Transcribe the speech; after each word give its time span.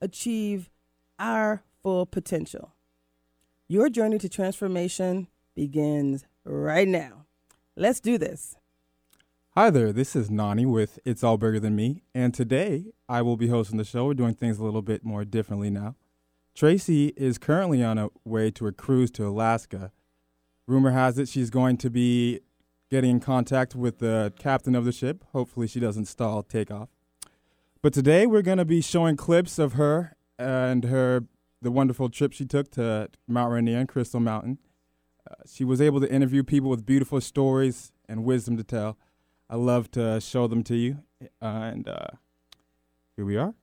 achieve 0.00 0.70
our 1.18 1.62
full 1.82 2.06
potential. 2.06 2.72
Your 3.68 3.88
journey 3.88 4.18
to 4.18 4.28
transformation 4.28 5.28
begins 5.54 6.24
right 6.44 6.88
now. 6.88 7.26
Let's 7.76 8.00
do 8.00 8.18
this. 8.18 8.56
Hi 9.54 9.70
there, 9.70 9.92
this 9.92 10.14
is 10.14 10.30
Nani 10.30 10.66
with 10.66 10.98
It's 11.04 11.24
All 11.24 11.38
Bigger 11.38 11.58
Than 11.58 11.74
Me, 11.74 12.02
and 12.14 12.34
today 12.34 12.92
I 13.08 13.22
will 13.22 13.38
be 13.38 13.48
hosting 13.48 13.78
the 13.78 13.84
show. 13.84 14.04
We're 14.04 14.14
doing 14.14 14.34
things 14.34 14.58
a 14.58 14.64
little 14.64 14.82
bit 14.82 15.02
more 15.02 15.24
differently 15.24 15.70
now. 15.70 15.94
Tracy 16.54 17.14
is 17.16 17.38
currently 17.38 17.82
on 17.82 17.96
a 17.96 18.08
way 18.24 18.50
to 18.50 18.66
a 18.66 18.72
cruise 18.72 19.10
to 19.12 19.26
Alaska. 19.26 19.92
Rumor 20.66 20.90
has 20.90 21.18
it 21.18 21.28
she's 21.28 21.48
going 21.48 21.78
to 21.78 21.90
be 21.90 22.40
getting 22.90 23.10
in 23.10 23.20
contact 23.20 23.74
with 23.74 23.98
the 23.98 24.32
captain 24.38 24.74
of 24.74 24.84
the 24.84 24.92
ship. 24.92 25.24
Hopefully, 25.32 25.66
she 25.66 25.80
doesn't 25.80 26.06
stall 26.06 26.42
takeoff. 26.42 26.88
But 27.86 27.92
today 27.92 28.26
we're 28.26 28.42
going 28.42 28.58
to 28.58 28.64
be 28.64 28.80
showing 28.80 29.14
clips 29.14 29.60
of 29.60 29.74
her 29.74 30.16
and 30.40 30.82
her 30.86 31.22
the 31.62 31.70
wonderful 31.70 32.08
trip 32.08 32.32
she 32.32 32.44
took 32.44 32.68
to 32.72 33.08
Mount 33.28 33.52
Rainier 33.52 33.78
and 33.78 33.88
Crystal 33.88 34.18
Mountain. 34.18 34.58
Uh, 35.24 35.34
she 35.48 35.62
was 35.62 35.80
able 35.80 36.00
to 36.00 36.12
interview 36.12 36.42
people 36.42 36.68
with 36.68 36.84
beautiful 36.84 37.20
stories 37.20 37.92
and 38.08 38.24
wisdom 38.24 38.56
to 38.56 38.64
tell. 38.64 38.98
I 39.48 39.54
love 39.54 39.88
to 39.92 40.20
show 40.20 40.48
them 40.48 40.64
to 40.64 40.74
you, 40.74 40.98
uh, 41.40 41.44
and 41.44 41.86
uh, 41.86 42.08
here 43.14 43.24
we 43.24 43.36
are. 43.36 43.54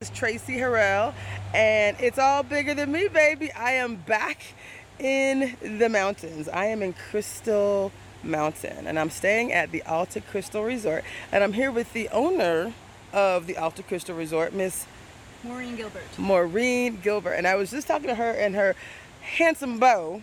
It's 0.00 0.10
Tracy 0.10 0.56
Harrell, 0.56 1.14
and 1.54 1.96
it's 2.00 2.18
all 2.18 2.42
bigger 2.42 2.74
than 2.74 2.90
me, 2.90 3.06
baby. 3.06 3.52
I 3.52 3.74
am 3.74 3.94
back 3.94 4.42
in 4.98 5.56
the 5.62 5.88
mountains. 5.88 6.48
I 6.48 6.66
am 6.66 6.82
in 6.82 6.92
Crystal 6.92 7.92
Mountain, 8.24 8.86
and 8.86 8.98
I'm 8.98 9.10
staying 9.10 9.52
at 9.52 9.70
the 9.72 9.82
Alta 9.82 10.20
Crystal 10.20 10.62
Resort, 10.64 11.04
and 11.32 11.44
I'm 11.44 11.52
here 11.52 11.70
with 11.70 11.92
the 11.92 12.08
owner 12.10 12.72
of 13.12 13.46
the 13.46 13.56
Alta 13.56 13.82
Crystal 13.82 14.14
Resort, 14.16 14.52
Miss 14.52 14.86
Maureen 15.42 15.76
Gilbert. 15.76 16.02
Maureen 16.18 16.98
Gilbert, 17.02 17.34
and 17.34 17.46
I 17.46 17.54
was 17.54 17.70
just 17.70 17.86
talking 17.86 18.08
to 18.08 18.14
her 18.14 18.30
and 18.30 18.54
her 18.54 18.74
handsome 19.22 19.78
beau 19.78 20.22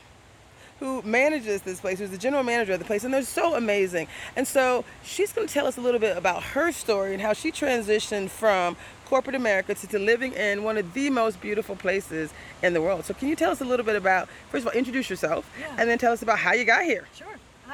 who 0.79 1.01
manages 1.03 1.61
this 1.61 1.79
place, 1.79 1.99
who's 1.99 2.09
the 2.09 2.17
general 2.17 2.41
manager 2.41 2.73
of 2.73 2.79
the 2.79 2.85
place, 2.85 3.03
and 3.03 3.13
they're 3.13 3.21
so 3.21 3.53
amazing. 3.53 4.07
And 4.35 4.47
so 4.47 4.83
she's 5.03 5.31
going 5.31 5.47
to 5.47 5.53
tell 5.53 5.67
us 5.67 5.77
a 5.77 5.81
little 5.81 5.99
bit 5.99 6.17
about 6.17 6.41
her 6.41 6.71
story 6.71 7.13
and 7.13 7.21
how 7.21 7.33
she 7.33 7.51
transitioned 7.51 8.31
from 8.31 8.75
corporate 9.05 9.35
America 9.35 9.75
to, 9.75 9.85
to 9.87 9.99
living 9.99 10.33
in 10.33 10.63
one 10.63 10.77
of 10.77 10.93
the 10.93 11.11
most 11.11 11.39
beautiful 11.39 11.75
places 11.75 12.33
in 12.63 12.73
the 12.73 12.81
world. 12.81 13.05
So 13.05 13.13
can 13.13 13.27
you 13.27 13.35
tell 13.35 13.51
us 13.51 13.61
a 13.61 13.65
little 13.65 13.85
bit 13.85 13.95
about, 13.95 14.27
first 14.49 14.63
of 14.65 14.69
all, 14.69 14.73
introduce 14.73 15.07
yourself, 15.07 15.47
Yeah. 15.59 15.67
and 15.77 15.87
then 15.87 15.99
tell 15.99 16.13
us 16.13 16.23
about 16.23 16.39
how 16.39 16.53
you 16.53 16.65
got 16.65 16.83
here. 16.85 17.05
Sure. 17.15 17.27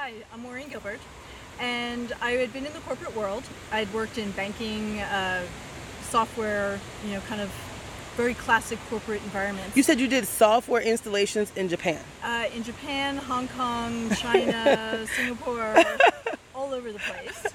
Hi, 0.07 0.13
I'm 0.33 0.41
Maureen 0.41 0.69
Gilbert, 0.69 1.01
and 1.59 2.13
I 2.21 2.31
had 2.31 2.53
been 2.53 2.65
in 2.65 2.71
the 2.71 2.79
corporate 2.79 3.13
world. 3.13 3.43
I'd 3.73 3.93
worked 3.93 4.17
in 4.17 4.31
banking, 4.31 5.01
uh, 5.01 5.43
software, 6.03 6.79
you 7.05 7.11
know, 7.11 7.19
kind 7.27 7.41
of 7.41 7.51
very 8.15 8.33
classic 8.33 8.79
corporate 8.89 9.21
environments. 9.23 9.75
You 9.75 9.83
said 9.83 9.99
you 9.99 10.07
did 10.07 10.25
software 10.25 10.81
installations 10.81 11.51
in 11.57 11.67
Japan. 11.67 11.99
uh, 12.23 12.45
in 12.55 12.63
Japan, 12.63 13.17
Hong 13.17 13.49
Kong, 13.49 14.09
China, 14.15 15.05
Singapore, 15.07 15.75
all 16.55 16.71
over 16.71 16.93
the 16.93 16.99
place. 16.99 17.45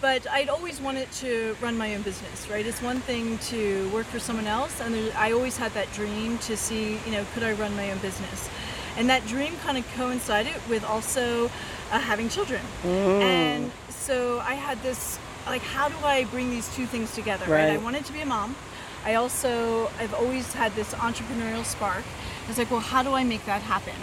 But 0.00 0.26
I'd 0.30 0.48
always 0.48 0.80
wanted 0.80 1.12
to 1.20 1.58
run 1.60 1.76
my 1.76 1.94
own 1.94 2.00
business, 2.00 2.48
right? 2.48 2.64
It's 2.64 2.80
one 2.80 3.00
thing 3.00 3.36
to 3.50 3.90
work 3.90 4.06
for 4.06 4.18
someone 4.18 4.46
else, 4.46 4.80
and 4.80 4.94
there, 4.94 5.12
I 5.14 5.32
always 5.32 5.58
had 5.58 5.74
that 5.74 5.92
dream 5.92 6.38
to 6.38 6.56
see, 6.56 6.98
you 7.04 7.12
know, 7.12 7.26
could 7.34 7.42
I 7.42 7.52
run 7.52 7.76
my 7.76 7.90
own 7.90 7.98
business? 7.98 8.48
And 8.96 9.08
that 9.10 9.26
dream 9.26 9.56
kind 9.58 9.76
of 9.78 9.86
coincided 9.94 10.54
with 10.68 10.84
also 10.84 11.46
uh, 11.46 11.98
having 11.98 12.28
children. 12.28 12.62
And 12.84 13.70
so 13.90 14.40
I 14.40 14.54
had 14.54 14.82
this, 14.82 15.18
like, 15.46 15.62
how 15.62 15.88
do 15.88 15.96
I 16.04 16.24
bring 16.24 16.50
these 16.50 16.74
two 16.74 16.86
things 16.86 17.14
together, 17.14 17.44
right? 17.50 17.70
I 17.70 17.76
wanted 17.78 18.04
to 18.06 18.12
be 18.12 18.20
a 18.20 18.26
mom. 18.26 18.56
I 19.04 19.14
also, 19.14 19.88
I've 20.00 20.14
always 20.14 20.52
had 20.52 20.74
this 20.74 20.92
entrepreneurial 20.94 21.64
spark. 21.64 22.04
I 22.44 22.48
was 22.48 22.58
like, 22.58 22.70
well, 22.70 22.80
how 22.80 23.02
do 23.02 23.12
I 23.12 23.22
make 23.24 23.44
that 23.46 23.62
happen? 23.62 23.94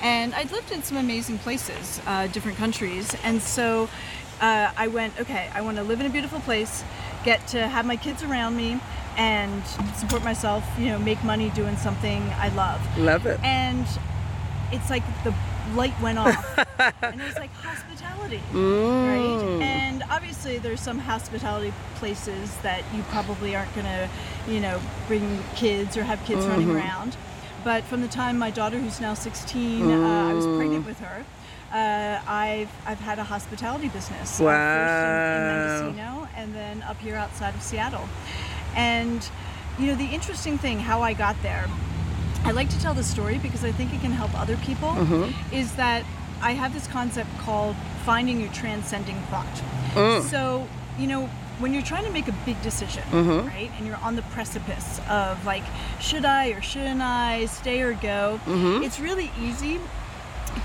And 0.00 0.34
I'd 0.34 0.50
lived 0.52 0.70
in 0.70 0.82
some 0.82 0.96
amazing 0.96 1.38
places, 1.38 2.00
uh, 2.06 2.26
different 2.28 2.56
countries. 2.56 3.14
And 3.24 3.42
so 3.42 3.88
uh, 4.40 4.70
I 4.76 4.88
went, 4.88 5.18
okay, 5.20 5.50
I 5.54 5.60
want 5.60 5.76
to 5.78 5.82
live 5.82 6.00
in 6.00 6.06
a 6.06 6.10
beautiful 6.10 6.40
place, 6.40 6.84
get 7.24 7.46
to 7.48 7.66
have 7.66 7.84
my 7.84 7.96
kids 7.96 8.22
around 8.22 8.56
me, 8.56 8.80
and 9.16 9.62
support 9.96 10.22
myself, 10.22 10.62
you 10.78 10.86
know, 10.86 10.98
make 10.98 11.22
money 11.24 11.50
doing 11.50 11.76
something 11.76 12.22
I 12.38 12.48
love. 12.50 12.80
Love 12.98 13.26
it. 13.26 13.40
And 13.42 13.86
it's 14.72 14.90
like 14.90 15.02
the 15.24 15.34
light 15.74 15.98
went 16.00 16.18
off. 16.18 16.58
and 17.02 17.20
it 17.20 17.24
was 17.24 17.36
like 17.36 17.52
hospitality, 17.54 18.40
Mm. 18.52 19.06
right? 19.06 19.62
And 19.62 20.02
obviously, 20.10 20.58
there's 20.58 20.80
some 20.80 20.98
hospitality 20.98 21.72
places 21.96 22.54
that 22.62 22.82
you 22.94 23.02
probably 23.10 23.54
aren't 23.56 23.72
going 23.74 23.86
to, 23.86 24.08
you 24.48 24.60
know, 24.60 24.80
bring 25.06 25.38
kids 25.54 25.96
or 25.96 26.04
have 26.04 26.22
kids 26.24 26.46
running 26.46 26.68
Mm-hmm. 26.68 26.76
around. 26.76 27.16
But 27.64 27.84
from 27.84 28.00
the 28.02 28.08
time 28.08 28.38
my 28.38 28.50
daughter, 28.50 28.78
who's 28.78 29.00
now 29.00 29.14
16, 29.14 29.90
uh, 29.90 30.28
I 30.30 30.34
was 30.34 30.46
pregnant 30.46 30.84
Mm. 30.84 30.88
with 30.88 31.00
her. 31.00 31.24
Uh, 31.72 32.20
I've 32.30 32.70
I've 32.86 33.00
had 33.00 33.18
a 33.18 33.24
hospitality 33.24 33.88
business. 33.88 34.38
Wow. 34.38 34.76
first 34.76 35.04
in, 35.04 35.36
in 35.36 35.92
Mendocino, 35.96 36.28
and 36.36 36.54
then 36.54 36.82
up 36.82 36.98
here 37.00 37.16
outside 37.16 37.54
of 37.56 37.62
Seattle. 37.62 38.08
And 38.76 39.28
you 39.78 39.88
know, 39.88 39.94
the 39.96 40.06
interesting 40.06 40.58
thing, 40.58 40.78
how 40.78 41.02
I 41.02 41.12
got 41.12 41.36
there, 41.42 41.66
I 42.44 42.52
like 42.52 42.68
to 42.70 42.80
tell 42.80 42.94
the 42.94 43.04
story 43.04 43.38
because 43.38 43.64
I 43.64 43.72
think 43.72 43.92
it 43.92 44.00
can 44.00 44.12
help 44.12 44.38
other 44.38 44.56
people. 44.58 44.90
Mm-hmm. 44.90 45.54
Is 45.54 45.74
that 45.76 46.04
I 46.40 46.52
have 46.52 46.72
this 46.74 46.86
concept 46.86 47.30
called 47.38 47.76
finding 48.04 48.40
your 48.40 48.52
transcending 48.52 49.20
thought. 49.30 49.46
Mm. 49.94 50.22
So, 50.22 50.68
you 50.98 51.06
know, 51.06 51.26
when 51.58 51.72
you're 51.72 51.82
trying 51.82 52.04
to 52.04 52.10
make 52.10 52.28
a 52.28 52.34
big 52.44 52.60
decision, 52.62 53.02
mm-hmm. 53.04 53.48
right, 53.48 53.70
and 53.78 53.86
you're 53.86 53.96
on 53.96 54.16
the 54.16 54.22
precipice 54.22 55.00
of 55.08 55.44
like, 55.46 55.64
should 56.00 56.24
I 56.24 56.48
or 56.48 56.60
shouldn't 56.60 57.00
I 57.00 57.46
stay 57.46 57.80
or 57.80 57.94
go, 57.94 58.40
mm-hmm. 58.44 58.82
it's 58.82 59.00
really 59.00 59.30
easy 59.40 59.80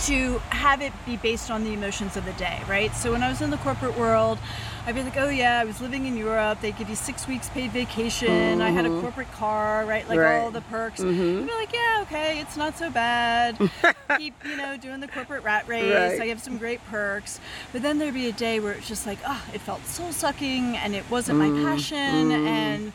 to 0.02 0.40
have 0.50 0.82
it 0.82 0.94
be 1.06 1.18
based 1.18 1.50
on 1.50 1.64
the 1.64 1.74
emotions 1.74 2.18
of 2.18 2.26
the 2.26 2.34
day, 2.34 2.62
right? 2.68 2.94
So 2.96 3.12
when 3.12 3.24
I 3.24 3.30
was 3.30 3.42
in 3.42 3.50
the 3.50 3.58
corporate 3.58 3.98
world, 3.98 4.38
I'd 4.86 4.96
be 4.96 5.04
like, 5.04 5.18
oh 5.18 5.30
yeah, 5.30 5.60
I 5.60 5.64
was 5.64 5.80
living 5.80 6.06
in 6.06 6.18
Europe. 6.18 6.60
They 6.62 6.72
give 6.72 6.90
you 6.90 6.96
six 6.96 7.28
weeks 7.28 7.50
paid 7.50 7.72
vacation. 7.72 8.62
I 8.62 8.72
had 8.72 8.86
a 8.86 8.90
mm-hmm. 8.90 9.02
corporate 9.02 9.32
car, 9.32 9.86
right? 9.86 10.08
Like 10.10 10.20
Right. 10.20 10.40
all 10.40 10.50
the 10.50 10.62
perks. 10.62 11.02
Mm-hmm. 11.02 11.44
I'd 11.44 11.48
be 11.48 11.54
like, 11.54 11.74
yeah, 11.74 12.00
okay, 12.02 12.40
it's 12.40 12.58
not 12.58 12.78
so 12.78 12.90
bad. 12.90 13.58
Keep, 14.18 14.34
you 14.44 14.58
know, 14.58 14.78
doing 14.78 15.00
the 15.00 15.08
corporate 15.08 15.44
rat 15.44 15.68
race. 15.68 15.94
Right. 15.94 16.22
I 16.22 16.28
have 16.28 16.42
some 16.42 16.58
great 16.58 16.84
perks. 16.88 17.40
But 17.72 17.84
then 17.84 18.00
there'd 18.00 18.14
be 18.14 18.28
a 18.28 18.34
day 18.34 18.60
where 18.60 18.74
it's 18.74 18.88
just 18.88 19.06
like, 19.06 19.20
oh, 19.26 19.44
it 19.54 19.62
felt 19.62 19.86
soul 19.86 20.12
sucking 20.12 20.76
and 20.78 20.96
it 20.96 21.08
wasn't 21.12 21.38
my 21.38 21.50
mm-hmm. 21.50 21.64
passion. 21.64 22.32
And 22.32 22.92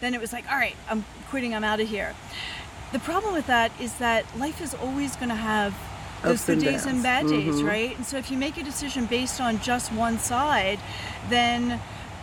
then 0.00 0.14
it 0.14 0.20
was 0.20 0.32
like, 0.32 0.50
all 0.50 0.58
right, 0.58 0.76
I'm 0.90 1.04
quitting. 1.30 1.54
I'm 1.54 1.64
out 1.64 1.78
of 1.78 1.88
here. 1.88 2.14
The 2.90 2.98
problem 2.98 3.34
with 3.34 3.46
that 3.46 3.70
is 3.80 3.94
that 3.98 4.24
life 4.36 4.60
is 4.60 4.74
always 4.74 5.14
going 5.14 5.28
to 5.28 5.34
have 5.34 5.74
those 6.22 6.34
Ups 6.34 6.46
good 6.46 6.60
days 6.60 6.86
and 6.86 7.02
bad 7.02 7.26
days, 7.26 7.56
mm-hmm. 7.56 7.66
right? 7.66 7.96
And 7.96 8.04
so 8.04 8.16
if 8.16 8.30
you 8.30 8.36
make 8.36 8.56
a 8.56 8.62
decision 8.62 9.06
based 9.06 9.40
on 9.40 9.60
just 9.60 9.92
one 9.92 10.18
side, 10.18 10.78
then 11.28 11.80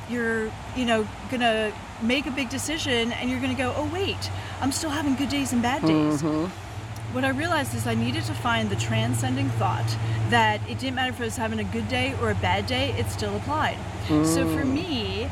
you're, 0.09 0.51
you 0.75 0.85
know, 0.85 1.07
gonna 1.31 1.73
make 2.01 2.25
a 2.25 2.31
big 2.31 2.49
decision 2.49 3.11
and 3.13 3.29
you're 3.29 3.39
gonna 3.39 3.53
go, 3.53 3.73
oh 3.77 3.89
wait, 3.93 4.29
I'm 4.61 4.71
still 4.71 4.89
having 4.89 5.15
good 5.15 5.29
days 5.29 5.53
and 5.53 5.61
bad 5.61 5.81
days. 5.81 6.21
Mm-hmm. 6.21 6.51
What 7.13 7.23
I 7.23 7.29
realized 7.29 7.73
is 7.73 7.87
I 7.87 7.95
needed 7.95 8.23
to 8.25 8.33
find 8.33 8.69
the 8.69 8.75
transcending 8.75 9.49
thought 9.51 9.87
that 10.29 10.59
it 10.69 10.79
didn't 10.79 10.95
matter 10.95 11.11
if 11.11 11.21
I 11.21 11.25
was 11.25 11.37
having 11.37 11.59
a 11.59 11.63
good 11.63 11.87
day 11.87 12.13
or 12.21 12.31
a 12.31 12.35
bad 12.35 12.67
day, 12.67 12.91
it 12.97 13.09
still 13.09 13.35
applied. 13.37 13.77
So 14.07 14.45
for 14.49 14.63
mm. 14.63 14.73
me, 14.73 15.29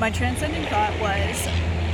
my 0.00 0.10
transcending 0.10 0.64
thought 0.66 0.92
was 1.00 1.46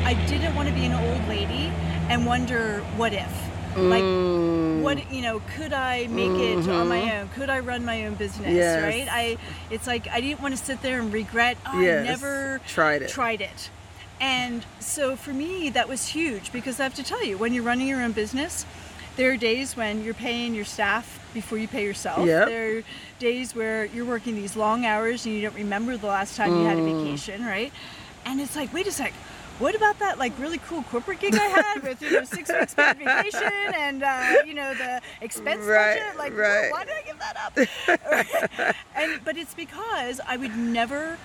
I 0.04 0.14
didn't 0.26 0.54
want 0.54 0.68
to 0.68 0.74
be 0.74 0.86
an 0.86 0.92
old 0.92 1.28
lady 1.28 1.70
and 2.08 2.24
wonder 2.24 2.80
what 2.96 3.12
if. 3.12 3.47
Like 3.80 4.82
what 4.82 5.12
you 5.12 5.22
know, 5.22 5.40
could 5.56 5.72
I 5.72 6.06
make 6.08 6.30
it 6.30 6.68
on 6.68 6.88
my 6.88 7.18
own? 7.18 7.28
Could 7.30 7.50
I 7.50 7.60
run 7.60 7.84
my 7.84 8.06
own 8.06 8.14
business? 8.14 8.52
Yes. 8.52 8.82
Right? 8.82 9.08
I 9.10 9.36
it's 9.70 9.86
like 9.86 10.08
I 10.08 10.20
didn't 10.20 10.40
want 10.40 10.56
to 10.56 10.62
sit 10.64 10.82
there 10.82 11.00
and 11.00 11.12
regret 11.12 11.56
oh, 11.66 11.80
Yes. 11.80 12.02
I 12.02 12.10
never 12.10 12.60
Tried 12.66 13.02
it. 13.02 13.08
tried 13.08 13.40
it. 13.40 13.70
And 14.20 14.64
so 14.80 15.14
for 15.16 15.32
me 15.32 15.70
that 15.70 15.88
was 15.88 16.08
huge 16.08 16.52
because 16.52 16.80
I 16.80 16.82
have 16.84 16.94
to 16.94 17.02
tell 17.04 17.24
you, 17.24 17.38
when 17.38 17.52
you're 17.54 17.64
running 17.64 17.86
your 17.86 18.02
own 18.02 18.12
business, 18.12 18.66
there 19.16 19.30
are 19.32 19.36
days 19.36 19.76
when 19.76 20.02
you're 20.04 20.14
paying 20.14 20.54
your 20.54 20.64
staff 20.64 21.20
before 21.34 21.58
you 21.58 21.68
pay 21.68 21.84
yourself. 21.84 22.26
Yep. 22.26 22.48
There 22.48 22.78
are 22.78 22.82
days 23.18 23.54
where 23.54 23.84
you're 23.86 24.04
working 24.04 24.34
these 24.34 24.56
long 24.56 24.84
hours 24.86 25.26
and 25.26 25.34
you 25.34 25.42
don't 25.42 25.54
remember 25.54 25.96
the 25.96 26.06
last 26.06 26.36
time 26.36 26.56
you 26.56 26.64
had 26.64 26.78
a 26.78 26.80
Mm. 26.80 27.04
vacation, 27.04 27.44
right? 27.44 27.72
And 28.24 28.40
it's 28.40 28.56
like, 28.56 28.72
wait 28.72 28.86
a 28.86 28.92
sec. 28.92 29.12
What 29.58 29.74
about 29.74 29.98
that 29.98 30.18
like 30.18 30.38
really 30.38 30.58
cool 30.58 30.82
corporate 30.84 31.18
gig 31.20 31.34
I 31.34 31.38
had 31.46 31.82
with 31.82 32.00
you 32.00 32.12
know 32.12 32.24
six 32.24 32.50
weeks 32.52 32.74
paid 32.74 32.98
vacation 32.98 33.52
and 33.74 34.02
uh, 34.02 34.34
you 34.46 34.54
know 34.54 34.72
the 34.74 35.00
expense 35.20 35.64
Right, 35.64 35.98
budget? 35.98 36.16
Like, 36.16 36.36
right. 36.36 36.70
why 36.70 36.84
did 36.84 36.94
I 36.94 37.02
give 37.02 37.18
that 37.18 37.36
up? 38.68 38.76
and 38.94 39.20
but 39.24 39.36
it's 39.36 39.54
because 39.54 40.20
I 40.26 40.36
would 40.36 40.56
never 40.56 41.18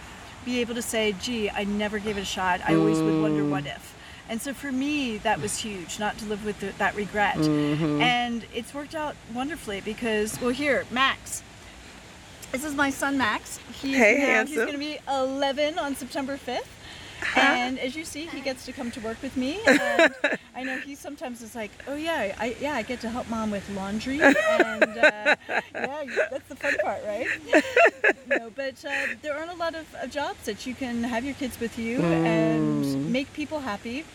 be 0.46 0.60
able 0.62 0.74
to 0.76 0.82
say, 0.82 1.14
"Gee, 1.22 1.50
I 1.50 1.64
never 1.64 2.00
gave 2.00 2.18
it 2.18 2.22
a 2.22 2.26
shot." 2.26 2.62
I 2.68 2.76
always 2.76 3.00
would 3.00 3.22
wonder 3.22 3.46
what 3.46 3.66
if. 3.66 3.96
And 4.30 4.42
so 4.42 4.54
for 4.54 4.72
me, 4.72 5.18
that 5.20 5.40
was 5.42 5.58
huge, 5.60 6.00
not 6.00 6.18
to 6.20 6.26
live 6.26 6.46
with 6.46 6.60
the, 6.62 6.68
that 6.78 6.96
regret. 6.96 7.36
Mm-hmm. 7.36 8.02
And 8.02 8.46
it's 8.54 8.74
worked 8.74 8.96
out 8.96 9.16
wonderfully 9.34 9.82
because, 9.82 10.40
well, 10.42 10.52
here, 10.52 10.86
Max. 10.90 11.44
This 12.54 12.64
is 12.64 12.74
my 12.74 12.90
son 12.90 13.18
Max. 13.18 13.60
He's 13.82 13.98
Hey, 13.98 14.16
now, 14.20 14.26
handsome. 14.26 14.56
He's 14.56 14.66
going 14.66 14.74
to 14.74 14.78
be 14.78 14.98
11 15.10 15.78
on 15.78 15.96
September 15.96 16.38
5th. 16.38 16.62
And 17.36 17.80
as 17.80 17.96
you 17.96 18.06
see, 18.06 18.25
he 18.28 18.42
gets 18.42 18.66
to 18.66 18.72
come 18.72 18.92
to 18.92 19.00
work 19.02 19.22
with 19.22 19.36
me. 19.38 19.60
And 19.80 20.14
I 20.56 20.64
know 20.64 20.78
he 20.78 20.96
sometimes 20.96 21.42
is 21.42 21.56
like, 21.56 21.72
"Oh 21.88 21.96
yeah, 21.96 22.36
I 22.40 22.56
yeah, 22.60 22.74
I 22.74 22.81
get 22.84 23.00
to 23.02 23.10
help 23.10 23.28
mom 23.30 23.52
with 23.52 23.68
laundry." 23.70 24.20
And 24.22 24.98
uh, 24.98 25.36
yeah, 25.75 26.04
that's 26.30 26.48
the 26.48 26.56
fun 26.56 26.75
part, 26.75 27.04
right? 27.06 27.30
no, 28.28 28.50
but 28.50 28.84
uh, 28.86 29.08
there 29.22 29.36
aren't 29.38 29.52
a 29.52 29.56
lot 29.56 29.75
of, 29.75 29.86
of 30.02 30.10
jobs 30.12 30.46
that 30.46 30.66
you 30.66 30.74
can 30.75 31.04
have 31.04 31.25
your 31.25 31.34
kids 31.36 31.60
with 31.60 31.78
you 31.80 32.00
and 32.02 32.86
make 33.10 33.31
people 33.34 33.60
happy. 33.62 34.06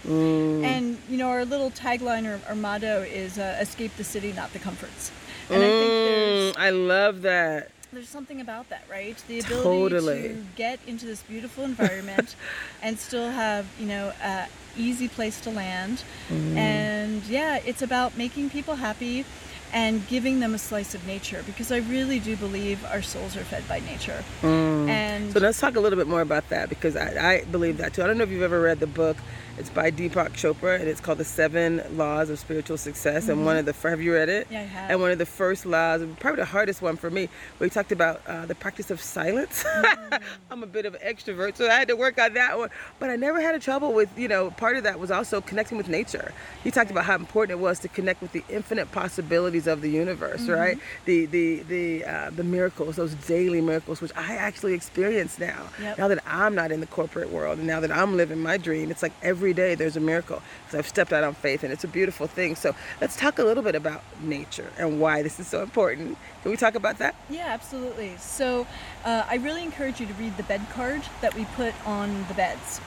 And 0.62 0.99
you 1.08 1.16
know, 1.16 1.28
our 1.28 1.44
little 1.44 1.70
tagline 1.70 2.26
or, 2.26 2.40
or 2.50 2.55
motto 2.55 3.02
is 3.02 3.38
uh, 3.38 3.58
"Escape 3.60 3.96
the 3.96 4.05
city, 4.05 4.32
not 4.32 4.52
the 4.52 4.58
comforts." 4.58 5.10
And 5.50 5.62
I 5.62 5.70
think 5.70 5.94
there's 6.05 6.52
Mm, 6.52 6.58
I 6.58 6.70
love 6.70 7.22
that. 7.22 7.70
There's 7.93 8.08
something 8.08 8.40
about 8.40 8.69
that, 8.69 8.82
right? 8.90 9.17
The 9.29 9.40
ability 9.40 9.62
Totally. 9.62 10.23
to 10.29 10.44
get 10.56 10.79
into 10.87 11.06
this 11.06 11.23
beautiful 11.23 11.64
environment 11.64 12.35
and 12.82 12.99
still 12.99 13.31
have, 13.31 13.67
you 13.79 13.87
know, 13.87 14.12
a 14.23 14.46
easy 14.76 15.08
place 15.08 15.40
to 15.43 15.50
land. 15.50 16.02
Mm-hmm. 16.29 16.58
And 16.58 17.23
yeah, 17.25 17.61
it's 17.64 17.82
about 17.82 18.17
making 18.17 18.50
people 18.50 18.76
happy 18.76 19.25
and 19.73 20.06
giving 20.08 20.40
them 20.40 20.55
a 20.55 20.58
slice 20.58 20.94
of 20.94 21.06
nature 21.06 21.43
because 21.44 21.70
I 21.70 21.79
really 21.79 22.19
do 22.19 22.37
believe 22.37 22.85
our 22.87 23.02
souls 23.02 23.37
are 23.37 23.44
fed 23.44 23.67
by 23.69 23.81
nature. 23.81 24.25
And 24.43 25.29
Mm. 25.29 25.32
So 25.32 25.41
let's 25.41 25.61
talk 25.61 25.76
a 25.76 25.81
little 25.81 25.99
bit 25.99 26.06
more 26.06 26.20
about 26.23 26.49
that 26.49 26.69
because 26.69 26.96
I, 26.96 27.34
I 27.34 27.44
believe 27.44 27.79
that 27.79 27.93
too. 27.93 28.02
I 28.02 28.06
don't 28.06 28.17
know 28.17 28.25
if 28.25 28.31
you've 28.31 28.43
ever 28.43 28.61
read 28.61 28.81
the 28.81 28.87
book. 28.87 29.17
It's 29.58 29.70
by 29.70 29.90
Deepak 29.90 30.31
Chopra 30.34 30.78
and 30.78 30.88
it's 30.88 31.00
called 31.00 31.19
The 31.19 31.25
Seven 31.25 31.82
Laws 31.96 32.31
of 32.31 32.38
Spiritual 32.38 32.76
Success. 32.76 33.28
And 33.28 33.44
one 33.44 33.56
of 33.56 33.66
the 33.66 33.72
have 33.88 34.00
you 34.00 34.12
read 34.14 34.28
it? 34.28 34.44
Mm-hmm. 34.44 34.55
Yeah, 34.55 34.60
I 34.60 34.64
have. 34.64 34.90
And 34.93 35.00
one 35.00 35.10
of 35.10 35.19
the 35.19 35.26
first 35.26 35.66
laws, 35.66 36.02
probably 36.20 36.40
the 36.40 36.44
hardest 36.44 36.81
one 36.82 36.96
for 36.96 37.10
me, 37.10 37.28
where 37.56 37.66
he 37.66 37.70
talked 37.75 37.90
about 37.90 38.20
uh, 38.26 38.46
the 38.46 38.55
practice 38.55 38.90
of 38.90 39.00
silence. 39.00 39.64
Mm. 39.64 40.22
I'm 40.50 40.62
a 40.62 40.66
bit 40.66 40.87
of 40.87 40.94
an 40.94 41.00
extrovert, 41.00 41.56
so 41.56 41.66
I 41.69 41.72
had 41.75 41.88
to 41.88 41.96
work 41.96 42.20
on 42.20 42.34
that 42.34 42.56
one. 42.56 42.69
But 43.00 43.10
I 43.10 43.16
never 43.16 43.40
had 43.40 43.55
a 43.55 43.58
trouble 43.58 43.93
with, 43.94 44.16
you 44.16 44.28
know, 44.28 44.50
part 44.52 44.76
of 44.76 44.84
that 44.84 45.00
was 45.00 45.10
also 45.10 45.40
connecting 45.40 45.76
with 45.76 45.88
nature. 45.88 46.32
He 46.62 46.70
talked 46.70 46.90
about 46.90 47.05
how 47.05 47.16
important 47.16 47.58
it 47.58 47.62
was 47.62 47.81
to 47.81 47.88
connect 47.88 48.22
with 48.22 48.32
the 48.32 48.44
infinite 48.49 48.93
possibilities 48.93 49.66
of 49.66 49.81
the 49.81 49.90
universe, 49.90 50.43
Mm-hmm. 50.43 50.52
right? 50.52 50.78
The 51.06 51.26
the 51.26 51.62
the 51.62 52.05
uh, 52.05 52.31
the 52.31 52.44
miracles, 52.44 52.96
those 52.96 53.14
daily 53.14 53.60
miracles, 53.60 54.00
which 54.00 54.12
I 54.16 54.37
actually 54.37 54.75
experience 54.75 55.38
now. 55.38 55.64
Yep. 55.81 55.99
Now 55.99 56.08
that 56.08 56.22
I'm 56.26 56.55
not 56.55 56.70
in 56.70 56.81
the 56.81 56.87
corporate 56.87 57.31
world, 57.31 57.58
and 57.58 57.66
now 57.66 57.81
that 57.81 57.90
I'm 57.90 58.16
living 58.16 58.40
my 58.40 58.56
dream, 58.56 58.90
it's 58.90 59.02
like 59.02 59.12
every 59.22 59.47
day 59.52 59.74
there's 59.74 59.96
a 59.96 60.00
miracle 60.00 60.42
because 60.64 60.78
I've 60.78 60.88
stepped 60.88 61.12
out 61.12 61.24
on 61.24 61.34
faith, 61.34 61.62
and 61.64 61.72
it's 61.72 61.84
a 61.84 61.88
beautiful 61.88 62.26
thing. 62.26 62.56
So 62.56 62.74
let's 63.00 63.16
talk 63.16 63.38
a 63.38 63.44
little 63.44 63.62
bit 63.62 63.74
about 63.74 64.02
nature 64.20 64.70
and 64.78 65.00
why 65.00 65.22
this 65.22 65.40
is 65.40 65.46
so 65.46 65.62
important. 65.62 66.18
Can 66.42 66.50
we 66.50 66.56
talk 66.56 66.74
about 66.74 66.98
that? 66.98 67.14
Yeah, 67.30 67.46
absolutely. 67.48 68.16
So 68.18 68.66
uh, 69.04 69.24
I 69.28 69.36
really 69.36 69.62
encourage 69.62 70.00
you 70.00 70.06
to 70.06 70.14
read 70.14 70.36
the 70.36 70.42
bed 70.44 70.62
card 70.72 71.02
that 71.20 71.34
we 71.34 71.44
put 71.56 71.74
on 71.86 72.26
the 72.28 72.34
beds. 72.34 72.80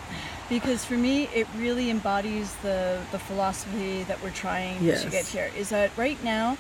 Because 0.50 0.84
for 0.84 0.96
me, 0.96 1.30
it 1.34 1.48
really 1.56 1.90
embodies 1.90 2.54
the, 2.56 3.02
the 3.12 3.20
philosophy 3.20 4.04
that 4.04 4.22
we're 4.22 4.32
trying 4.32 4.84
Yes. 4.84 5.04
to 5.04 5.10
get 5.10 5.26
here. 5.26 5.50
Is 5.58 5.70
that 5.70 5.92
right 5.96 6.22
now, 6.24 6.58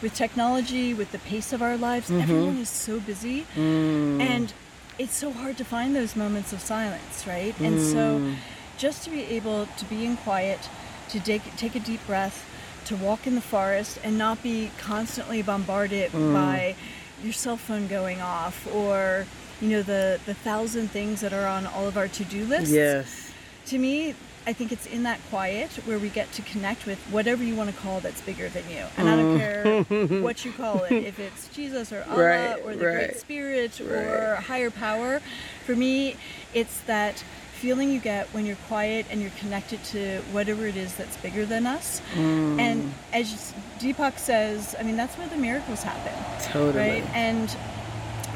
with 0.00 0.14
technology, 0.14 0.94
with 0.94 1.12
the 1.12 1.18
pace 1.18 1.52
of 1.52 1.60
our 1.60 1.76
lives, 1.76 2.08
mm-hmm. 2.08 2.22
everyone 2.22 2.56
is 2.56 2.70
so 2.70 3.00
busy. 3.00 3.46
Mm. 3.54 4.20
And 4.20 4.52
it's 4.98 5.14
so 5.14 5.30
hard 5.30 5.58
to 5.58 5.64
find 5.64 5.94
those 5.94 6.16
moments 6.16 6.52
of 6.52 6.60
silence, 6.60 7.26
right? 7.26 7.58
And 7.60 7.80
so 7.80 8.18
mm. 8.20 8.34
Just 8.76 9.04
to 9.04 9.10
be 9.10 9.22
able 9.24 9.66
to 9.66 9.84
be 9.86 10.04
in 10.04 10.16
quiet, 10.16 10.68
to 11.10 11.20
take, 11.20 11.42
take 11.56 11.74
a 11.74 11.80
deep 11.80 12.04
breath, 12.06 12.44
to 12.86 12.96
walk 12.96 13.26
in 13.26 13.34
the 13.34 13.40
forest 13.40 13.98
and 14.04 14.18
not 14.18 14.42
be 14.42 14.70
constantly 14.78 15.42
bombarded 15.42 16.10
mm. 16.12 16.32
by 16.32 16.74
your 17.22 17.32
cell 17.32 17.56
phone 17.56 17.86
going 17.86 18.20
off 18.20 18.66
or 18.74 19.26
you 19.60 19.68
know 19.68 19.82
the 19.82 20.20
the 20.26 20.34
thousand 20.34 20.90
things 20.90 21.20
that 21.20 21.32
are 21.32 21.46
on 21.46 21.66
all 21.66 21.86
of 21.86 21.96
our 21.96 22.08
to-do 22.08 22.44
lists. 22.44 22.72
Yes. 22.72 23.32
to 23.66 23.78
me 23.78 24.14
i 24.46 24.52
think 24.52 24.72
it's 24.72 24.86
in 24.86 25.04
that 25.04 25.18
quiet 25.30 25.70
where 25.86 25.98
we 25.98 26.10
get 26.10 26.30
to 26.32 26.42
connect 26.42 26.84
with 26.84 26.98
whatever 27.10 27.42
you 27.42 27.54
want 27.54 27.70
to 27.70 27.76
call 27.76 28.00
that's 28.00 28.20
bigger 28.20 28.48
than 28.50 28.68
you. 28.68 28.84
And 28.98 29.08
i 29.08 29.16
don't 29.16 29.38
mm. 29.38 30.08
care 30.08 30.20
what 30.22 30.44
you 30.44 30.52
call 30.52 30.84
it 30.84 30.92
if 30.92 31.18
it's 31.18 31.48
jesus 31.48 31.92
or 31.92 32.04
allah 32.10 32.24
Right, 32.24 32.62
or 32.64 32.76
the 32.76 32.86
right, 32.86 32.94
great 32.96 33.16
spirit 33.16 33.80
or 33.80 34.36
higher 34.36 34.70
power. 34.70 35.20
For 35.64 35.74
me 35.74 36.16
it's 36.52 36.80
that 36.82 37.24
feeling 37.64 37.90
you 37.90 37.98
get 37.98 38.26
when 38.34 38.44
you're 38.44 38.62
quiet 38.68 39.06
and 39.10 39.22
you're 39.22 39.30
connected 39.38 39.82
to 39.82 40.18
whatever 40.32 40.66
it 40.66 40.76
is 40.76 40.94
that's 40.96 41.16
bigger 41.16 41.46
than 41.46 41.66
us 41.66 42.02
Mm. 42.14 42.60
and 42.60 42.94
as 43.10 43.54
deepak 43.78 44.18
says 44.18 44.76
i 44.78 44.82
mean 44.82 44.96
that's 44.98 45.16
where 45.16 45.28
the 45.28 45.36
miracles 45.38 45.82
happen 45.82 46.12
Totally. 46.52 46.76
right 47.00 47.04
and 47.14 47.50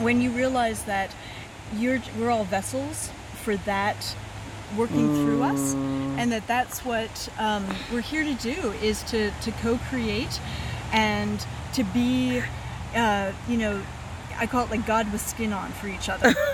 when 0.06 0.22
you 0.22 0.30
realize 0.30 0.84
that 0.84 1.10
you're 1.76 2.00
we're 2.18 2.30
all 2.30 2.44
vessels 2.44 3.10
for 3.44 3.56
that 3.72 4.16
working 4.78 5.06
through 5.20 5.42
us 5.42 5.74
and 6.20 6.32
that 6.32 6.46
that's 6.46 6.82
what 6.86 7.28
um, 7.38 7.66
we're 7.92 8.00
here 8.14 8.24
to 8.24 8.34
do 8.52 8.72
is 8.82 9.02
to 9.12 9.30
to 9.44 9.50
co-create 9.62 10.40
and 10.92 11.46
to 11.74 11.84
be 11.84 12.40
uh, 12.96 13.32
you 13.46 13.58
know 13.58 13.82
i 14.38 14.46
call 14.46 14.64
it 14.64 14.70
like 14.70 14.86
god 14.86 15.10
with 15.12 15.20
skin 15.26 15.52
on 15.52 15.70
for 15.72 15.88
each 15.88 16.08
other 16.08 16.34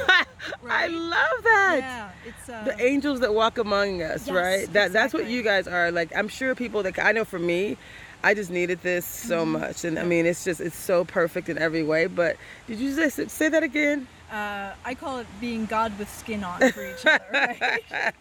I 0.68 0.88
love 0.88 1.42
that. 1.44 1.76
yeah 1.80 2.10
it's 2.26 2.48
uh, 2.50 2.64
the 2.64 2.84
angels 2.84 3.20
that 3.20 3.32
walk 3.32 3.56
among 3.58 4.02
us, 4.02 4.26
Yes, 4.26 4.34
right? 4.34 4.72
That 4.74 4.92
that's 4.92 5.14
what 5.14 5.26
you 5.26 5.42
guys 5.42 5.66
are. 5.66 5.90
Like 5.90 6.14
I'm 6.14 6.28
sure 6.28 6.54
people 6.54 6.82
that 6.82 6.98
I 6.98 7.12
know 7.12 7.24
for 7.24 7.38
me, 7.38 7.78
I 8.22 8.34
just 8.34 8.50
needed 8.50 8.82
this 8.82 9.06
so 9.06 9.38
Mm-hmm. 9.42 9.52
much, 9.52 9.84
and 9.84 9.98
I 9.98 10.04
mean 10.04 10.26
it's 10.26 10.44
just 10.44 10.60
it's 10.60 10.76
so 10.76 11.04
perfect 11.04 11.48
in 11.48 11.56
every 11.56 11.82
way. 11.82 12.06
But 12.08 12.36
did 12.66 12.78
you 12.78 12.94
just 12.94 13.30
say 13.30 13.48
that 13.48 13.62
again? 13.62 14.06
uh, 14.32 14.72
i 14.84 14.94
call 14.94 15.18
it 15.18 15.26
being 15.40 15.64
god 15.66 15.96
with 15.98 16.08
skin 16.12 16.42
on 16.44 16.58
for 16.72 16.84
each 16.84 17.06
other 17.06 17.24
right 17.32 18.14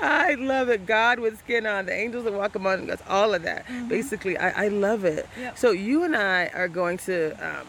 I 0.00 0.34
love 0.34 0.68
it. 0.68 0.86
God 0.86 1.18
with 1.20 1.38
skin 1.40 1.66
on, 1.66 1.86
the 1.86 1.92
angels 1.94 2.24
that 2.24 2.32
walk 2.32 2.54
among 2.54 2.90
us, 2.90 3.00
all 3.08 3.34
of 3.34 3.42
that. 3.42 3.66
Basically, 3.88 4.38
I, 4.38 4.64
I 4.66 4.68
love 4.68 5.04
it. 5.04 5.26
Mm-hmm. 5.32 5.40
Yep. 5.42 5.58
So 5.58 5.70
you 5.72 6.04
and 6.04 6.16
I 6.16 6.46
are 6.54 6.68
going 6.68 6.96
to 6.98 7.32
um, 7.46 7.66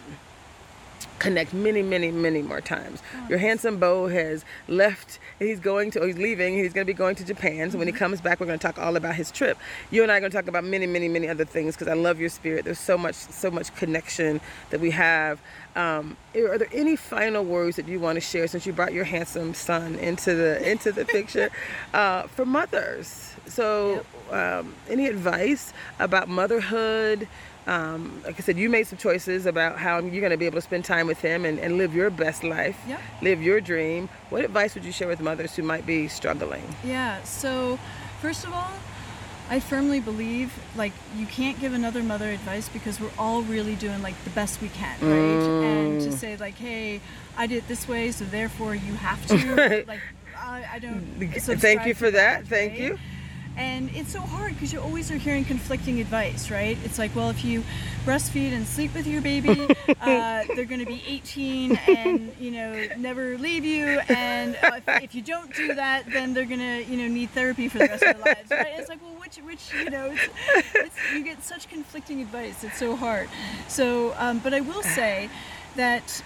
connect 1.19 1.53
many, 1.53 1.81
many, 1.81 2.11
many 2.11 2.41
more 2.41 2.61
times. 2.61 3.01
Your 3.27 3.37
handsome 3.37 3.77
beau 3.77 4.07
has 4.07 4.45
left. 4.67 5.19
He's 5.37 5.59
going 5.59 5.91
to. 5.91 6.01
Oh, 6.01 6.07
he's 6.07 6.17
leaving. 6.17 6.55
He's 6.55 6.73
going 6.73 6.85
to 6.85 6.91
be 6.91 6.97
going 6.97 7.15
to 7.15 7.25
Japan. 7.25 7.71
So 7.71 7.77
when 7.77 7.87
he 7.87 7.93
comes 7.93 8.21
back, 8.21 8.39
we're 8.39 8.45
going 8.45 8.59
to 8.59 8.65
talk 8.65 8.77
all 8.79 8.95
about 8.95 9.15
his 9.15 9.31
trip. 9.31 9.57
You 9.91 10.03
and 10.03 10.11
I 10.11 10.17
are 10.17 10.19
going 10.19 10.31
to 10.31 10.37
talk 10.37 10.47
about 10.47 10.63
many, 10.63 10.87
many, 10.87 11.07
many 11.07 11.27
other 11.27 11.45
things 11.45 11.75
because 11.75 11.87
I 11.87 11.93
love 11.93 12.19
your 12.19 12.29
spirit. 12.29 12.65
There's 12.65 12.79
so 12.79 12.97
much, 12.97 13.15
so 13.15 13.51
much 13.51 13.73
connection 13.75 14.41
that 14.69 14.79
we 14.79 14.91
have. 14.91 15.41
Um, 15.75 16.17
are 16.35 16.57
there 16.57 16.69
any 16.73 16.95
final 16.95 17.43
words 17.43 17.75
that 17.75 17.87
you 17.87 17.99
want 17.99 18.15
to 18.15 18.21
share 18.21 18.47
since 18.47 18.65
you 18.65 18.73
brought 18.73 18.91
your 18.91 19.05
handsome 19.05 19.53
son 19.53 19.95
into 19.95 20.35
the 20.35 20.69
into 20.69 20.91
the 20.91 21.05
picture 21.05 21.49
uh, 21.93 22.23
for 22.23 22.45
mothers? 22.45 23.33
So, 23.45 24.05
um, 24.31 24.75
any 24.89 25.07
advice 25.07 25.73
about 25.99 26.27
motherhood? 26.27 27.27
Um, 27.69 28.21
like 28.25 28.39
I 28.39 28.41
said, 28.41 28.57
you 28.57 28.67
made 28.67 28.87
some 28.87 28.97
choices 28.97 29.45
about 29.45 29.77
how 29.77 29.99
you're 29.99 30.21
going 30.21 30.31
to 30.31 30.37
be 30.37 30.47
able 30.47 30.57
to 30.57 30.61
spend 30.61 30.85
time 30.85 31.05
with 31.05 31.19
him 31.21 31.45
and, 31.45 31.59
and 31.59 31.77
live 31.77 31.93
your 31.93 32.09
best 32.09 32.43
life, 32.43 32.75
Yep. 32.87 32.99
live 33.21 33.43
your 33.43 33.61
dream. 33.61 34.09
What 34.31 34.43
advice 34.43 34.73
would 34.73 34.83
you 34.83 34.91
share 34.91 35.07
with 35.07 35.19
mothers 35.19 35.55
who 35.55 35.61
might 35.61 35.85
be 35.85 36.07
struggling? 36.07 36.63
Yeah, 36.83 37.21
so 37.23 37.77
first 38.21 38.43
of 38.43 38.53
all, 38.53 38.71
I 39.51 39.59
firmly 39.59 39.99
believe 39.99 40.51
like 40.75 40.93
you 41.15 41.27
can't 41.27 41.59
give 41.59 41.73
another 41.73 42.01
mother 42.01 42.29
advice 42.31 42.69
because 42.69 42.99
we're 42.99 43.11
all 43.19 43.43
really 43.43 43.75
doing 43.75 44.01
like 44.01 44.15
the 44.23 44.29
best 44.31 44.61
we 44.61 44.69
can, 44.69 44.97
right? 45.01 45.39
And 45.61 45.99
Mm. 45.99 46.03
to 46.05 46.11
say 46.11 46.37
like, 46.37 46.55
hey, 46.55 47.01
I 47.37 47.45
did 47.45 47.57
it 47.57 47.67
this 47.67 47.87
way, 47.87 48.11
so 48.11 48.25
therefore 48.25 48.73
you 48.73 48.93
have 48.95 49.23
to, 49.37 49.83
like, 49.87 50.01
I, 50.35 50.65
I 50.73 50.79
don't. 50.79 51.39
So, 51.39 51.55
thank 51.55 51.85
you 51.85 51.93
for 51.93 52.09
that. 52.09 52.47
Thank 52.47 52.71
right? 52.73 52.79
you. 52.81 52.99
And 53.57 53.89
it's 53.93 54.11
so 54.11 54.21
hard 54.21 54.53
because 54.53 54.71
you 54.71 54.79
always 54.79 55.11
are 55.11 55.17
hearing 55.17 55.43
conflicting 55.43 55.99
advice, 55.99 56.49
right? 56.49 56.77
It's 56.83 56.97
like, 56.97 57.15
well, 57.15 57.29
if 57.29 57.43
you 57.43 57.63
breastfeed 58.05 58.53
and 58.53 58.65
sleep 58.65 58.93
with 58.93 59.05
your 59.05 59.21
baby, 59.21 59.67
uh, 60.01 60.43
they're 60.55 60.65
going 60.65 60.79
to 60.79 60.85
be 60.85 61.03
18 61.05 61.75
and 61.87 62.33
you 62.39 62.51
know 62.51 62.87
never 62.97 63.37
leave 63.37 63.65
you. 63.65 63.99
And 64.07 64.55
uh, 64.63 64.71
if, 64.87 65.03
if, 65.03 65.15
you 65.15 65.21
don't 65.21 65.53
do 65.53 65.75
that, 65.75 66.09
then 66.09 66.33
they're 66.33 66.45
going 66.45 66.59
to 66.59 66.83
you 66.85 66.97
know 66.97 67.13
need 67.13 67.31
therapy 67.31 67.67
for 67.67 67.79
the 67.79 67.87
rest 67.87 68.03
of 68.03 68.15
their 68.23 68.35
lives, 68.35 68.49
right? 68.51 68.73
It's 68.77 68.89
like, 68.89 69.01
well, 69.01 69.19
which 69.19 69.37
which 69.37 69.73
you 69.73 69.89
know, 69.89 70.11
it's, 70.11 70.75
it's, 70.75 70.95
you 71.13 71.23
get 71.23 71.43
such 71.43 71.67
conflicting 71.69 72.21
advice. 72.21 72.63
It's 72.63 72.77
so 72.77 72.95
hard. 72.95 73.29
So, 73.67 74.13
um, 74.17 74.39
but 74.39 74.53
I 74.53 74.61
will 74.61 74.83
say 74.83 75.29
that 75.75 76.23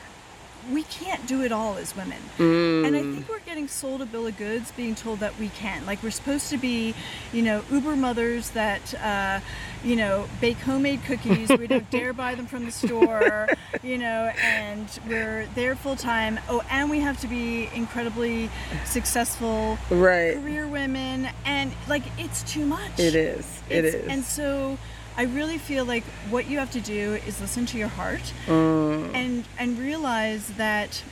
we 0.72 0.84
can't 0.84 1.26
do 1.28 1.42
it 1.44 1.52
all 1.52 1.78
as 1.78 1.96
women. 1.96 2.20
Mm. 2.38 2.88
And 2.88 2.96
I 2.96 3.02
think 3.02 3.30
we're 3.30 3.40
getting 3.40 3.68
sold 3.68 4.02
a 4.02 4.06
bill 4.06 4.28
of 4.28 4.38
goods 4.38 4.72
being 4.72 4.96
told 4.96 5.20
that 5.20 5.38
we 5.40 5.50
can. 5.50 5.86
Like 5.86 6.02
we're 6.04 6.12
supposed 6.12 6.50
to 6.50 6.58
be, 6.58 6.94
you 7.32 7.42
know, 7.42 7.64
Uber 7.72 7.96
mothers 7.96 8.52
that, 8.52 8.94
uh, 8.96 9.40
you 9.84 9.96
know, 9.96 10.28
bake 10.40 10.58
homemade 10.58 11.04
cookies. 11.04 11.50
we 11.50 11.68
don't 11.68 11.90
dare 11.92 12.14
buy 12.14 12.36
them 12.36 12.46
from 12.46 12.66
the 12.66 12.72
store, 12.72 13.50
you 13.82 13.98
know, 13.98 14.32
and 14.42 14.88
we're 15.08 15.48
there 15.56 15.76
full 15.76 15.96
time. 15.96 16.40
Oh, 16.50 16.62
and 16.70 16.90
we 16.90 17.00
have 17.00 17.20
to 17.22 17.28
be 17.28 17.70
incredibly 17.74 18.50
successful 18.86 19.78
right. 19.90 20.36
career 20.36 20.68
women. 20.68 21.30
And 21.46 21.74
like 21.88 22.04
it's 22.18 22.44
too 22.44 22.66
much. 22.66 23.00
It 23.00 23.16
is. 23.16 23.62
It 23.70 23.86
it's. 23.86 24.08
And 24.08 24.24
so 24.24 24.78
I 25.18 25.24
really 25.24 25.58
feel 25.58 25.86
like 25.86 26.04
what 26.30 26.50
you 26.50 26.58
have 26.60 26.72
to 26.72 26.82
do 26.82 27.20
is 27.28 27.40
listen 27.40 27.66
to 27.68 27.78
your 27.78 27.88
heart 27.88 28.34
mm. 28.48 29.14
and 29.14 29.46
and 29.60 29.78
realize 29.78 30.48
that 30.58 31.04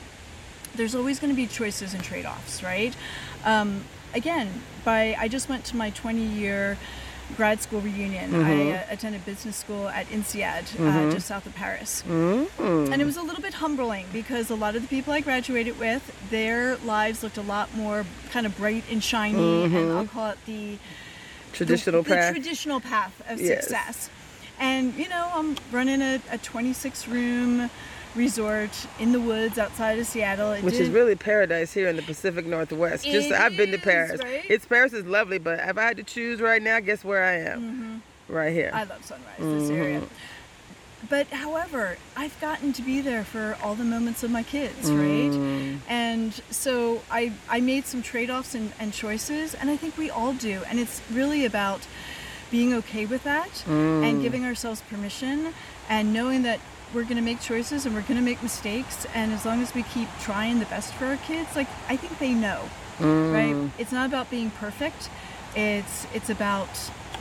there's 0.76 0.96
always 0.96 1.20
going 1.20 1.32
to 1.32 1.36
be 1.36 1.48
choices 1.48 1.94
and 1.94 2.04
trade-offs, 2.04 2.64
right? 2.64 2.96
Um, 3.44 3.84
again, 4.14 4.64
by 4.84 5.16
I 5.20 5.28
just 5.28 5.50
went 5.50 5.66
to 5.66 5.76
my 5.76 5.90
20 5.92 6.20
year 6.20 6.78
grad 7.36 7.62
school 7.62 7.82
reunion. 7.82 8.32
Mm-hmm. 8.32 8.46
I 8.46 8.72
uh, 8.78 8.84
attended 8.90 9.26
business 9.26 9.56
school 9.56 9.88
at 9.88 10.08
INSEAD, 10.08 10.44
uh, 10.44 10.78
mm-hmm. 10.78 11.10
uh, 11.10 11.12
just 11.12 11.28
south 11.28 11.46
of 11.46 11.56
Paris. 11.56 12.04
Mm-hmm. 12.08 12.92
And 12.92 13.02
it 13.02 13.06
was 13.06 13.18
a 13.18 13.22
little 13.22 13.42
bit 13.42 13.56
humbling 13.56 14.06
because 14.12 14.50
a 14.50 14.56
lot 14.56 14.76
of 14.76 14.82
the 14.82 14.88
people 14.88 15.14
I 15.14 15.22
graduated 15.22 15.80
with, 15.80 16.30
their 16.30 16.78
lives 16.78 17.24
looked 17.24 17.38
a 17.38 17.42
lot 17.42 17.74
more 17.76 18.06
kind 18.32 18.46
of 18.46 18.58
bright 18.58 18.84
and 18.92 19.04
shiny, 19.04 19.64
and 19.64 19.74
mm-hmm. 19.74 19.98
I'll 19.98 20.08
call 20.08 20.32
it 20.32 20.38
the 20.46 20.78
traditional 21.54 22.04
the, 22.04 22.10
path. 22.10 22.34
The 22.34 22.40
traditional 22.40 22.80
path 22.80 23.22
of 23.30 23.40
yes. 23.42 23.62
success. 23.62 24.10
And 24.60 24.94
you 24.96 25.10
know, 25.10 25.30
I'm 25.34 25.56
running 25.72 26.02
a, 26.02 26.22
a 26.32 26.38
26 26.38 27.08
room 27.08 27.70
resort 28.16 28.88
in 29.00 29.12
the 29.12 29.20
woods 29.20 29.58
outside 29.58 29.98
of 30.00 30.06
Seattle. 30.06 30.52
It 30.52 30.64
Which 30.64 30.76
did, 30.76 30.84
is 30.84 30.90
really 30.90 31.16
paradise 31.16 31.74
here 31.74 31.88
in 31.88 31.96
the 31.96 32.02
Pacific 32.02 32.46
Northwest. 32.46 33.06
Just 33.06 33.32
I've 33.32 33.56
been 33.56 33.72
to 33.72 33.78
Paris. 33.78 34.22
Right? 34.22 34.46
It's 34.50 34.66
Paris 34.66 34.94
is 34.94 35.06
lovely, 35.06 35.40
but 35.40 35.60
if 35.60 35.78
I 35.78 35.84
had 35.84 35.98
to 35.98 36.04
choose 36.04 36.42
right 36.42 36.62
now, 36.62 36.80
guess 36.80 37.04
where 37.04 37.24
I 37.24 37.38
am? 37.52 37.62
Mm-hmm. 37.62 38.34
Right 38.34 38.54
here. 38.54 38.72
I 38.74 38.84
love 38.84 39.04
Sunrise, 39.04 39.26
mm-hmm. 39.40 39.60
this 39.60 39.70
area. 39.70 40.02
But 41.10 41.28
however, 41.28 41.98
I've 42.16 42.40
gotten 42.40 42.74
to 42.74 42.82
be 42.82 43.02
there 43.02 43.24
for 43.24 43.58
all 43.64 43.76
the 43.76 43.84
moments 43.84 44.24
of 44.24 44.32
my 44.32 44.44
kids, 44.44 44.92
right? 44.92 45.32
Mm. 45.32 45.80
And 45.88 46.34
so 46.50 47.02
I, 47.10 47.34
I 47.50 47.60
made 47.60 47.86
some 47.86 48.02
trade 48.02 48.30
offs 48.30 48.54
and, 48.54 48.72
and 48.80 48.94
choices, 48.94 49.56
and 49.56 49.70
I 49.70 49.78
think 49.78 49.98
we 49.98 50.10
all 50.10 50.34
do. 50.34 50.62
And 50.68 50.80
it's 50.80 51.02
really 51.12 51.46
about 51.46 51.88
being 52.52 52.74
okay 52.74 53.06
with 53.06 53.24
that 53.24 53.50
mm. 53.66 54.04
and 54.04 54.22
giving 54.22 54.46
ourselves 54.46 54.82
permission 54.82 55.54
and 55.90 56.14
knowing 56.14 56.44
that 56.44 56.60
we're 56.94 57.04
going 57.04 57.16
to 57.16 57.22
make 57.22 57.40
choices 57.40 57.86
and 57.86 57.96
we're 57.96 58.02
going 58.02 58.20
to 58.20 58.26
make 58.26 58.44
mistakes. 58.44 59.08
And 59.16 59.32
as 59.32 59.46
long 59.46 59.62
as 59.62 59.74
we 59.74 59.84
keep 59.84 60.10
trying 60.20 60.60
the 60.60 60.66
best 60.66 60.94
for 60.94 61.06
our 61.06 61.18
kids, 61.18 61.56
like 61.56 61.68
I 61.88 61.96
think 61.96 62.20
they 62.20 62.34
know, 62.34 62.70
mm. 63.00 63.34
right? 63.34 63.72
It's 63.80 63.92
not 63.92 64.08
about 64.08 64.30
being 64.30 64.52
perfect. 64.52 65.10
It's 65.56 66.06
it's 66.14 66.30
about 66.30 66.70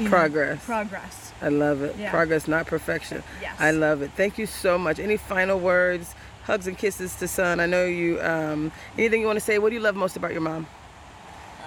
progress. 0.07 0.59
Know, 0.59 0.75
progress 0.75 1.31
I 1.43 1.49
love 1.49 1.83
it. 1.83 1.97
Yeah. 1.99 2.11
Progress, 2.11 2.47
not 2.47 2.67
perfection. 2.67 3.23
Yes. 3.41 3.57
I 3.59 3.71
love 3.71 4.03
it. 4.03 4.11
Thank 4.17 4.39
you 4.39 4.47
so 4.47 4.77
much. 4.79 4.99
Any 4.99 5.17
final 5.17 5.59
words, 5.59 6.15
hugs 6.45 6.67
and 6.67 6.77
kisses 6.77 7.15
to 7.17 7.29
son? 7.29 7.61
I 7.61 7.67
know 7.67 7.85
you. 7.85 8.21
Um, 8.21 8.73
anything 8.99 9.21
you 9.21 9.27
want 9.27 9.39
to 9.39 9.45
say? 9.45 9.59
What 9.59 9.71
do 9.71 9.77
you 9.77 9.81
love 9.81 9.97
most 9.97 10.17
about 10.17 10.33
your 10.33 10.43
mom? 10.43 10.67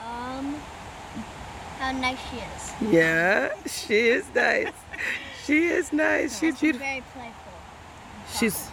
Um, 0.06 0.56
how 1.80 1.92
nice 1.92 2.20
she 2.30 2.38
is. 2.38 2.94
Yeah, 2.94 3.53
she 3.65 4.08
is 4.10 4.25
nice. 4.36 4.72
she 5.46 5.65
is 5.65 5.92
nice. 5.92 6.39
She's 6.39 6.60
beautiful. 6.60 6.86
Very 6.86 7.03
playful. 7.13 7.51
She's. 8.38 8.70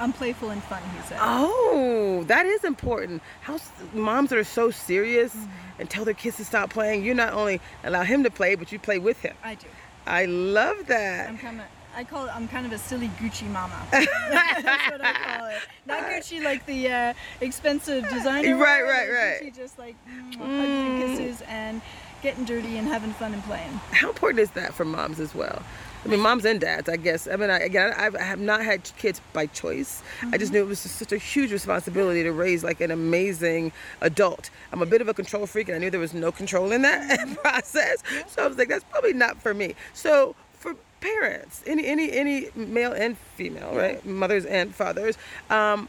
I'm 0.00 0.12
playful 0.12 0.50
and 0.50 0.62
fun, 0.64 0.82
he 0.96 1.06
said. 1.06 1.18
Oh, 1.20 2.24
that 2.26 2.46
is 2.46 2.64
important. 2.64 3.22
How 3.42 3.58
moms 3.92 4.32
are 4.32 4.42
so 4.42 4.70
serious 4.70 5.34
mm-hmm. 5.34 5.50
And 5.78 5.88
tell 5.88 6.04
their 6.04 6.14
kids 6.14 6.36
to 6.38 6.44
stop 6.44 6.70
playing. 6.70 7.04
You 7.04 7.14
not 7.14 7.32
only 7.32 7.60
allow 7.82 8.02
him 8.02 8.22
to 8.24 8.30
play, 8.30 8.54
but 8.54 8.72
you 8.72 8.78
play 8.78 8.98
with 8.98 9.20
him. 9.20 9.34
I 9.42 9.54
do. 9.54 9.66
I 10.06 10.26
love 10.26 10.86
that. 10.86 11.28
I'm 11.28 11.38
kind 11.38 11.60
of, 11.60 11.66
I 11.96 12.04
call 12.04 12.26
it, 12.26 12.34
I'm 12.34 12.48
kind 12.48 12.66
of 12.66 12.72
a 12.72 12.78
silly 12.78 13.08
Gucci 13.20 13.48
mama. 13.50 13.74
That's 13.90 14.90
what 14.90 15.04
I 15.04 15.12
call 15.12 15.46
it. 15.46 15.56
Not 15.86 16.02
Gucci 16.04 16.42
like 16.42 16.66
the 16.66 16.88
uh, 16.88 17.14
expensive 17.40 18.08
designer. 18.08 18.56
Right, 18.56 18.82
right, 18.82 19.08
right. 19.08 19.40
Gucci 19.42 19.56
just 19.56 19.78
like 19.78 19.96
mm, 20.06 20.34
mm. 20.34 20.42
and 20.42 21.02
kisses 21.02 21.42
and 21.48 21.80
getting 22.22 22.44
dirty 22.44 22.76
and 22.76 22.88
having 22.88 23.12
fun 23.12 23.32
and 23.32 23.42
playing. 23.44 23.70
How 23.92 24.08
important 24.08 24.40
is 24.40 24.50
that 24.52 24.74
for 24.74 24.84
moms 24.84 25.20
as 25.20 25.34
well? 25.34 25.62
I 26.04 26.08
mean, 26.08 26.20
moms 26.20 26.44
and 26.44 26.60
dads, 26.60 26.88
I 26.88 26.96
guess. 26.96 27.26
I 27.26 27.36
mean, 27.36 27.50
I, 27.50 27.60
again, 27.60 27.94
I've, 27.96 28.14
I 28.14 28.22
have 28.22 28.40
not 28.40 28.62
had 28.62 28.90
kids 28.98 29.20
by 29.32 29.46
choice. 29.46 30.02
Mm-hmm. 30.20 30.34
I 30.34 30.38
just 30.38 30.52
mm-hmm. 30.52 30.58
knew 30.60 30.64
it 30.64 30.68
was 30.68 30.78
such 30.78 31.12
a 31.12 31.18
huge 31.18 31.50
responsibility 31.50 32.22
to 32.22 32.32
raise 32.32 32.62
like 32.62 32.80
an 32.80 32.90
amazing 32.90 33.72
adult. 34.00 34.50
I'm 34.72 34.82
a 34.82 34.86
bit 34.86 35.00
of 35.00 35.08
a 35.08 35.14
control 35.14 35.46
freak, 35.46 35.68
and 35.68 35.76
I 35.76 35.78
knew 35.78 35.90
there 35.90 36.00
was 36.00 36.14
no 36.14 36.30
control 36.30 36.72
in 36.72 36.82
that 36.82 37.18
mm-hmm. 37.18 37.34
process. 37.34 38.02
So 38.28 38.44
I 38.44 38.46
was 38.46 38.58
like, 38.58 38.68
that's 38.68 38.84
probably 38.84 39.14
not 39.14 39.40
for 39.40 39.54
me. 39.54 39.74
So 39.94 40.36
for 40.52 40.76
parents, 41.00 41.62
any 41.66 41.86
any 41.86 42.12
any 42.12 42.48
male 42.54 42.92
and 42.92 43.16
female, 43.16 43.74
right, 43.74 44.04
mothers 44.04 44.44
and 44.44 44.74
fathers. 44.74 45.16
Um, 45.48 45.88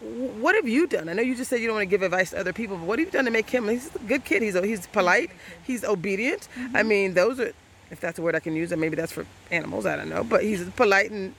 what 0.00 0.56
have 0.56 0.66
you 0.66 0.88
done? 0.88 1.08
I 1.08 1.12
know 1.12 1.22
you 1.22 1.36
just 1.36 1.48
said 1.48 1.60
you 1.60 1.68
don't 1.68 1.76
want 1.76 1.88
to 1.88 1.90
give 1.90 2.02
advice 2.02 2.30
to 2.30 2.40
other 2.40 2.52
people, 2.52 2.76
but 2.76 2.86
what 2.86 2.98
have 2.98 3.06
you 3.06 3.12
done 3.12 3.24
to 3.26 3.30
make 3.30 3.48
him? 3.48 3.68
He's 3.68 3.94
a 3.94 3.98
good 4.00 4.24
kid. 4.24 4.42
He's 4.42 4.58
he's 4.58 4.88
polite. 4.88 5.30
He's 5.62 5.84
obedient. 5.84 6.48
Mm-hmm. 6.56 6.76
I 6.76 6.82
mean, 6.82 7.14
those 7.14 7.38
are 7.38 7.52
if 7.92 8.00
that's 8.00 8.18
a 8.18 8.22
word 8.22 8.34
I 8.34 8.40
can 8.40 8.56
use, 8.56 8.72
and 8.72 8.80
maybe 8.80 8.96
that's 8.96 9.12
for 9.12 9.26
animals. 9.50 9.86
I 9.86 9.96
don't 9.96 10.08
know, 10.08 10.24
but 10.24 10.42
he's 10.42 10.68
polite 10.70 11.10
and 11.10 11.34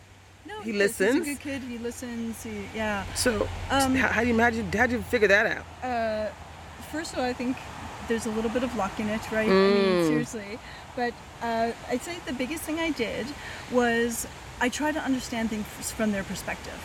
no, 0.45 0.61
he, 0.61 0.71
he 0.71 0.77
listens. 0.77 1.25
He's 1.25 1.35
a 1.35 1.39
good 1.39 1.41
kid. 1.41 1.61
He 1.63 1.77
listens. 1.79 2.43
He, 2.43 2.65
yeah. 2.75 3.11
So, 3.15 3.49
um, 3.71 3.95
how, 3.95 4.07
how, 4.07 4.21
do 4.21 4.27
you 4.27 4.33
imagine? 4.33 4.71
How 4.71 4.85
did 4.85 4.91
you 4.91 5.01
figure 5.01 5.27
that 5.27 5.45
out? 5.57 5.83
Uh, 5.83 6.31
first 6.91 7.13
of 7.13 7.19
all, 7.19 7.25
I 7.25 7.33
think 7.33 7.57
there's 8.07 8.27
a 8.27 8.29
little 8.29 8.51
bit 8.51 8.63
of 8.63 8.75
luck 8.75 8.99
in 8.99 9.09
it, 9.09 9.31
right? 9.31 9.49
Mm. 9.49 9.71
I 9.71 9.73
mean, 9.73 9.85
mm. 9.85 10.07
seriously. 10.07 10.59
But 10.95 11.13
uh, 11.41 11.71
I'd 11.89 12.03
say 12.03 12.17
the 12.25 12.33
biggest 12.33 12.63
thing 12.63 12.79
I 12.79 12.91
did 12.91 13.25
was 13.71 14.27
I 14.61 14.69
try 14.69 14.91
to 14.91 14.99
understand 14.99 15.49
things 15.49 15.65
from 15.91 16.11
their 16.11 16.23
perspective, 16.23 16.79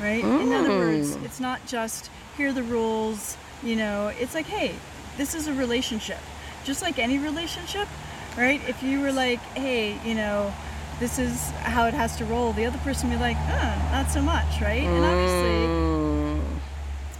right? 0.00 0.24
Mm. 0.24 0.42
In 0.42 0.52
other 0.52 0.70
words, 0.70 1.16
mm. 1.16 1.24
it's 1.24 1.38
not 1.38 1.64
just 1.66 2.10
here 2.38 2.48
are 2.48 2.52
the 2.52 2.62
rules. 2.62 3.36
You 3.62 3.76
know, 3.76 4.08
it's 4.08 4.34
like, 4.34 4.46
hey, 4.46 4.74
this 5.18 5.34
is 5.34 5.48
a 5.48 5.52
relationship. 5.52 6.20
Just 6.64 6.82
like 6.82 6.98
any 6.98 7.18
relationship, 7.18 7.88
right? 8.36 8.60
If 8.68 8.82
you 8.82 9.00
were 9.00 9.12
like, 9.12 9.40
hey, 9.54 9.98
you 10.04 10.14
know, 10.14 10.52
this 11.00 11.18
is 11.18 11.50
how 11.50 11.86
it 11.86 11.94
has 11.94 12.16
to 12.16 12.24
roll, 12.24 12.52
the 12.52 12.64
other 12.64 12.78
person 12.78 13.10
would 13.10 13.16
be 13.16 13.20
like, 13.20 13.36
oh, 13.36 13.88
not 13.92 14.10
so 14.10 14.22
much, 14.22 14.60
right? 14.60 14.82
And 14.82 15.04
obviously, 15.04 15.66
mm. 15.66 16.42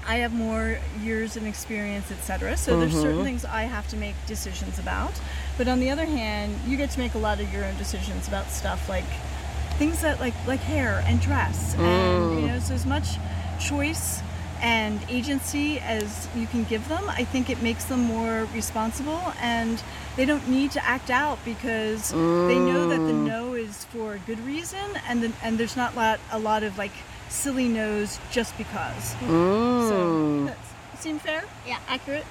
I 0.07 0.17
have 0.17 0.33
more 0.33 0.79
years 1.03 1.37
and 1.37 1.47
experience, 1.47 2.11
etc. 2.11 2.57
So 2.57 2.73
mm-hmm. 2.73 2.81
there's 2.81 2.95
certain 2.95 3.25
things 3.25 3.45
I 3.45 3.63
have 3.63 3.89
to 3.89 3.97
make 3.97 4.15
decisions 4.27 4.79
about. 4.79 5.13
But 5.59 5.69
on 5.69 5.81
the 5.81 5.91
other 5.91 6.05
hand, 6.05 6.55
you 6.67 6.77
get 6.77 6.91
to 6.91 6.99
make 6.99 7.15
a 7.15 7.19
lot 7.19 7.41
of 7.41 7.53
your 7.53 7.65
own 7.65 7.77
decisions 7.77 8.29
about 8.29 8.51
stuff 8.51 8.89
like 8.89 9.05
things 9.79 10.01
that 10.01 10.21
like 10.21 10.35
like 10.47 10.61
hair 10.61 11.03
and 11.07 11.21
dress, 11.21 11.75
mm. 11.75 11.81
and 11.81 12.41
you 12.41 12.47
know, 12.47 12.59
so 12.61 12.75
as 12.75 12.87
much 12.87 13.19
choice 13.61 14.23
and 14.63 15.01
agency 15.11 15.79
as 15.81 16.29
you 16.35 16.47
can 16.47 16.65
give 16.65 16.89
them, 16.89 17.05
I 17.09 17.25
think 17.25 17.51
it 17.51 17.61
makes 17.63 17.85
them 17.85 18.01
more 18.01 18.49
responsible 18.55 19.21
and 19.41 19.83
they 20.17 20.25
don't 20.25 20.49
need 20.49 20.71
to 20.73 20.85
act 20.85 21.11
out 21.11 21.39
because 21.45 22.13
mm. 22.13 22.49
they 22.49 22.59
know 22.59 22.89
that 22.89 22.99
the 22.99 23.13
mm. 23.13 23.27
no 23.27 23.55
is 23.55 23.85
for 23.87 24.15
a 24.15 24.19
good 24.21 24.41
reason 24.41 24.79
and 25.09 25.23
the, 25.23 25.33
and 25.43 25.59
there's 25.59 25.77
not 25.77 25.95
lot, 25.95 26.19
a 26.33 26.39
lot 26.39 26.63
of 26.63 26.77
like 26.79 26.93
silly 27.29 27.69
no's 27.69 28.19
just 28.31 28.57
because. 28.57 29.15
Mm. 29.17 29.89
So 29.89 30.45
that 30.47 30.57
seem 30.99 31.19
fair? 31.19 31.45
Yeah. 31.67 31.79
Accurate? 31.89 32.25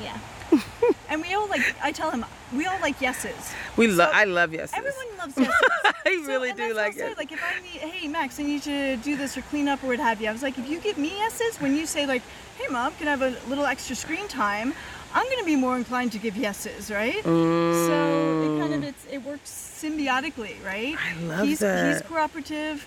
Yeah. 0.00 0.18
yeah. 0.52 0.60
and 1.08 1.22
we 1.22 1.32
all 1.32 1.48
like 1.48 1.74
I 1.82 1.92
tell 1.92 2.10
him 2.10 2.24
we 2.52 2.66
all 2.66 2.78
like 2.80 3.00
yeses. 3.00 3.54
We 3.76 3.86
love 3.86 4.10
so 4.10 4.16
I 4.16 4.24
love 4.24 4.52
yeses. 4.52 4.74
Everyone 4.76 5.18
loves 5.18 5.36
yeses. 5.38 5.54
I 5.84 6.22
so, 6.22 6.26
really 6.26 6.52
do 6.52 6.74
like 6.74 6.96
it. 6.96 7.16
Like 7.16 7.32
if 7.32 7.42
I 7.42 7.60
need 7.60 7.80
hey 7.80 8.08
Max, 8.08 8.38
I 8.40 8.42
need 8.42 8.66
you 8.66 8.96
to 8.96 8.96
do 8.96 9.16
this 9.16 9.38
or 9.38 9.42
clean 9.42 9.68
up 9.68 9.82
or 9.84 9.88
what 9.88 10.00
have 10.00 10.20
you. 10.20 10.28
I 10.28 10.32
was 10.32 10.42
like, 10.42 10.58
if 10.58 10.68
you 10.68 10.80
give 10.80 10.98
me 10.98 11.16
yeses 11.18 11.60
when 11.60 11.76
you 11.76 11.86
say 11.86 12.04
like, 12.06 12.22
hey 12.58 12.66
mom, 12.70 12.94
can 12.96 13.08
I 13.08 13.12
have 13.12 13.22
a 13.22 13.48
little 13.48 13.64
extra 13.64 13.94
screen 13.94 14.26
time? 14.28 14.74
I'm 15.12 15.24
going 15.26 15.38
to 15.38 15.44
be 15.44 15.56
more 15.56 15.76
inclined 15.76 16.12
to 16.12 16.18
give 16.18 16.36
yeses, 16.36 16.90
right? 16.90 17.22
Mm. 17.24 17.86
So 17.86 18.42
it 18.42 18.60
kind 18.60 18.74
of 18.74 18.84
it's, 18.84 19.06
it 19.10 19.18
works 19.22 19.50
symbiotically, 19.50 20.64
right? 20.64 20.96
I 20.98 21.20
love 21.22 21.46
he's, 21.46 21.58
that. 21.60 21.92
He's 21.92 22.02
cooperative. 22.02 22.86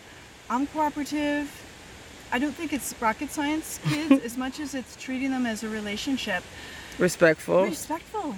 I'm 0.50 0.68
cooperative. 0.68 1.52
I 2.32 2.40
don't 2.40 2.54
think 2.54 2.74
it's 2.74 2.96
rocket 3.00 3.32
science, 3.32 3.80
kids, 3.90 4.24
as 4.24 4.38
much 4.38 4.60
as 4.60 4.74
it's 4.74 4.96
treating 4.96 5.32
them 5.32 5.46
as 5.46 5.64
a 5.64 5.70
relationship. 5.70 6.44
Respectful. 6.98 7.66
Respectful. 7.66 8.36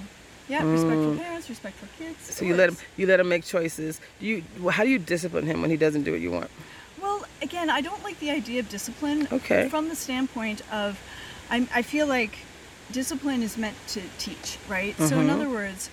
Yeah, 0.48 0.64
respectful 0.64 1.16
parents, 1.16 1.48
respectful 1.48 1.88
kids. 1.98 2.34
So 2.34 2.44
you 2.44 2.54
let 2.54 2.68
him 2.68 2.76
you 2.96 3.06
let 3.08 3.18
him 3.18 3.28
make 3.28 3.44
choices. 3.44 4.00
Do 4.20 4.26
you 4.26 4.44
how 4.70 4.84
do 4.84 4.90
you 4.90 4.98
discipline 5.00 5.44
him 5.44 5.60
when 5.60 5.70
he 5.70 5.76
doesn't 5.76 6.04
do 6.04 6.12
what 6.12 6.20
you 6.20 6.30
want? 6.30 6.50
Well, 7.02 7.24
again, 7.42 7.68
I 7.68 7.80
don't 7.80 8.02
like 8.04 8.18
the 8.20 8.30
idea 8.30 8.60
of 8.60 8.68
discipline. 8.68 9.26
Okay. 9.32 9.68
From 9.68 9.88
the 9.88 9.96
standpoint 9.96 10.62
of, 10.72 11.00
I'm, 11.50 11.68
I 11.74 11.82
feel 11.82 12.06
like 12.06 12.38
discipline 12.92 13.42
is 13.42 13.56
meant 13.56 13.76
to 13.88 14.02
teach, 14.18 14.58
right? 14.68 14.96
So 14.98 15.04
Mm-hmm. 15.04 15.20
in 15.20 15.30
other 15.30 15.48
words, 15.48 15.90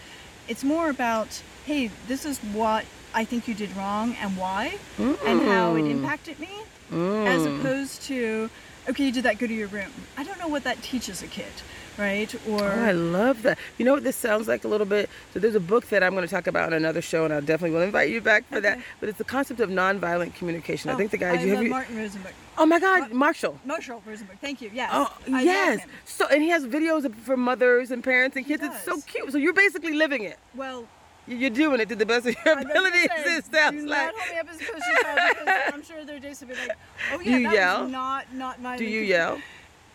it's 0.48 0.64
more 0.64 0.90
about, 0.90 1.42
hey, 1.66 1.90
this 2.08 2.26
is 2.26 2.38
what 2.40 2.86
I 3.14 3.26
think 3.26 3.48
you 3.48 3.54
did 3.54 3.76
wrong 3.76 4.16
and 4.22 4.36
why, 4.38 4.78
and 4.98 5.42
how 5.42 5.74
Mm. 5.74 5.80
it 5.80 5.88
impacted 5.92 6.40
me, 6.40 6.50
as 6.92 7.46
opposed 7.46 8.02
to, 8.04 8.50
okay, 8.90 9.06
you 9.06 9.12
did 9.12 9.24
that. 9.24 9.38
Go 9.38 9.48
to 9.48 9.54
your 9.54 9.68
room. 9.68 9.92
I 10.18 10.24
don't 10.24 10.40
know 10.40 10.48
what 10.48 10.64
that 10.66 10.82
teaches 10.84 11.22
a 11.24 11.28
kid, 11.28 11.54
right? 11.98 12.34
Or 12.48 12.64
Oh, 12.64 12.86
I 12.86 12.92
love 12.92 13.44
that. 13.44 13.58
You 13.78 13.86
know 13.86 13.94
what 13.94 14.04
this 14.04 14.16
sounds 14.16 14.48
like 14.48 14.64
a 14.64 14.68
little 14.68 14.86
bit? 14.86 15.10
So 15.34 15.40
there's 15.40 15.56
a 15.56 15.60
book 15.60 15.88
that 15.90 16.04
I'm 16.04 16.14
going 16.14 16.26
to 16.28 16.32
talk 16.34 16.48
about 16.48 16.68
in 16.68 16.74
another 16.74 17.02
show, 17.02 17.26
and 17.26 17.34
I 17.34 17.40
definitely 17.40 17.72
will 17.72 17.82
invite 17.84 18.10
you 18.10 18.22
back 18.22 18.48
for 18.50 18.60
that. 18.62 18.80
But 19.00 19.10
it's 19.10 19.18
the 19.18 19.24
concept 19.24 19.60
of 19.60 19.70
nonviolent 19.70 20.36
communication. 20.36 20.90
I 20.90 20.94
oh, 20.94 20.98
think 20.98 21.12
the 21.12 21.18
guy. 21.18 21.32
I 21.32 21.42
you, 21.42 21.56
have 21.56 21.64
you, 21.64 21.70
Martin 21.70 21.98
Rosenberg. 21.98 22.34
oh 22.58 22.66
my 22.66 22.80
God, 22.80 23.12
Marshall. 23.12 23.60
Marshall 23.66 24.02
Rosenberg. 24.06 24.38
Thank 24.40 24.62
you. 24.62 24.72
Yes. 24.74 24.90
Oh 24.94 25.16
I 25.32 25.42
yes. 25.44 25.86
So 26.06 26.28
and 26.28 26.42
he 26.42 26.50
has 26.50 26.66
videos 26.66 27.14
for 27.16 27.38
mothers 27.38 27.92
and 27.92 28.04
parents 28.04 28.36
and 28.38 28.46
kids. 28.46 28.64
It's 28.64 28.84
so 28.84 29.00
cute. 29.02 29.32
So 29.32 29.38
you're 29.38 29.54
basically 29.54 29.94
living 29.94 30.24
it. 30.24 30.38
Well, 30.56 30.88
You- 31.28 31.38
You're 31.38 31.50
doing 31.50 31.80
it 31.80 31.88
to 31.90 31.96
the 31.96 32.06
best 32.06 32.26
of 32.28 32.36
your 32.46 32.60
ability. 32.60 33.00
was 33.00 33.08
gonna 33.08 33.24
say, 33.24 33.38
It 33.38 33.46
sounds 33.46 33.84
like. 33.86 34.12
hold 34.14 34.32
me 34.34 34.40
up 34.40 34.50
as 34.50 34.56
a 34.56 34.60
because 34.60 35.74
I'm 35.74 35.84
sure 35.84 36.04
there 36.06 36.18
are 36.18 36.20
days 36.20 36.40
to 36.40 36.46
be 36.46 36.54
like, 36.54 36.72
oh 37.14 37.20
yeah, 37.24 37.24
Do 37.24 37.30
you 37.40 37.44
that 37.48 37.54
yell? 37.54 37.88
not 37.88 38.34
not 38.34 38.62
my. 38.62 38.78
Do 38.78 38.84
you 38.86 39.02
yell? 39.02 39.40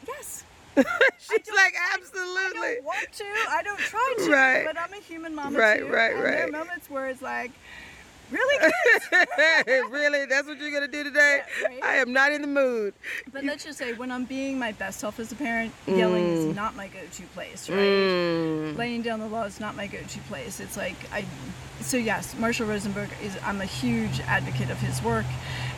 Yes. 0.06 0.44
She's 1.18 1.54
like 1.54 1.74
I 1.76 1.96
don't 2.54 2.84
want 2.84 3.12
to. 3.12 3.24
I 3.50 3.62
don't 3.62 3.78
try 3.78 4.14
to. 4.18 4.30
Right. 4.30 4.64
But 4.66 4.78
I'm 4.78 4.92
a 4.92 4.96
human 5.02 5.34
mama 5.34 5.58
Right, 5.58 5.80
too. 5.80 5.88
right, 5.92 6.14
and 6.14 6.24
There 6.24 6.48
are 6.48 6.50
moments 6.52 6.88
where 6.90 7.08
it's 7.08 7.22
like, 7.22 7.50
really, 8.30 8.72
really? 9.90 10.26
That's 10.26 10.46
what 10.46 10.58
you're 10.60 10.70
gonna 10.70 10.88
do 10.88 11.04
today? 11.04 11.40
Yeah, 11.60 11.68
right. 11.68 11.84
I 11.84 11.94
am 11.96 12.12
not 12.12 12.32
in 12.32 12.42
the 12.42 12.48
mood. 12.48 12.94
but 13.32 13.44
let's 13.44 13.64
just 13.64 13.78
say 13.78 13.92
when 13.94 14.10
I'm 14.10 14.24
being 14.24 14.58
my 14.58 14.72
best 14.72 15.00
self 15.00 15.18
as 15.20 15.32
a 15.32 15.36
parent, 15.36 15.72
yelling 15.86 16.24
is 16.26 16.54
not 16.56 16.76
my 16.76 16.88
go-to 16.88 17.22
place, 17.34 17.68
right? 17.68 17.78
Mm. 17.78 18.76
laying 18.76 19.02
down 19.02 19.20
the 19.20 19.26
law 19.28 19.44
is 19.44 19.60
not 19.60 19.76
my 19.76 19.86
go-to 19.86 20.20
place. 20.22 20.60
It's 20.60 20.76
like 20.76 20.96
I, 21.12 21.24
so 21.80 21.96
yes, 21.96 22.34
Marshall 22.38 22.66
Rosenberg 22.66 23.08
is. 23.22 23.36
I'm 23.44 23.60
a 23.60 23.66
huge 23.66 24.20
advocate 24.20 24.70
of 24.70 24.78
his 24.80 25.02
work, 25.02 25.26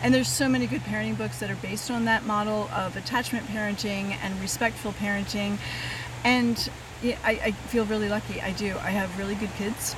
and 0.02 0.14
there's 0.14 0.28
so 0.28 0.49
many 0.49 0.66
good 0.66 0.83
parenting 0.83 1.16
books 1.16 1.40
that 1.40 1.50
are 1.50 1.57
based 1.57 1.90
on 1.90 2.04
that 2.07 2.25
model 2.25 2.69
of 2.75 2.97
attachment 2.97 3.47
parenting 3.47 4.16
and 4.23 4.40
respectful 4.40 4.92
parenting, 4.92 5.59
and 6.25 6.71
yeah, 7.02 7.16
I, 7.25 7.30
I 7.30 7.50
feel 7.52 7.85
really 7.87 8.09
lucky. 8.09 8.40
I 8.40 8.52
do. 8.52 8.76
I 8.78 8.90
have 8.90 9.19
really 9.19 9.35
good 9.35 9.52
kids. 9.54 9.97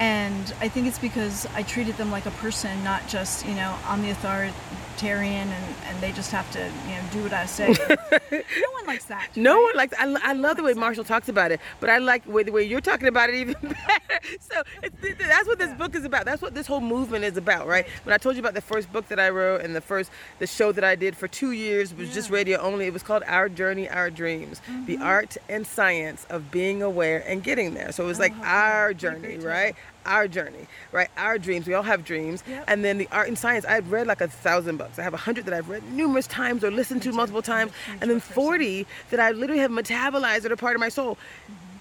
And 0.00 0.52
I 0.60 0.68
think 0.68 0.88
it's 0.88 0.98
because 0.98 1.46
I 1.54 1.62
treated 1.62 1.96
them 1.96 2.10
like 2.10 2.26
a 2.26 2.32
person, 2.32 2.82
not 2.82 3.06
just, 3.06 3.46
you 3.46 3.54
know, 3.54 3.76
on 3.86 4.02
the 4.02 4.12
the 4.12 4.52
authoritarian 4.92 5.48
and, 5.48 5.74
and 5.86 6.00
they 6.00 6.12
just 6.12 6.30
have 6.30 6.50
to, 6.52 6.58
you 6.58 6.94
know, 6.94 7.02
do 7.12 7.22
what 7.22 7.32
I 7.32 7.46
say. 7.46 7.68
no 8.30 8.70
one 8.72 8.86
likes 8.86 9.04
that. 9.06 9.28
No 9.36 9.54
right? 9.54 9.62
one 9.62 9.76
likes. 9.76 9.94
I, 9.98 10.30
I 10.30 10.32
love 10.32 10.56
the 10.56 10.62
way 10.62 10.74
Marshall 10.74 11.04
talks 11.04 11.28
about 11.28 11.52
it, 11.52 11.60
but 11.80 11.90
I 11.90 11.98
like 11.98 12.24
the 12.24 12.30
way, 12.30 12.42
the 12.42 12.52
way 12.52 12.64
you're 12.64 12.80
talking 12.80 13.08
about 13.08 13.30
it 13.30 13.36
even 13.36 13.56
better. 13.62 14.38
So 14.40 14.62
it's, 14.82 15.00
th- 15.00 15.18
th- 15.18 15.28
that's 15.28 15.46
what 15.46 15.58
this 15.58 15.72
book 15.74 15.94
is 15.94 16.04
about. 16.04 16.24
That's 16.24 16.42
what 16.42 16.54
this 16.54 16.66
whole 16.66 16.80
movement 16.80 17.24
is 17.24 17.36
about, 17.36 17.66
right? 17.66 17.86
When 18.04 18.12
I 18.12 18.18
told 18.18 18.36
you 18.36 18.40
about 18.40 18.54
the 18.54 18.60
first 18.60 18.92
book 18.92 19.08
that 19.08 19.18
I 19.18 19.30
wrote 19.30 19.62
and 19.62 19.74
the 19.74 19.80
first 19.80 20.10
the 20.38 20.46
show 20.46 20.72
that 20.72 20.84
I 20.84 20.94
did 20.94 21.16
for 21.16 21.28
two 21.28 21.52
years 21.52 21.94
was 21.94 22.12
just 22.12 22.30
radio 22.30 22.58
only. 22.58 22.86
It 22.86 22.92
was 22.92 23.02
called 23.02 23.22
Our 23.26 23.48
Journey, 23.48 23.88
Our 23.88 24.10
Dreams: 24.10 24.60
The 24.86 24.94
mm-hmm. 24.94 25.02
Art 25.02 25.36
and 25.48 25.66
Science 25.66 26.26
of 26.30 26.50
Being 26.50 26.82
Aware 26.82 27.24
and 27.26 27.42
Getting 27.42 27.74
There. 27.74 27.92
So 27.92 28.04
it 28.04 28.06
was 28.06 28.18
like 28.18 28.32
how 28.34 28.62
our 28.62 28.94
cool. 28.94 29.10
What 29.10 29.18
a 29.18 29.20
journey, 29.20 29.38
right? 29.38 29.76
Our 30.04 30.26
journey, 30.28 30.66
right? 30.90 31.08
Our 31.16 31.38
dreams. 31.38 31.66
We 31.66 31.74
all 31.74 31.82
have 31.82 32.04
dreams, 32.04 32.42
Yep. 32.48 32.64
and 32.68 32.84
then 32.84 32.98
the 32.98 33.08
art 33.12 33.28
and 33.28 33.38
science. 33.38 33.64
I've 33.64 33.90
read 33.92 34.06
like 34.06 34.20
a 34.20 34.28
thousand 34.28 34.76
books. 34.76 34.98
I 34.98 35.02
have 35.02 35.14
a 35.14 35.18
hundred 35.18 35.44
that 35.46 35.54
I've 35.54 35.68
read 35.68 35.82
numerous 35.92 36.26
times 36.26 36.64
or 36.64 36.70
listened 36.70 37.02
to 37.02 37.12
multiple 37.12 37.42
times, 37.42 37.72
and 38.00 38.10
then 38.10 38.20
40 38.20 38.86
that 39.10 39.20
I 39.20 39.30
literally 39.30 39.60
have 39.60 39.70
metabolized 39.70 40.42
that 40.42 40.52
are 40.52 40.56
part 40.56 40.74
of 40.74 40.80
my 40.80 40.88
soul. 40.88 41.18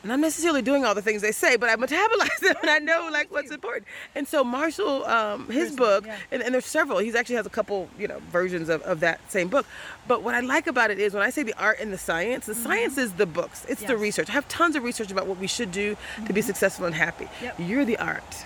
Not 0.04 0.20
necessarily 0.20 0.62
doing 0.62 0.84
all 0.84 0.96
the 0.96 1.02
things 1.02 1.22
they 1.22 1.32
say, 1.32 1.58
but 1.58 1.70
I 1.70 1.76
metabolize 1.76 2.40
them 2.42 2.56
and 2.62 2.70
I 2.70 2.80
know 2.80 3.10
like 3.12 3.32
what's 3.32 3.52
important. 3.52 3.86
And 4.16 4.28
so 4.28 4.44
Marshall, 4.44 5.06
um, 5.06 5.48
his 5.50 5.76
book, 5.76 6.06
yeah. 6.06 6.18
and, 6.32 6.42
and 6.42 6.54
there's 6.54 6.66
several. 6.66 6.98
He 7.00 7.16
actually 7.16 7.36
has 7.36 7.46
a 7.46 7.52
couple, 7.52 7.88
you 8.00 8.08
know, 8.08 8.20
versions 8.32 8.70
of, 8.70 8.82
of 8.82 9.00
that 9.02 9.20
same 9.32 9.48
book. 9.48 9.66
But 10.08 10.24
what 10.24 10.34
I 10.34 10.40
like 10.40 10.66
about 10.68 10.90
it 10.90 10.98
is 11.00 11.14
when 11.14 11.22
I 11.24 11.30
say 11.30 11.44
the 11.44 11.54
art 11.62 11.78
and 11.80 11.94
the 11.94 11.98
science, 11.98 12.48
the 12.48 12.56
science 12.56 12.98
is 12.98 13.14
the 13.14 13.26
books. 13.28 13.66
It's 13.70 13.82
the 13.82 13.94
Mm-hmm. 13.94 14.02
Research. 14.02 14.30
I 14.30 14.34
have 14.34 14.48
tons 14.48 14.76
of 14.76 14.84
research 14.84 15.12
about 15.12 15.28
what 15.28 15.38
we 15.38 15.48
should 15.48 15.72
do 15.72 15.96
to 16.26 16.34
be 16.34 16.42
successful 16.42 16.86
and 16.86 16.96
happy. 16.96 17.28
Yep. 17.42 17.56
You're 17.60 17.86
the 17.86 17.98
art 17.98 18.46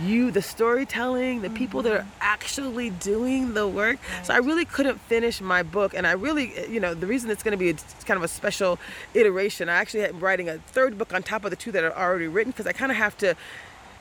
you 0.00 0.30
the 0.30 0.42
storytelling 0.42 1.42
the 1.42 1.50
people 1.50 1.82
that 1.82 1.92
are 1.92 1.98
mm-hmm. 2.00 2.18
actually 2.20 2.90
doing 2.90 3.54
the 3.54 3.66
work. 3.66 3.98
So 4.22 4.34
i 4.34 4.38
really 4.38 4.64
couldn't 4.64 5.00
finish 5.02 5.40
my 5.40 5.62
book 5.62 5.94
and 5.94 6.06
i 6.06 6.12
really 6.12 6.52
you 6.70 6.80
know 6.80 6.94
the 6.94 7.06
reason 7.06 7.30
it's 7.30 7.42
going 7.42 7.52
to 7.52 7.58
be 7.58 7.70
a, 7.70 7.74
kind 8.04 8.16
of 8.16 8.22
a 8.22 8.28
special 8.28 8.78
iteration 9.14 9.68
i 9.68 9.74
actually 9.74 10.04
am 10.04 10.20
writing 10.20 10.48
a 10.48 10.58
third 10.58 10.98
book 10.98 11.14
on 11.14 11.22
top 11.22 11.44
of 11.44 11.50
the 11.50 11.56
two 11.56 11.72
that 11.72 11.84
are 11.84 11.92
already 11.96 12.26
written 12.28 12.50
because 12.50 12.66
i 12.66 12.72
kind 12.72 12.90
of 12.90 12.96
have 12.98 13.16
to 13.18 13.34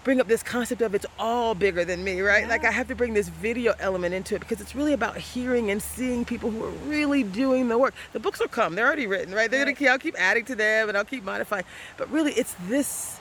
bring 0.04 0.20
up 0.20 0.28
this 0.28 0.44
concept 0.44 0.82
of 0.82 0.94
it's 0.94 1.06
all 1.18 1.56
bigger 1.56 1.86
than 1.86 2.04
me 2.04 2.20
right? 2.22 2.48
Like 2.48 2.66
i 2.66 2.72
have 2.72 2.88
to 2.90 2.96
bring 2.96 3.14
this 3.14 3.30
video 3.30 3.74
element 3.80 4.14
into 4.14 4.36
it 4.36 4.40
because 4.40 4.60
it's 4.60 4.76
really 4.76 4.94
about 4.94 5.18
hearing 5.18 5.72
and 5.72 5.82
seeing 5.82 6.26
people 6.26 6.52
who 6.52 6.64
are 6.66 6.72
really 6.90 7.24
doing 7.24 7.70
the 7.70 7.78
work. 7.78 7.94
The 8.12 8.20
books 8.20 8.40
will 8.40 8.48
come 8.48 8.76
they're 8.76 8.86
already 8.86 9.08
written 9.08 9.34
right? 9.34 9.50
They're 9.50 9.66
Right. 9.66 9.78
gonna 9.78 9.92
i'll 9.92 10.00
keep 10.00 10.16
adding 10.20 10.46
to 10.46 10.56
them 10.56 10.90
and 10.90 10.98
i'll 10.98 11.06
keep 11.06 11.24
modifying. 11.24 11.66
But 11.98 12.12
really 12.12 12.34
it's 12.34 12.56
this 12.68 13.20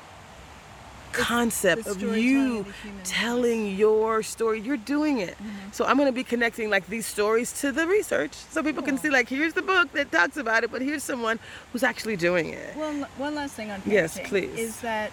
concept 1.12 1.86
of 1.86 2.00
you 2.02 2.60
of 2.60 2.66
the 2.66 2.72
human 2.82 3.02
telling 3.04 3.76
your 3.76 4.22
story 4.22 4.60
you're 4.60 4.76
doing 4.76 5.18
it 5.18 5.36
Mm-hmm. 5.38 5.70
so 5.72 5.84
i'm 5.84 5.96
going 5.96 6.06
to 6.08 6.12
be 6.12 6.24
connecting 6.24 6.70
like 6.70 6.86
these 6.88 7.06
stories 7.06 7.52
to 7.60 7.72
the 7.72 7.86
research 7.86 8.32
so 8.34 8.62
people 8.62 8.82
can 8.82 8.98
see 8.98 9.10
like 9.10 9.28
here's 9.28 9.52
the 9.54 9.62
book 9.62 9.90
that 9.92 10.10
talks 10.12 10.36
about 10.36 10.64
it 10.64 10.70
but 10.70 10.82
here's 10.82 11.02
someone 11.02 11.38
who's 11.72 11.82
actually 11.82 12.16
doing 12.16 12.50
it 12.50 12.76
Well, 12.76 13.06
one 13.18 13.34
last 13.34 13.54
thing 13.54 13.70
on 13.70 13.80
parenting 13.82 13.92
Yes, 13.92 14.18
please. 14.24 14.58
is 14.58 14.80
that 14.80 15.12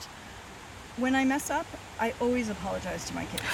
when 0.97 1.15
I 1.15 1.23
mess 1.23 1.49
up, 1.49 1.65
I 1.99 2.13
always 2.19 2.49
apologize 2.49 3.05
to 3.05 3.13
my 3.15 3.25
kids. 3.25 3.43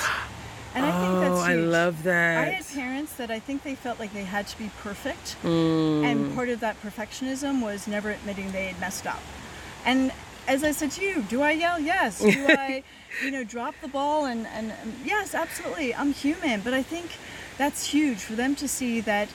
And 0.76 0.86
I 0.86 0.92
think 1.00 1.14
oh 1.14 1.20
that's 1.22 1.42
i 1.48 1.54
love 1.56 2.04
that. 2.04 2.38
I 2.48 2.50
had 2.50 2.66
parents 2.68 3.14
that 3.14 3.32
I 3.32 3.40
think 3.40 3.64
they 3.64 3.76
felt 3.76 3.98
like 3.98 4.12
they 4.14 4.26
had 4.26 4.46
to 4.48 4.58
be 4.58 4.70
perfect, 4.84 5.38
Mm. 5.42 6.04
and 6.04 6.36
part 6.36 6.50
of 6.50 6.60
that 6.60 6.76
perfectionism 6.84 7.62
was 7.64 7.88
never 7.88 8.10
admitting 8.12 8.52
they 8.52 8.66
had 8.66 8.80
messed 8.82 9.08
up. 9.08 9.22
And 9.86 10.12
as 10.48 10.64
I 10.64 10.72
said 10.72 10.92
to 10.92 11.06
you, 11.06 11.22
do 11.24 11.42
I 11.42 11.52
yell? 11.52 11.80
Yes. 11.80 12.20
Do 12.20 12.30
I, 12.50 12.84
you 13.24 13.32
know, 13.32 13.44
drop 13.44 13.76
the 13.82 13.88
ball? 13.88 14.26
And, 14.26 14.48
and 14.48 14.72
and 14.72 14.94
yes, 15.04 15.34
absolutely. 15.34 15.94
I'm 15.96 16.14
human, 16.14 16.62
but 16.62 16.74
I 16.74 16.84
think 16.84 17.12
that's 17.58 17.88
huge 17.88 18.20
for 18.20 18.34
them 18.34 18.56
to 18.56 18.68
see 18.68 19.02
that 19.02 19.30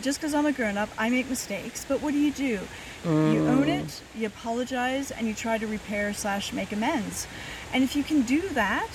just 0.00 0.20
because 0.20 0.34
I'm 0.34 0.46
a 0.46 0.52
grown 0.52 0.78
up, 0.78 0.88
I 0.96 1.10
make 1.10 1.28
mistakes. 1.28 1.84
But 1.86 2.00
what 2.02 2.12
do 2.12 2.18
you 2.18 2.32
do? 2.32 2.60
You 3.04 3.46
own 3.46 3.66
mm. 3.66 3.84
it, 3.84 4.02
you 4.16 4.26
apologize, 4.26 5.10
and 5.12 5.26
you 5.28 5.34
try 5.34 5.56
to 5.56 5.66
repair 5.66 6.12
slash 6.12 6.52
make 6.52 6.72
amends. 6.72 7.28
And 7.72 7.84
if 7.84 7.94
you 7.94 8.02
can 8.02 8.22
do 8.22 8.48
that, 8.50 8.88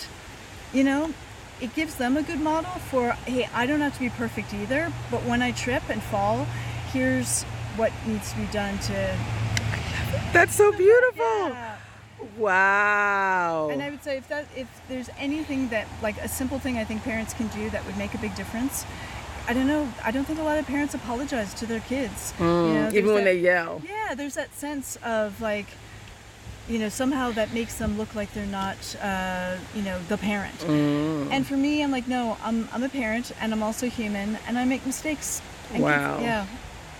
you 0.73 0.83
know, 0.83 1.13
it 1.61 1.73
gives 1.73 1.95
them 1.95 2.17
a 2.17 2.23
good 2.23 2.41
model 2.41 2.71
for, 2.71 3.11
hey, 3.25 3.47
I 3.53 3.65
don't 3.65 3.79
have 3.79 3.93
to 3.93 3.99
be 3.99 4.09
perfect 4.09 4.53
either, 4.53 4.91
but 5.09 5.23
when 5.23 5.41
I 5.41 5.51
trip 5.51 5.83
and 5.89 6.03
fall, 6.03 6.45
here's 6.91 7.43
what 7.77 7.93
needs 8.05 8.31
to 8.31 8.37
be 8.37 8.45
done 8.47 8.77
to. 8.79 9.17
That's 10.33 10.55
so 10.55 10.71
beautiful 10.71 11.49
Yeah. 11.49 11.75
wow 12.37 13.69
And 13.71 13.81
I 13.81 13.89
would 13.89 14.03
say 14.03 14.17
if 14.17 14.27
that 14.29 14.45
if 14.55 14.67
there's 14.89 15.09
anything 15.17 15.69
that 15.69 15.87
like 16.01 16.17
a 16.17 16.27
simple 16.27 16.59
thing 16.59 16.77
I 16.77 16.83
think 16.83 17.03
parents 17.03 17.33
can 17.33 17.47
do 17.47 17.69
that 17.71 17.85
would 17.85 17.97
make 17.97 18.13
a 18.13 18.17
big 18.17 18.35
difference. 18.35 18.85
I 19.45 19.53
don't 19.53 19.67
know. 19.67 19.83
I 20.05 20.11
don't 20.11 20.23
think 20.25 20.39
a 20.39 20.43
lot 20.43 20.57
of 20.57 20.65
parents 20.65 20.93
apologize 20.93 21.53
to 21.55 21.65
their 21.65 21.81
kids. 21.81 22.33
you 22.39 22.45
know, 22.45 22.87
Mm, 22.89 22.93
even 22.93 23.13
when 23.13 23.25
that- 23.25 23.31
they 23.31 23.39
yell 23.39 23.81
Yeah, 23.83 24.15
there's 24.15 24.35
that 24.35 24.51
sense 24.55 24.97
of 25.03 25.41
like, 25.41 25.65
you 26.69 26.79
know, 26.79 26.87
somehow 26.87 27.31
that 27.31 27.53
makes 27.53 27.75
them 27.75 27.97
look 27.97 28.15
like 28.15 28.29
they're 28.33 28.45
not, 28.63 28.77
uh, 29.01 29.57
you 29.75 29.81
know, 29.81 29.97
the 30.07 30.17
parent. 30.17 30.57
Mm. 30.59 31.27
And 31.33 31.45
for 31.45 31.57
me, 31.57 31.83
I'm 31.83 31.91
like, 31.91 32.07
no, 32.07 32.37
I'm 32.47 32.69
I'm 32.73 32.83
a 32.83 32.89
parent 33.01 33.33
and 33.41 33.51
I'm 33.53 33.61
also 33.67 33.85
human 33.89 34.37
and 34.47 34.57
I 34.57 34.63
make 34.63 34.85
mistakes. 34.85 35.41
And 35.73 35.83
kids- 35.83 35.91
Wow. 35.91 36.19
yeah. 36.21 36.45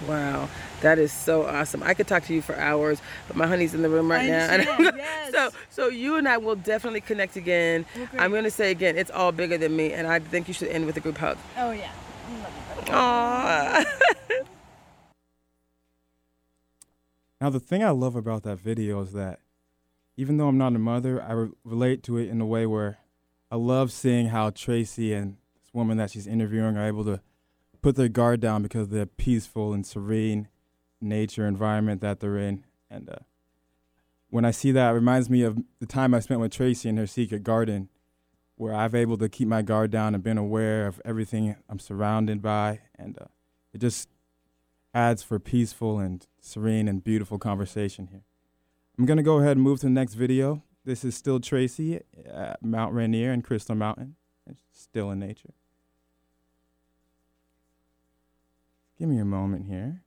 Wow, 0.07 0.49
that 0.83 0.99
is 0.99 1.11
so 1.11 1.45
awesome. 1.45 1.81
I 1.83 1.93
could 1.93 2.07
talk 2.07 2.23
to 2.25 2.33
you 2.33 2.41
for 2.41 2.55
hours, 2.55 3.01
but 3.27 3.35
my 3.35 3.47
honey's 3.47 3.73
in 3.73 3.81
the 3.81 3.89
room 3.89 4.09
right 4.11 4.21
I 4.25 4.27
now. 4.29 4.53
understand, 4.53 4.93
yes. 4.97 5.31
so, 5.31 5.49
so 5.69 5.87
you 5.87 6.15
and 6.17 6.27
I 6.27 6.37
will 6.37 6.55
definitely 6.55 7.01
connect 7.01 7.35
again. 7.35 7.85
Well, 7.95 8.05
great. 8.11 8.21
I'm 8.21 8.31
going 8.31 8.43
to 8.43 8.51
say 8.51 8.69
again, 8.71 8.97
it's 8.97 9.11
all 9.11 9.31
bigger 9.31 9.57
than 9.57 9.75
me, 9.75 9.91
and 9.93 10.07
I 10.07 10.19
think 10.19 10.47
you 10.47 10.53
should 10.53 10.67
end 10.69 10.85
with 10.85 10.95
a 10.97 10.99
group 10.99 11.17
hug. 11.17 11.37
Oh 11.57 11.71
yeah. 11.71 11.91
I 12.27 12.31
love 12.43 12.53
you, 12.55 12.81
buddy. 12.81 12.91
Aww. 12.91 14.45
Now, 17.41 17.49
the 17.49 17.59
thing 17.59 17.83
I 17.83 17.89
love 17.89 18.15
about 18.15 18.43
that 18.43 18.57
video 18.59 19.01
is 19.01 19.11
that 19.13 19.39
even 20.15 20.37
though 20.37 20.47
I'm 20.47 20.57
not 20.57 20.75
a 20.75 20.79
mother, 20.79 21.21
I 21.21 21.33
re- 21.33 21.49
relate 21.65 22.01
to 22.03 22.17
it 22.17 22.29
in 22.29 22.39
a 22.39 22.45
way 22.45 22.65
where 22.65 22.99
I 23.51 23.57
love 23.57 23.91
seeing 23.91 24.27
how 24.27 24.49
Tracy 24.51 25.13
and 25.13 25.35
this 25.61 25.73
woman 25.73 25.97
that 25.97 26.11
she's 26.11 26.25
interviewing 26.25 26.77
are 26.77 26.87
able 26.87 27.03
to 27.03 27.19
put 27.81 27.97
their 27.97 28.07
guard 28.07 28.39
down 28.39 28.63
because 28.63 28.87
they're 28.89 29.05
peaceful 29.05 29.73
and 29.73 29.85
serene 29.85 30.47
nature 31.03 31.47
environment 31.47 32.01
that 32.01 32.19
they're 32.19 32.37
in. 32.37 32.63
And 32.89 33.09
uh, 33.09 33.17
when 34.29 34.45
I 34.45 34.51
see 34.51 34.71
that, 34.71 34.91
it 34.91 34.93
reminds 34.93 35.29
me 35.29 35.43
of 35.43 35.59
the 35.79 35.85
time 35.85 36.13
I 36.13 36.19
spent 36.19 36.39
with 36.39 36.51
Tracy 36.51 36.89
in 36.89 36.97
her 36.97 37.07
secret 37.07 37.43
garden, 37.43 37.89
where 38.55 38.73
I've 38.73 38.95
able 38.95 39.17
to 39.17 39.29
keep 39.29 39.47
my 39.47 39.61
guard 39.61 39.91
down 39.91 40.15
and 40.15 40.23
been 40.23 40.37
aware 40.37 40.87
of 40.87 41.01
everything 41.03 41.55
I'm 41.69 41.79
surrounded 41.79 42.41
by, 42.41 42.79
and 42.97 43.17
uh, 43.19 43.25
it 43.73 43.79
just 43.79 44.09
adds 44.93 45.23
for 45.23 45.39
peaceful 45.39 45.99
and 45.99 46.25
serene 46.39 46.87
and 46.87 47.03
beautiful 47.03 47.39
conversation 47.39 48.07
here. 48.07 48.23
I'm 48.97 49.05
gonna 49.05 49.23
go 49.23 49.39
ahead 49.39 49.57
and 49.57 49.61
move 49.61 49.79
to 49.79 49.87
the 49.87 49.91
next 49.91 50.13
video. 50.13 50.63
This 50.85 51.03
is 51.03 51.15
still 51.15 51.39
Tracy 51.39 52.01
at 52.27 52.63
Mount 52.63 52.93
Rainier 52.93 53.31
and 53.31 53.43
Crystal 53.43 53.75
Mountain. 53.75 54.15
It's 54.47 54.59
still 54.71 55.09
in 55.09 55.19
nature. 55.19 55.53
Give 58.99 59.09
me 59.09 59.17
a 59.17 59.25
moment 59.25 59.65
here. 59.65 60.03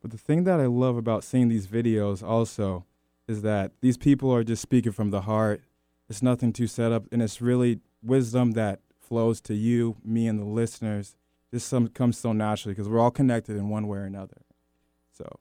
But 0.00 0.12
the 0.12 0.18
thing 0.18 0.44
that 0.44 0.60
I 0.60 0.66
love 0.66 0.96
about 0.96 1.24
seeing 1.24 1.48
these 1.48 1.66
videos 1.66 2.22
also 2.22 2.84
is 3.26 3.42
that 3.42 3.72
these 3.80 3.96
people 3.96 4.32
are 4.32 4.44
just 4.44 4.62
speaking 4.62 4.92
from 4.92 5.10
the 5.10 5.22
heart. 5.22 5.62
It's 6.08 6.22
nothing 6.22 6.52
too 6.52 6.66
set 6.66 6.92
up, 6.92 7.04
and 7.12 7.20
it's 7.20 7.42
really 7.42 7.80
wisdom 8.02 8.52
that 8.52 8.80
flows 9.00 9.40
to 9.42 9.54
you, 9.54 9.96
me, 10.04 10.26
and 10.26 10.38
the 10.38 10.44
listeners. 10.44 11.16
This 11.50 11.64
some, 11.64 11.88
comes 11.88 12.18
so 12.18 12.32
naturally 12.32 12.74
because 12.74 12.88
we're 12.88 13.00
all 13.00 13.10
connected 13.10 13.56
in 13.56 13.68
one 13.68 13.88
way 13.88 13.98
or 13.98 14.04
another. 14.04 14.42
So 15.12 15.40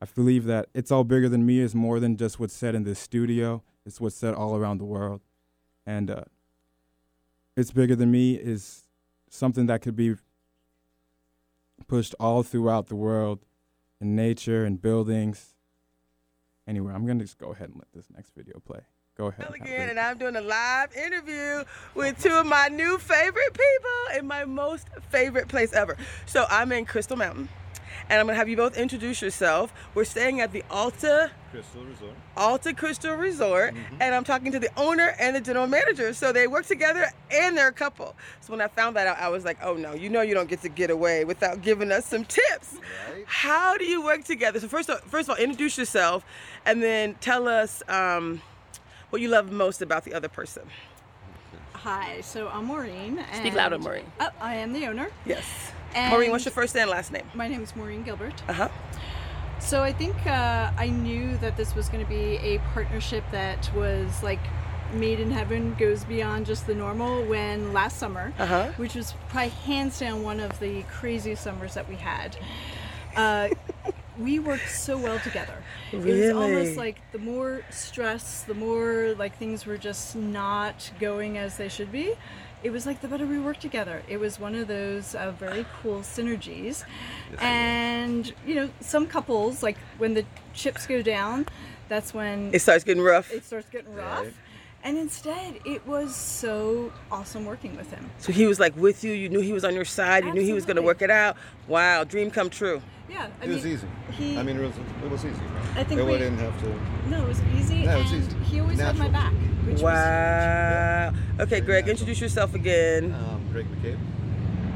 I 0.00 0.06
believe 0.06 0.44
that 0.44 0.68
It's 0.74 0.90
All 0.90 1.04
Bigger 1.04 1.28
Than 1.28 1.46
Me 1.46 1.60
is 1.60 1.74
more 1.74 2.00
than 2.00 2.16
just 2.16 2.40
what's 2.40 2.54
said 2.54 2.74
in 2.74 2.84
this 2.84 2.98
studio, 2.98 3.62
it's 3.86 4.00
what's 4.00 4.16
said 4.16 4.34
all 4.34 4.56
around 4.56 4.78
the 4.78 4.84
world. 4.84 5.20
And 5.86 6.10
uh, 6.10 6.24
It's 7.56 7.70
Bigger 7.70 7.94
Than 7.94 8.10
Me 8.10 8.34
is 8.34 8.84
something 9.28 9.66
that 9.66 9.82
could 9.82 9.96
be 9.96 10.16
pushed 11.86 12.14
all 12.18 12.42
throughout 12.42 12.88
the 12.88 12.96
world 12.96 13.44
in 14.02 14.16
nature 14.16 14.64
and 14.64 14.82
buildings. 14.82 15.54
Anyway, 16.66 16.92
I'm 16.92 17.06
going 17.06 17.18
to 17.18 17.24
just 17.24 17.38
go 17.38 17.52
ahead 17.52 17.70
and 17.70 17.78
let 17.78 17.92
this 17.94 18.06
next 18.14 18.34
video 18.36 18.60
play. 18.64 18.80
Go 19.16 19.26
ahead. 19.26 19.52
Again, 19.54 19.90
and 19.90 20.00
I'm 20.00 20.18
doing 20.18 20.36
a 20.36 20.40
live 20.40 20.94
interview 20.94 21.64
with 21.94 22.20
two 22.22 22.32
of 22.32 22.46
my 22.46 22.68
new 22.68 22.98
favorite 22.98 23.52
people 23.52 24.18
in 24.18 24.26
my 24.26 24.44
most 24.44 24.88
favorite 25.10 25.48
place 25.48 25.72
ever. 25.72 25.96
So 26.26 26.46
I'm 26.48 26.72
in 26.72 26.86
Crystal 26.86 27.16
Mountain, 27.16 27.48
and 28.08 28.20
I'm 28.20 28.26
gonna 28.26 28.36
have 28.36 28.48
you 28.48 28.56
both 28.56 28.76
introduce 28.76 29.22
yourself. 29.22 29.72
We're 29.94 30.04
staying 30.04 30.40
at 30.40 30.52
the 30.52 30.64
Alta 30.70 31.30
Crystal 31.50 31.84
Resort. 31.84 32.12
Alta 32.36 32.74
Crystal 32.74 33.14
Resort, 33.14 33.74
and 34.00 34.14
I'm 34.14 34.24
talking 34.24 34.52
to 34.52 34.58
the 34.58 34.70
owner 34.76 35.14
and 35.18 35.36
the 35.36 35.40
general 35.40 35.66
manager. 35.66 36.12
So 36.14 36.32
they 36.32 36.46
work 36.46 36.66
together 36.66 37.06
and 37.30 37.56
they're 37.56 37.68
a 37.68 37.72
couple. 37.72 38.14
So 38.40 38.52
when 38.52 38.60
I 38.60 38.68
found 38.68 38.96
that 38.96 39.06
out, 39.06 39.18
I 39.18 39.28
was 39.28 39.44
like, 39.44 39.58
oh 39.62 39.74
no, 39.74 39.94
you 39.94 40.08
know 40.08 40.22
you 40.22 40.34
don't 40.34 40.48
get 40.48 40.62
to 40.62 40.68
get 40.68 40.90
away 40.90 41.24
without 41.24 41.62
giving 41.62 41.92
us 41.92 42.06
some 42.06 42.24
tips. 42.24 42.74
Right. 42.74 43.24
How 43.26 43.76
do 43.76 43.84
you 43.84 44.02
work 44.02 44.24
together? 44.24 44.60
So 44.60 44.68
first, 44.68 44.88
of, 44.88 45.00
first 45.02 45.28
of 45.28 45.36
all, 45.36 45.42
introduce 45.42 45.76
yourself, 45.78 46.24
and 46.64 46.82
then 46.82 47.14
tell 47.20 47.48
us 47.48 47.82
um, 47.88 48.40
what 49.10 49.20
you 49.20 49.28
love 49.28 49.50
most 49.52 49.82
about 49.82 50.04
the 50.04 50.14
other 50.14 50.28
person. 50.28 50.62
Hi, 51.74 52.20
so 52.20 52.48
I'm 52.48 52.66
Maureen. 52.66 53.18
And 53.18 53.36
Speak 53.38 53.54
louder, 53.54 53.76
Maureen. 53.78 54.04
Oh, 54.20 54.28
I 54.40 54.54
am 54.54 54.72
the 54.72 54.86
owner. 54.86 55.10
Yes. 55.26 55.71
And 55.94 56.12
Maureen, 56.12 56.30
what's 56.30 56.44
your 56.44 56.52
first 56.52 56.76
and 56.76 56.88
last 56.90 57.12
name? 57.12 57.24
My 57.34 57.48
name 57.48 57.62
is 57.62 57.74
Maureen 57.76 58.02
Gilbert. 58.02 58.42
Uh 58.48 58.52
huh. 58.52 58.68
So 59.58 59.82
I 59.82 59.92
think 59.92 60.26
uh, 60.26 60.72
I 60.76 60.88
knew 60.88 61.36
that 61.38 61.56
this 61.56 61.74
was 61.74 61.88
going 61.88 62.02
to 62.04 62.08
be 62.08 62.36
a 62.38 62.58
partnership 62.74 63.24
that 63.30 63.70
was 63.74 64.22
like 64.22 64.40
made 64.94 65.20
in 65.20 65.30
heaven, 65.30 65.74
goes 65.78 66.04
beyond 66.04 66.46
just 66.46 66.66
the 66.66 66.74
normal. 66.74 67.24
When 67.24 67.72
last 67.72 67.98
summer, 67.98 68.32
Uh-huh. 68.38 68.72
which 68.76 68.94
was 68.94 69.14
probably 69.28 69.50
hands 69.50 69.98
down 70.00 70.22
one 70.22 70.40
of 70.40 70.58
the 70.60 70.82
craziest 70.84 71.42
summers 71.44 71.74
that 71.74 71.88
we 71.88 71.96
had, 71.96 72.36
uh, 73.16 73.48
we 74.18 74.38
worked 74.38 74.68
so 74.68 74.98
well 74.98 75.18
together. 75.20 75.62
Really? 75.92 76.22
It 76.28 76.34
was 76.34 76.42
almost 76.42 76.76
like 76.76 77.00
the 77.12 77.18
more 77.18 77.62
stress, 77.70 78.42
the 78.42 78.54
more 78.54 79.14
like 79.18 79.36
things 79.38 79.64
were 79.64 79.78
just 79.78 80.16
not 80.16 80.90
going 81.00 81.38
as 81.38 81.56
they 81.56 81.68
should 81.68 81.92
be. 81.92 82.14
It 82.62 82.70
was 82.70 82.86
like 82.86 83.00
the 83.00 83.08
better 83.08 83.26
we 83.26 83.40
worked 83.40 83.60
together. 83.60 84.02
It 84.08 84.18
was 84.18 84.38
one 84.38 84.54
of 84.54 84.68
those 84.68 85.14
uh, 85.14 85.32
very 85.32 85.66
cool 85.82 86.00
synergies. 86.00 86.84
And, 87.40 88.32
you 88.46 88.54
know, 88.54 88.70
some 88.80 89.06
couples, 89.06 89.62
like 89.62 89.76
when 89.98 90.14
the 90.14 90.24
chips 90.54 90.86
go 90.86 91.02
down, 91.02 91.46
that's 91.88 92.14
when 92.14 92.54
It 92.54 92.60
starts 92.62 92.84
getting 92.84 93.02
rough. 93.02 93.32
it 93.32 93.44
starts 93.44 93.68
getting 93.68 93.94
rough. 93.94 94.24
Right. 94.24 94.34
And 94.84 94.98
instead, 94.98 95.60
it 95.64 95.86
was 95.86 96.14
so 96.14 96.92
awesome 97.10 97.44
working 97.44 97.76
with 97.76 97.90
him. 97.92 98.10
So 98.18 98.32
he 98.32 98.46
was 98.46 98.58
like 98.58 98.76
with 98.76 99.04
you. 99.04 99.12
You 99.12 99.28
knew 99.28 99.40
he 99.40 99.52
was 99.52 99.64
on 99.64 99.74
your 99.74 99.84
side. 99.84 100.24
You 100.24 100.32
knew 100.32 100.42
he 100.42 100.52
was 100.52 100.64
going 100.64 100.76
to 100.76 100.82
work 100.82 101.02
it 101.02 101.10
out. 101.10 101.36
Wow, 101.68 102.02
dream 102.02 102.30
come 102.32 102.50
true. 102.50 102.82
Yeah, 103.12 103.28
I 103.40 103.44
It 103.44 103.48
was 103.50 103.66
easy. 103.66 103.86
He, 104.12 104.38
I 104.38 104.42
mean, 104.42 104.56
it 104.56 104.62
was, 104.66 104.72
it 105.04 105.10
was 105.10 105.24
easy. 105.24 105.40
I 105.76 105.84
think 105.84 106.00
it 106.00 106.06
we- 106.06 106.12
didn't 106.18 106.38
have 106.38 106.58
to. 106.62 106.68
no, 107.10 107.22
it 107.24 107.28
was 107.28 107.42
easy, 107.58 107.84
No, 107.84 107.98
it 107.98 108.02
was 108.02 108.12
and 108.12 108.22
easy. 108.22 108.38
he 108.44 108.60
always 108.60 108.80
had 108.80 108.96
my 108.96 109.08
back, 109.08 109.32
which 109.64 109.74
was 109.74 109.82
Wow. 109.82 111.12
Okay, 111.40 111.60
Very 111.60 111.60
Greg, 111.60 111.84
natural. 111.84 111.90
introduce 111.90 112.20
yourself 112.20 112.54
again. 112.54 113.12
Um, 113.14 113.44
Greg 113.52 113.66
McCabe. 113.72 113.98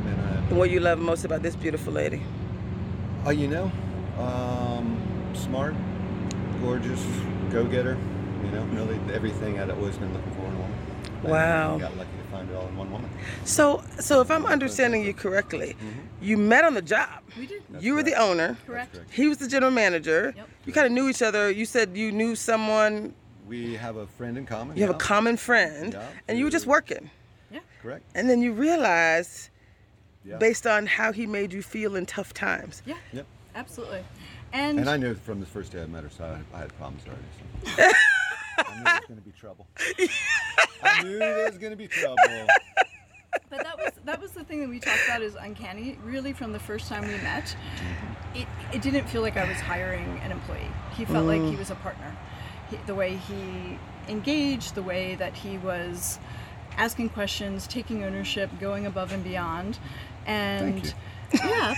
And 0.07 0.49
And 0.51 0.59
what 0.59 0.70
you 0.70 0.81
love 0.81 0.99
most 0.99 1.25
about 1.25 1.42
this 1.42 1.57
beautiful 1.57 1.92
lady. 1.92 2.18
uh, 3.25 3.29
oh, 3.29 3.31
you 3.31 3.49
know, 3.49 3.70
um, 4.18 4.99
smart, 5.35 5.75
gorgeous, 6.62 7.03
go-getter. 7.51 7.96
You 8.44 8.51
know, 8.53 8.62
really 8.72 9.01
everything 9.14 9.59
I'd 9.59 9.70
always 9.70 9.96
been 9.96 10.12
looking 10.12 10.31
for 10.33 10.44
in 10.46 10.53
a 10.53 10.59
woman. 10.59 10.79
And 11.22 11.31
Wow. 11.33 11.79
So, 13.44 13.82
so 13.98 14.20
if 14.20 14.30
I'm 14.30 14.46
understanding 14.46 15.04
you 15.04 15.14
correctly, 15.14 15.76
mm-hmm. 15.78 16.00
you 16.20 16.36
met 16.36 16.64
on 16.64 16.74
the 16.74 16.82
job. 16.82 17.22
we 17.38 17.46
did 17.46 17.62
That's 17.70 17.84
you 17.84 17.94
were 17.94 18.02
the 18.02 18.14
owner. 18.14 18.56
correct. 18.66 18.94
correct. 18.94 19.12
He 19.12 19.28
was 19.28 19.38
the 19.38 19.48
general 19.48 19.72
manager. 19.72 20.32
Yep. 20.36 20.48
You 20.66 20.72
kind 20.72 20.86
of 20.86 20.92
knew 20.92 21.08
each 21.08 21.22
other. 21.22 21.50
You 21.50 21.64
said 21.64 21.96
you 21.96 22.12
knew 22.12 22.34
someone. 22.34 23.14
We 23.46 23.74
have 23.74 23.96
a 23.96 24.06
friend 24.06 24.36
in 24.36 24.46
common. 24.46 24.76
You 24.76 24.82
have 24.86 24.94
a 24.94 24.98
common 24.98 25.36
friend, 25.36 25.92
Yeah, 25.92 26.08
and 26.26 26.38
you 26.38 26.44
were 26.44 26.50
just 26.50 26.64
who- 26.64 26.72
working. 26.72 27.10
Correct. 27.82 28.04
And 28.16 28.28
then 28.28 28.42
you 28.42 28.52
realized, 28.52 29.50
Yeah. 30.24 30.38
based 30.38 30.66
on 30.66 30.86
how 30.86 31.12
he 31.12 31.24
made 31.26 31.52
you 31.52 31.62
feel 31.62 31.94
in 31.94 32.04
tough 32.06 32.34
times. 32.34 32.82
Yeah, 32.84 32.96
Yep. 33.12 33.26
absolutely. 33.54 34.04
And, 34.52 34.80
And 34.80 34.90
I 34.90 34.96
knew 34.96 35.14
from 35.14 35.38
the 35.38 35.46
first 35.46 35.70
day 35.70 35.82
I 35.82 35.86
met 35.86 36.02
her, 36.02 36.10
so 36.10 36.24
I, 36.24 36.56
I 36.56 36.60
had 36.62 36.76
problems 36.76 37.04
already. 37.06 37.22
So. 37.76 37.92
I 38.58 38.74
knew 38.74 38.84
there 38.84 38.94
was 38.98 39.08
going 39.08 39.20
to 39.20 39.24
be 39.24 39.32
trouble. 39.32 39.66
I 40.82 41.02
knew 41.02 41.18
there 41.18 41.44
was 41.44 41.58
going 41.58 41.70
to 41.70 41.76
be 41.76 41.86
trouble. 41.86 42.16
But 43.50 43.62
that 43.62 43.76
was 43.78 43.92
that 44.04 44.20
was 44.20 44.30
the 44.32 44.44
thing 44.44 44.60
that 44.60 44.68
we 44.68 44.80
talked 44.80 45.00
about 45.06 45.22
is 45.22 45.34
uncanny. 45.34 45.98
Really, 46.04 46.32
from 46.32 46.52
the 46.52 46.58
first 46.58 46.88
time 46.88 47.02
we 47.02 47.16
met, 47.18 47.56
it, 48.34 48.46
it 48.72 48.82
didn't 48.82 49.08
feel 49.08 49.22
like 49.22 49.36
I 49.36 49.48
was 49.48 49.58
hiring 49.58 50.18
an 50.24 50.32
employee. 50.32 50.70
He 50.96 51.04
felt 51.04 51.26
like 51.26 51.42
he 51.42 51.56
was 51.56 51.70
a 51.70 51.74
partner. 51.76 52.16
He, 52.70 52.76
the 52.86 52.94
way 52.94 53.16
he 53.16 53.78
engaged, 54.08 54.74
the 54.74 54.82
way 54.82 55.14
that 55.16 55.34
he 55.34 55.58
was 55.58 56.18
asking 56.76 57.10
questions, 57.10 57.66
taking 57.66 58.04
ownership, 58.04 58.50
going 58.60 58.86
above 58.86 59.12
and 59.12 59.24
beyond, 59.24 59.78
and 60.26 60.94
yeah, 61.34 61.74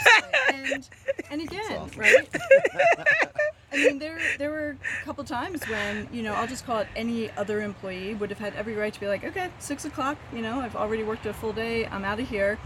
and 0.52 0.88
and 1.30 1.40
again, 1.42 1.90
right? 1.96 2.28
I 3.72 3.76
mean, 3.76 3.98
there 3.98 4.18
there 4.38 4.50
were 4.50 4.76
a 5.02 5.04
couple 5.04 5.24
times 5.24 5.62
when 5.68 6.09
you 6.12 6.22
know 6.22 6.33
I'll 6.35 6.46
just 6.46 6.64
call 6.64 6.78
it 6.81 6.88
any 6.96 7.31
other 7.33 7.61
employee 7.61 8.14
would 8.14 8.31
have 8.31 8.38
had 8.38 8.54
every 8.54 8.74
right 8.74 8.92
to 8.92 9.00
be 9.00 9.07
like, 9.07 9.24
okay, 9.24 9.50
six 9.59 9.85
o'clock. 9.85 10.16
You 10.33 10.42
know, 10.42 10.61
I've 10.61 10.76
already 10.76 11.02
worked 11.02 11.26
a 11.26 11.35
full 11.35 11.52
day. 11.52 11.87
I'm 11.87 12.04
out 12.04 12.20
of 12.20 12.28
here. 12.28 12.59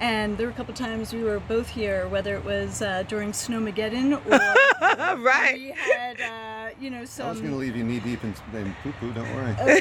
And 0.00 0.36
there 0.36 0.48
were 0.48 0.52
a 0.52 0.56
couple 0.56 0.74
times 0.74 1.12
we 1.12 1.22
were 1.22 1.38
both 1.38 1.68
here, 1.68 2.08
whether 2.08 2.34
it 2.34 2.44
was 2.44 2.82
uh, 2.82 3.04
during 3.06 3.30
Snowmageddon 3.30 4.14
or 4.26 4.28
right. 5.22 5.54
we 5.54 5.70
had, 5.70 6.20
uh, 6.20 6.70
you 6.80 6.90
know, 6.90 7.04
some. 7.04 7.28
I 7.28 7.30
was 7.30 7.40
going 7.40 7.52
to 7.52 7.58
leave 7.58 7.76
you 7.76 7.84
knee 7.84 8.00
deep 8.00 8.24
in, 8.24 8.34
in 8.54 8.74
poo 8.82 8.92
poo, 8.98 9.12
don't 9.12 9.32
worry. 9.36 9.54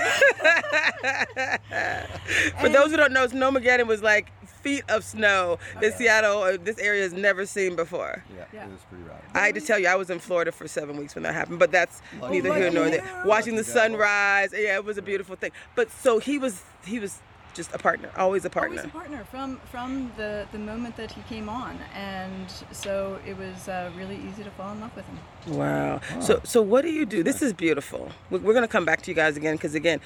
For 2.61 2.69
those 2.69 2.91
who 2.91 2.97
don't 2.97 3.11
know, 3.11 3.25
Snowmageddon 3.27 3.87
was 3.87 4.03
like 4.03 4.31
feet 4.63 4.83
of 4.89 5.03
snow 5.03 5.59
that 5.81 5.97
Seattle 5.97 6.43
or 6.43 6.57
this 6.57 6.77
area 6.79 7.03
has 7.03 7.13
never 7.13 7.45
seen 7.45 7.75
before. 7.75 8.23
Yeah, 8.35 8.45
Yeah. 8.53 8.65
it 8.65 8.71
was 8.71 8.79
pretty 8.89 9.03
rowdy. 9.03 9.21
I 9.33 9.45
had 9.47 9.55
to 9.55 9.61
tell 9.61 9.77
you, 9.77 9.87
I 9.87 9.95
was 9.95 10.09
in 10.09 10.19
Florida 10.19 10.51
for 10.51 10.67
seven 10.67 10.97
weeks 10.97 11.15
when 11.15 11.23
that 11.23 11.33
happened, 11.33 11.59
but 11.59 11.71
that's 11.71 12.01
Lucky 12.19 12.35
neither 12.35 12.53
here 12.55 12.71
nor 12.71 12.89
there. 12.89 13.03
Watching 13.25 13.55
the 13.55 13.61
Lucky 13.61 13.73
devil. 13.73 13.97
sunrise, 13.97 14.53
yeah, 14.53 14.75
it 14.75 14.85
was 14.85 14.97
a 14.97 15.01
beautiful 15.01 15.35
thing. 15.35 15.51
But 15.75 15.91
so 15.91 16.19
he 16.19 16.37
was, 16.39 16.63
he 16.85 16.99
was 16.99 17.19
just 17.53 17.71
a 17.75 17.77
partner, 17.77 18.09
always 18.17 18.45
a 18.45 18.49
partner. 18.49 18.77
Always 18.79 18.85
a 18.89 18.97
partner 18.97 19.23
from 19.29 19.59
from 19.69 20.11
the 20.17 20.47
the 20.51 20.57
moment 20.57 20.95
that 20.97 21.11
he 21.11 21.21
came 21.23 21.47
on, 21.49 21.77
and 21.93 22.51
so 22.71 23.19
it 23.27 23.37
was 23.37 23.67
uh, 23.67 23.91
really 23.95 24.15
easy 24.27 24.43
to 24.43 24.49
fall 24.51 24.71
in 24.71 24.79
love 24.81 24.95
with 24.95 25.05
him. 25.05 25.19
Wow. 25.57 26.01
So, 26.19 26.41
so 26.43 26.63
what 26.63 26.81
do 26.81 26.89
you 26.89 27.05
do? 27.05 27.21
This 27.21 27.43
is 27.43 27.53
beautiful. 27.53 28.09
We're, 28.31 28.39
we're 28.39 28.53
going 28.53 28.63
to 28.65 28.71
come 28.71 28.85
back 28.85 29.03
to 29.03 29.11
you 29.11 29.15
guys 29.15 29.37
again 29.37 29.55
because 29.55 29.75
again, 29.75 29.99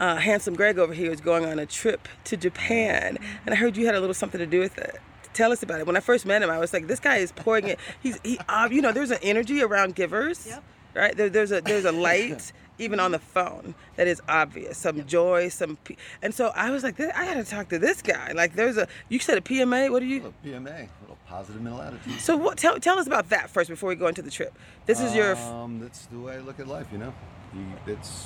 uh, 0.00 0.16
handsome 0.16 0.54
Greg 0.54 0.78
over 0.78 0.92
here 0.92 1.12
is 1.12 1.20
going 1.20 1.44
on 1.46 1.58
a 1.58 1.66
trip 1.66 2.08
to 2.24 2.36
Japan, 2.36 3.18
and 3.46 3.54
I 3.54 3.56
heard 3.56 3.76
you 3.76 3.86
had 3.86 3.94
a 3.94 4.00
little 4.00 4.14
something 4.14 4.38
to 4.40 4.46
do 4.46 4.58
with 4.60 4.76
it. 4.78 4.96
Tell 5.32 5.52
us 5.52 5.62
about 5.62 5.78
it. 5.80 5.86
When 5.86 5.96
I 5.96 6.00
first 6.00 6.26
met 6.26 6.42
him, 6.42 6.50
I 6.50 6.58
was 6.58 6.72
like, 6.72 6.88
this 6.88 6.98
guy 6.98 7.18
is 7.18 7.30
pouring 7.32 7.68
it. 7.68 7.78
He's, 8.02 8.18
he, 8.24 8.38
uh, 8.48 8.68
you 8.70 8.82
know, 8.82 8.90
there's 8.92 9.12
an 9.12 9.18
energy 9.22 9.62
around 9.62 9.94
givers, 9.94 10.44
Yep. 10.46 10.62
right? 10.94 11.16
There, 11.16 11.28
there's 11.28 11.52
a, 11.52 11.60
there's 11.60 11.84
a 11.84 11.92
light 11.92 12.52
even 12.80 12.98
on 12.98 13.12
the 13.12 13.18
phone, 13.18 13.74
that 13.96 14.08
is 14.08 14.20
obvious. 14.28 14.78
Some 14.78 15.04
joy, 15.06 15.48
some, 15.50 15.76
pe- 15.84 15.96
and 16.22 16.34
so 16.34 16.50
I 16.56 16.70
was 16.70 16.82
like, 16.82 16.98
I 16.98 17.26
gotta 17.26 17.44
talk 17.44 17.68
to 17.68 17.78
this 17.78 18.00
guy. 18.00 18.32
Like, 18.32 18.54
there's 18.54 18.78
a, 18.78 18.88
you 19.10 19.18
said 19.18 19.36
a 19.36 19.42
PMA. 19.42 19.90
What 19.90 20.00
do 20.00 20.06
A 20.06 20.08
you? 20.08 20.14
little 20.16 20.34
PMA, 20.44 20.66
a 20.66 20.88
little 21.02 21.18
positive 21.28 21.60
mental 21.60 21.82
attitude. 21.82 22.18
So 22.20 22.36
what? 22.38 22.56
Tell, 22.56 22.80
tell 22.80 22.98
us 22.98 23.06
about 23.06 23.28
that 23.28 23.50
first 23.50 23.68
before 23.68 23.90
we 23.90 23.96
go 23.96 24.06
into 24.08 24.22
the 24.22 24.30
trip. 24.30 24.58
This 24.86 24.98
is 25.00 25.14
your. 25.14 25.36
Um, 25.36 25.78
that's 25.78 26.06
the 26.06 26.18
way 26.18 26.36
I 26.36 26.38
look 26.38 26.58
at 26.58 26.66
life, 26.68 26.86
you 26.90 26.96
know. 26.98 27.12
You, 27.54 27.66
it's 27.86 28.24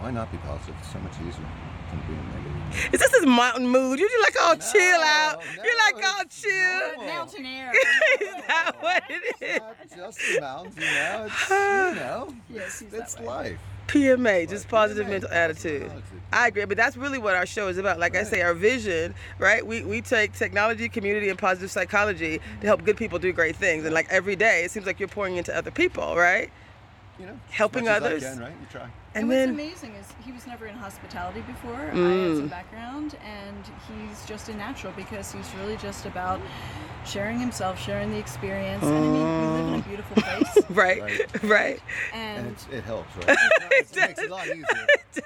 why 0.00 0.10
not 0.10 0.30
be 0.30 0.38
positive? 0.38 0.74
It's 0.80 0.92
so 0.92 0.98
much 0.98 1.12
easier 1.14 1.44
than 1.90 2.00
being 2.06 2.20
negative. 2.34 2.94
Is 2.94 3.00
this 3.00 3.14
his 3.16 3.26
mountain 3.26 3.66
mood? 3.68 3.98
You 3.98 4.08
just 4.08 4.22
like 4.22 4.34
oh, 4.40 4.48
all 4.48 4.56
chill 4.56 5.00
out. 5.02 5.42
No, 5.56 5.62
You're 5.62 5.76
like 5.78 5.96
no, 6.02 6.08
all 6.08 6.20
it's 6.20 6.42
chill. 6.42 6.80
normal. 6.96 7.06
Mountain 7.06 7.46
air. 7.46 7.72
is 8.20 8.44
that 8.48 8.72
what 8.80 9.02
it 9.08 9.22
is? 9.40 9.60
It's 9.82 9.96
not 9.96 9.96
just 9.96 10.18
the 10.34 10.40
mountains, 10.40 10.76
you 10.76 10.82
know. 10.84 11.26
It's, 11.26 11.50
you 11.50 11.56
know, 12.00 12.34
Yes, 12.50 12.78
he's 12.80 12.90
that 12.90 13.00
it's 13.02 13.20
life. 13.20 13.58
PMA, 13.88 14.48
just 14.50 14.68
positive 14.68 15.06
PMA, 15.06 15.10
mental 15.10 15.28
positive 15.30 15.50
attitude. 15.52 15.82
attitude. 15.84 16.20
I 16.32 16.48
agree, 16.48 16.64
but 16.64 16.76
that's 16.76 16.96
really 16.96 17.18
what 17.18 17.36
our 17.36 17.46
show 17.46 17.68
is 17.68 17.78
about. 17.78 18.00
Like 18.00 18.16
I 18.16 18.24
say, 18.24 18.42
our 18.42 18.52
vision, 18.52 19.14
right? 19.38 19.64
We, 19.64 19.82
we 19.84 20.00
take 20.02 20.32
technology, 20.32 20.88
community, 20.88 21.28
and 21.28 21.38
positive 21.38 21.70
psychology 21.70 22.40
to 22.60 22.66
help 22.66 22.84
good 22.84 22.96
people 22.96 23.20
do 23.20 23.32
great 23.32 23.54
things. 23.54 23.84
And 23.84 23.94
like 23.94 24.08
every 24.10 24.34
day, 24.34 24.64
it 24.64 24.72
seems 24.72 24.86
like 24.86 24.98
you're 24.98 25.08
pouring 25.08 25.36
into 25.36 25.56
other 25.56 25.70
people, 25.70 26.16
right? 26.16 26.50
You 27.20 27.26
know, 27.26 27.32
as 27.32 27.54
Helping 27.54 27.84
much 27.84 27.92
as 27.98 28.02
I 28.02 28.06
others. 28.06 28.22
can, 28.24 28.38
right? 28.40 28.52
You 28.60 28.66
try. 28.70 28.88
And, 29.16 29.22
And, 29.24 29.30
then, 29.32 29.48
what's 29.56 29.62
amazing 29.82 29.94
is 29.94 30.12
he 30.26 30.30
was 30.32 30.46
never 30.46 30.66
in 30.66 30.74
hospitality 30.74 31.40
before. 31.40 31.74
I 31.74 31.84
had 31.86 31.94
Mm. 31.94 32.36
some 32.36 32.48
background, 32.48 33.16
and 33.24 33.64
he's 33.88 34.26
just 34.26 34.50
a 34.50 34.54
natural 34.54 34.92
because 34.94 35.32
he's 35.32 35.50
really 35.58 35.76
just 35.78 36.04
about 36.04 36.38
sharing 37.06 37.38
himself, 37.40 37.80
sharing 37.80 38.10
the 38.10 38.18
experience. 38.18 38.84
And 38.84 38.94
I 38.94 39.08
mean, 39.08 39.30
we 39.40 39.46
live 39.46 39.68
in 39.68 39.74
a 39.74 39.82
beautiful 39.82 40.20
place, 40.22 40.58
right, 40.70 41.00
Right. 41.00 41.42
right. 41.44 41.80
And 42.12 42.38
and 42.38 42.48
it's, 42.48 42.66
it 42.70 42.84
helps, 42.84 43.16
right? 43.26 43.38
it 43.70 43.96
makes 43.96 44.20
it 44.20 44.30
a 44.30 44.34
lot 44.34 44.46
easier. 44.48 44.64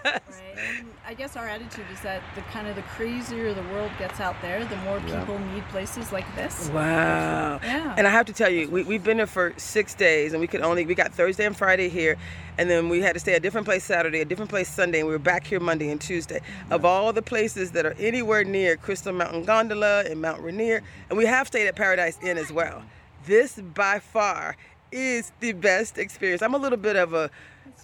right. 0.04 0.20
And 0.56 0.86
I 1.06 1.14
guess 1.14 1.36
our 1.36 1.48
attitude 1.48 1.86
is 1.92 2.00
that 2.02 2.22
the 2.36 2.42
kind 2.42 2.68
of 2.68 2.76
the 2.76 2.82
crazier 2.82 3.52
the 3.54 3.62
world 3.72 3.90
gets 3.98 4.20
out 4.20 4.36
there, 4.42 4.64
the 4.66 4.76
more 4.76 5.00
Yeah. 5.08 5.18
people 5.18 5.38
need 5.52 5.66
places 5.70 6.12
like 6.12 6.26
this. 6.36 6.68
Wow. 6.72 7.58
Yeah. 7.62 7.94
And 7.96 8.06
I 8.06 8.10
have 8.10 8.26
to 8.26 8.32
tell 8.32 8.50
you, 8.50 8.68
we, 8.70 8.84
we've 8.84 9.02
been 9.02 9.16
there 9.16 9.26
for 9.26 9.52
six 9.56 9.94
days, 9.94 10.32
and 10.32 10.40
we 10.40 10.46
could 10.46 10.60
only, 10.60 10.86
we 10.86 10.94
got 10.94 11.12
Thursday 11.12 11.46
and 11.46 11.56
Friday 11.56 11.88
here, 11.88 12.16
and 12.58 12.68
then 12.68 12.88
we 12.90 13.00
had 13.00 13.14
to 13.14 13.20
stay 13.20 13.32
at 13.32 13.38
a 13.38 13.40
different 13.40 13.66
place 13.80 13.96
Saturday, 13.96 14.20
a 14.20 14.24
different 14.24 14.50
place 14.50 14.68
Sunday, 14.68 14.98
and 14.98 15.08
we 15.08 15.14
were 15.14 15.18
back 15.18 15.46
here 15.46 15.60
Monday 15.60 15.90
and 15.90 16.00
Tuesday. 16.00 16.40
Of 16.70 16.84
all 16.84 17.12
the 17.12 17.22
places 17.22 17.70
that 17.72 17.86
are 17.86 17.94
anywhere 17.98 18.44
near 18.44 18.76
Crystal 18.76 19.12
Mountain 19.12 19.44
Gondola 19.44 20.04
and 20.04 20.20
Mount 20.20 20.42
Rainier, 20.42 20.82
and 21.08 21.16
we 21.16 21.24
have 21.24 21.46
stayed 21.46 21.66
at 21.66 21.76
Paradise 21.76 22.18
Inn 22.22 22.36
as 22.36 22.52
well. 22.52 22.82
This 23.26 23.58
by 23.74 23.98
far 24.00 24.56
is 24.92 25.32
the 25.40 25.52
best 25.52 25.96
experience. 25.98 26.42
I'm 26.42 26.54
a 26.54 26.58
little 26.58 26.76
bit 26.78 26.96
of 26.96 27.14
a, 27.14 27.30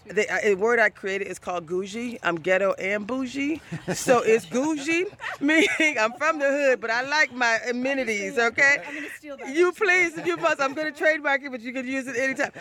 the 0.07 0.27
a 0.47 0.55
word 0.55 0.79
I 0.79 0.91
created 0.91 1.29
is 1.29 1.39
called 1.39 1.67
gougie. 1.67 2.19
I'm 2.23 2.37
ghetto 2.37 2.73
and 2.75 3.07
bougie. 3.07 3.63
So 3.95 4.19
it's 4.25 4.45
gougie, 4.45 5.07
meaning 5.41 5.97
I'm 5.99 6.13
from 6.15 6.39
the 6.39 6.47
hood, 6.47 6.81
but 6.81 6.91
I 6.91 7.03
like 7.09 7.33
my 7.33 7.59
amenities, 7.71 8.39
okay? 8.39 8.83
I'm 8.87 8.95
gonna 8.95 9.07
steal 9.17 9.37
that. 9.39 9.55
You 9.55 9.73
please, 9.73 10.19
if 10.19 10.27
you 10.27 10.37
must. 10.37 10.61
I'm 10.61 10.75
going 10.75 10.93
to 10.93 10.99
trademark 10.99 11.43
it, 11.43 11.51
but 11.51 11.63
you 11.63 11.73
can 11.73 11.87
use 11.87 12.07
it 12.07 12.17
anytime. 12.17 12.53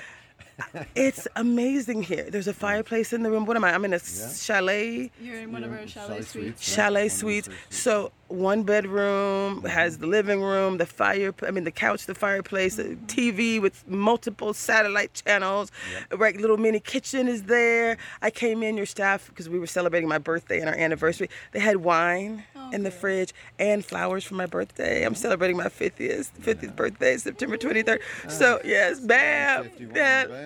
It's 0.96 1.28
amazing 1.36 2.04
here. 2.04 2.30
There's 2.30 2.48
a 2.48 2.54
fireplace 2.54 3.14
in 3.14 3.24
the 3.24 3.32
room. 3.32 3.46
What 3.46 3.58
am 3.58 3.64
I? 3.64 3.74
I'm 3.74 3.86
in 3.86 3.94
a 3.94 4.00
chalet, 4.00 5.12
You're 5.22 5.40
in 5.40 5.52
one 5.52 5.64
of 5.64 5.72
our 5.72 5.88
chalet 5.88 6.08
chalet 6.08 6.22
suites. 6.22 6.32
suites. 6.32 6.74
chalet 6.74 7.02
One 7.04 7.10
suites. 7.10 7.50
So 7.70 8.12
one 8.28 8.64
bedroom 8.64 9.64
has 9.66 9.94
mm-hmm. 9.94 10.02
the 10.02 10.08
living 10.08 10.42
room, 10.42 10.78
the 10.78 10.86
fire. 10.86 11.34
I 11.46 11.52
mean, 11.52 11.64
the 11.64 11.72
couch, 11.72 12.06
the 12.06 12.16
fireplace, 12.16 12.80
uh, 12.80 12.84
mm-hmm. 12.84 13.06
the 13.06 13.32
TV 13.32 13.62
with 13.62 13.88
multiple 13.88 14.54
satellite 14.54 15.22
channels. 15.26 15.72
A 16.12 16.18
right 16.18 16.36
little 16.36 16.58
mini 16.58 16.80
kitchen 16.80 17.28
is 17.28 17.44
there. 17.44 17.98
I 18.22 18.30
came 18.30 18.64
in. 18.64 18.76
Your 18.76 18.86
staff, 18.86 19.30
because 19.30 19.48
we 19.48 19.60
were 19.60 19.68
celebrating 19.68 20.10
my 20.10 20.18
birthday 20.18 20.60
and 20.60 20.68
our 20.68 20.76
anniversary, 20.76 21.30
they 21.52 21.60
had 21.60 21.78
wine 21.78 22.44
in 22.74 22.84
the 22.84 22.90
good. 22.90 23.00
fridge 23.00 23.34
and 23.60 23.86
flowers 23.86 24.24
for 24.24 24.36
my 24.36 24.46
birthday. 24.46 25.04
I'm 25.04 25.16
celebrating 25.16 25.56
my 25.56 25.66
50th 25.66 26.32
50th 26.42 26.76
birthday, 26.76 27.18
September 27.18 27.58
23rd. 27.58 28.00
So 28.28 28.60
yes, 28.66 29.00
bam, 29.00 29.66
51, 29.66 29.94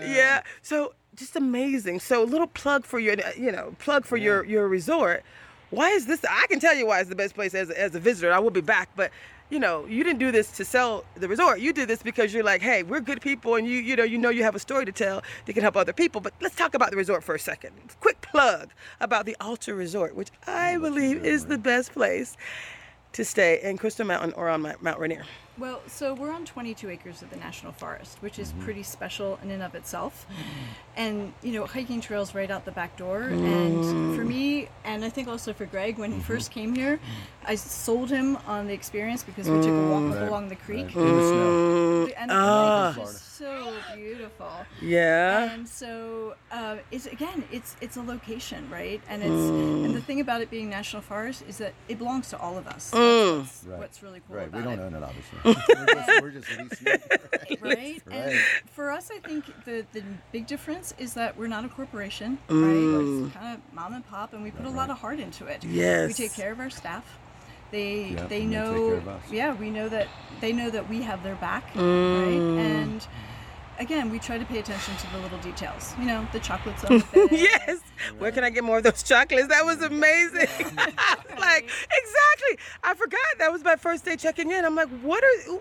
yeah, 0.02 0.16
yeah. 0.16 0.44
So 0.62 0.94
just 1.16 1.36
amazing. 1.36 2.00
So 2.00 2.24
a 2.24 2.26
little 2.26 2.48
plug 2.48 2.86
for 2.86 3.00
your, 3.00 3.16
you 3.38 3.52
know, 3.52 3.76
plug 3.80 4.06
for 4.06 4.18
your 4.18 4.46
your 4.46 4.68
resort. 4.68 5.24
Why 5.70 5.90
is 5.90 6.08
this? 6.08 6.24
I 6.28 6.48
can 6.48 6.60
tell 6.60 6.76
you 6.76 6.88
why 6.88 7.00
it's 7.00 7.10
the 7.10 7.16
best 7.16 7.36
place 7.36 7.54
as 7.54 7.70
a, 7.70 7.80
as 7.80 7.94
a 7.94 8.00
visitor. 8.00 8.34
I 8.34 8.40
will 8.40 8.50
be 8.50 8.62
back, 8.62 8.90
but 8.96 9.12
you 9.50 9.60
know, 9.60 9.86
you 9.86 10.04
didn't 10.04 10.20
do 10.20 10.32
this 10.32 10.52
to 10.58 10.66
sell 10.66 11.04
the 11.16 11.28
resort. 11.28 11.60
You 11.60 11.74
did 11.74 11.88
this 11.88 12.04
because 12.04 12.34
you're 12.34 12.44
like, 12.44 12.62
hey, 12.62 12.84
we're 12.84 13.02
good 13.02 13.22
people, 13.22 13.56
and 13.56 13.68
you 13.68 13.78
you 13.78 13.96
know 13.96 14.04
you 14.04 14.18
know 14.18 14.30
you 14.30 14.44
have 14.44 14.56
a 14.56 14.60
story 14.60 14.86
to 14.86 14.92
tell 14.92 15.24
that 15.46 15.54
can 15.54 15.62
help 15.62 15.76
other 15.76 15.94
people. 15.94 16.22
But 16.22 16.34
let's 16.42 16.56
talk 16.56 16.74
about 16.74 16.92
the 16.92 16.98
resort 16.98 17.24
for 17.24 17.36
a 17.36 17.40
second. 17.40 17.74
Quick 18.00 18.22
plug 18.22 18.70
about 19.00 19.26
the 19.26 19.36
Alta 19.42 19.74
Resort, 19.74 20.16
which 20.16 20.30
I 20.48 20.78
believe 20.78 21.26
is 21.26 21.46
the 21.46 21.58
best 21.58 21.94
place 21.94 22.38
to 23.14 23.26
stay 23.26 23.60
in 23.64 23.78
Crystal 23.78 24.06
Mountain 24.06 24.34
or 24.34 24.50
on 24.50 24.62
Mount 24.62 25.00
Rainier. 25.00 25.26
Well, 25.60 25.82
so 25.88 26.14
we're 26.14 26.32
on 26.32 26.46
22 26.46 26.90
acres 26.90 27.22
of 27.22 27.30
the 27.30 27.36
national 27.36 27.74
forest, 27.74 28.18
which 28.22 28.40
is 28.40 28.50
mm-hmm. 28.50 28.62
pretty 28.64 28.84
special 28.84 29.38
in 29.44 29.52
and 29.52 29.62
of 29.62 29.76
itself. 29.76 30.26
Mm-hmm. 30.30 30.42
And, 30.96 31.34
you 31.44 31.52
know, 31.52 31.66
hiking 31.66 32.00
trails 32.00 32.34
right 32.34 32.50
out 32.50 32.64
the 32.66 32.72
back 32.72 32.96
door. 32.98 33.24
Mm. 33.24 33.46
And 33.46 34.16
for 34.16 34.24
me, 34.24 34.70
and 34.86 35.04
I 35.04 35.10
think 35.10 35.28
also 35.28 35.52
for 35.54 35.66
Greg, 35.66 35.98
when 35.98 36.12
he 36.12 36.18
mm-hmm. 36.18 36.26
first 36.26 36.52
came 36.52 36.74
here, 36.76 37.00
I 37.46 37.56
sold 37.56 38.10
him 38.10 38.38
on 38.48 38.68
the 38.68 38.74
experience 38.74 39.24
because 39.24 39.50
we 39.50 39.58
took 39.62 39.70
a 39.70 39.88
walk 39.90 40.16
Right, 40.16 40.28
along 40.28 40.50
the 40.50 40.56
creek. 40.56 40.88
right. 40.88 40.96
In 40.96 41.16
the 41.16 41.28
snow. 41.30 42.08
And 42.18 42.32
the 42.32 42.36
Ah. 42.36 42.96
Lake 43.42 43.50
is 43.52 43.76
just 43.76 43.90
so 43.90 43.96
beautiful. 43.96 44.52
Yeah. 44.82 45.52
And 45.54 45.68
so 45.68 46.36
uh, 46.52 46.78
it's 46.92 47.06
again, 47.08 47.44
it's 47.52 47.76
it's 47.82 47.98
a 47.98 48.02
location, 48.02 48.70
right? 48.70 49.02
And 49.10 49.22
it's 49.22 49.30
and 49.32 49.96
the 49.96 50.02
thing 50.02 50.20
about 50.20 50.42
it 50.42 50.50
being 50.50 50.70
national 50.70 51.02
forest 51.02 51.44
is 51.48 51.58
that 51.60 51.74
it 51.88 51.98
belongs 51.98 52.30
to 52.30 52.40
all 52.40 52.58
of 52.58 52.68
us. 52.68 52.92
That's 52.92 52.94
what's, 52.94 53.64
Right. 53.66 53.80
what's 53.80 54.04
really 54.04 54.22
cool 54.28 54.38
Right, 54.38 54.48
about 54.48 54.58
we 54.60 54.64
don't 54.64 54.80
it 54.80 54.82
own 54.82 54.94
it, 54.94 55.04
obviously. 55.04 55.40
we're, 55.76 55.86
just, 55.96 56.22
we're 56.22 56.30
just 56.32 56.50
leasing 56.50 56.88
it. 56.88 57.60
right? 57.62 58.02
And 58.12 58.26
Right. 58.34 58.40
for 58.72 58.92
us, 58.92 59.10
I 59.14 59.20
think 59.20 59.46
the 59.66 59.86
the 59.94 60.04
big 60.32 60.48
difference 60.48 60.94
is 60.98 61.14
that 61.16 61.38
we're 61.38 61.48
not 61.48 61.66
a 61.66 61.70
corporation, 61.70 62.38
Mm. 62.50 62.64
right? 62.64 63.26
It's 63.28 63.36
kind 63.36 63.56
of 63.58 63.74
mom 63.74 63.94
and 63.94 64.08
pop, 64.08 64.34
and 64.34 64.44
we 64.44 64.52
put 64.52 64.66
a 64.66 64.70
lot 64.70 64.90
of 64.90 64.98
heart 64.98 65.20
into 65.20 65.46
it. 65.46 65.64
Yes. 65.64 66.08
we 66.08 66.14
take 66.14 66.34
care 66.34 66.52
of 66.52 66.60
our 66.60 66.70
staff. 66.70 67.06
They 67.72 68.16
Yeah, 68.16 68.16
they 68.16 68.22
and 68.22 68.30
they 68.30 68.40
take 68.40 68.50
know 68.50 68.88
care 68.88 68.98
of 68.98 69.08
us. 69.08 69.22
yeah 69.32 69.54
we 69.54 69.70
know 69.70 69.90
that 69.90 70.08
they 70.42 70.54
know 70.54 70.70
that 70.70 70.90
we 70.90 71.02
have 71.04 71.22
their 71.24 71.36
back 71.36 71.72
Mm. 71.74 72.14
right 72.24 72.66
and 72.66 73.08
again 73.80 74.10
we 74.10 74.20
try 74.20 74.38
to 74.38 74.46
pay 74.46 74.60
attention 74.60 74.96
to 74.98 75.08
the 75.14 75.20
little 75.20 75.38
details 75.40 75.94
you 76.00 76.06
know 76.06 76.28
the 76.32 76.40
chocolates 76.40 76.84
on 76.86 76.98
the 77.14 77.28
yes. 77.32 77.80
Where 78.18 78.32
can 78.32 78.44
I 78.44 78.50
get 78.50 78.64
more 78.64 78.78
of 78.78 78.84
those 78.84 79.04
chocolates? 79.04 79.50
That 79.50 79.66
was 79.66 79.82
amazing. 79.82 80.48
Like, 81.38 81.64
exactly. 81.66 82.60
I 82.84 82.94
forgot 82.96 83.20
that 83.40 83.52
was 83.52 83.64
my 83.64 83.76
first 83.76 84.04
day 84.06 84.16
checking 84.18 84.52
in. 84.52 84.66
I'm 84.66 84.76
like, 84.76 84.90
what 85.02 85.24
are. 85.24 85.60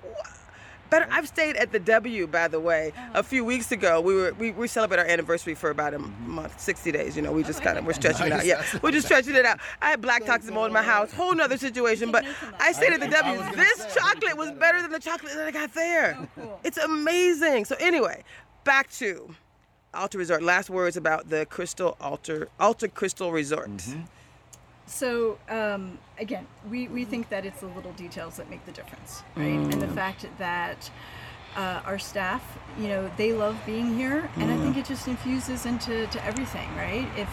Better. 0.91 1.07
I've 1.11 1.29
stayed 1.29 1.57
at 1.57 1.73
the 1.73 1.79
W, 1.79 2.27
by 2.27 2.49
the 2.49 2.61
way. 2.61 2.93
A 3.15 3.23
few 3.23 3.45
weeks 3.45 3.73
ago, 3.73 4.01
we 4.01 4.15
were 4.15 4.33
we, 4.39 4.53
we 4.53 4.69
celebrate 4.69 4.99
our 4.99 5.07
anniversary 5.07 5.55
for 5.55 5.71
about 5.71 5.95
a 5.95 5.99
month, 5.99 6.59
60 6.61 6.93
days. 6.93 7.15
You 7.17 7.23
know, 7.23 7.33
we 7.33 7.43
just 7.43 7.63
kind 7.63 7.79
of 7.79 7.85
we're 7.85 7.93
stretching 8.03 8.27
it 8.27 8.33
out. 8.33 8.47
Yeah, 8.47 8.65
we're 8.83 8.93
just 8.93 9.07
stretching 9.07 9.35
it 9.35 9.45
out. 9.45 9.59
I 9.83 9.91
had 9.91 10.01
black 10.01 10.25
toxic 10.25 10.53
mold 10.53 10.69
in 10.69 10.73
my 10.73 10.83
house, 10.83 11.13
whole 11.13 11.35
nother 11.35 11.59
situation. 11.59 12.13
But 12.19 12.25
I 12.59 12.73
stayed 12.73 12.93
at 12.93 13.01
the 13.01 13.09
W. 13.09 13.55
This 13.55 13.95
chocolate 13.95 14.37
was 14.37 14.51
better 14.53 14.81
than 14.81 14.91
the 14.91 14.99
chocolate 14.99 15.35
that 15.35 15.47
I 15.47 15.51
got 15.51 15.75
there. 15.75 16.17
Oh. 16.41 16.59
It's 16.65 16.79
amazing. 16.79 17.67
So 17.67 17.77
anyway, 17.79 18.25
back 18.65 18.91
to 18.93 19.35
Alta 19.93 20.17
Resort. 20.17 20.43
Last 20.43 20.71
words 20.71 20.97
about 20.97 21.29
the 21.29 21.45
Crystal 21.47 21.97
Alta 22.01 22.49
Alta 22.59 22.89
Crystal 22.89 23.31
Resort. 23.31 23.71
So 24.89 25.39
um, 25.49 25.99
again, 26.19 26.47
we, 26.69 26.89
we 26.89 27.05
think 27.05 27.29
that 27.29 27.45
it's 27.45 27.61
the 27.61 27.67
little 27.69 27.93
details 27.93 28.37
that 28.39 28.51
make 28.51 28.65
the 28.67 28.73
difference, 28.73 29.23
right? 29.37 29.47
And 29.47 29.73
the 29.81 29.89
fact 29.89 30.27
that 30.39 30.91
uh, 31.57 31.81
our 31.85 31.99
staff, 31.99 32.59
you 32.79 32.89
know, 32.89 33.11
they 33.17 33.33
love 33.33 33.57
being 33.67 33.97
here, 33.97 34.31
and 34.37 34.51
I 34.51 34.57
think 34.59 34.77
it 34.77 34.85
just 34.85 35.09
infuses 35.09 35.67
into 35.67 36.07
to 36.07 36.25
everything, 36.25 36.69
right? 36.77 37.09
If 37.17 37.29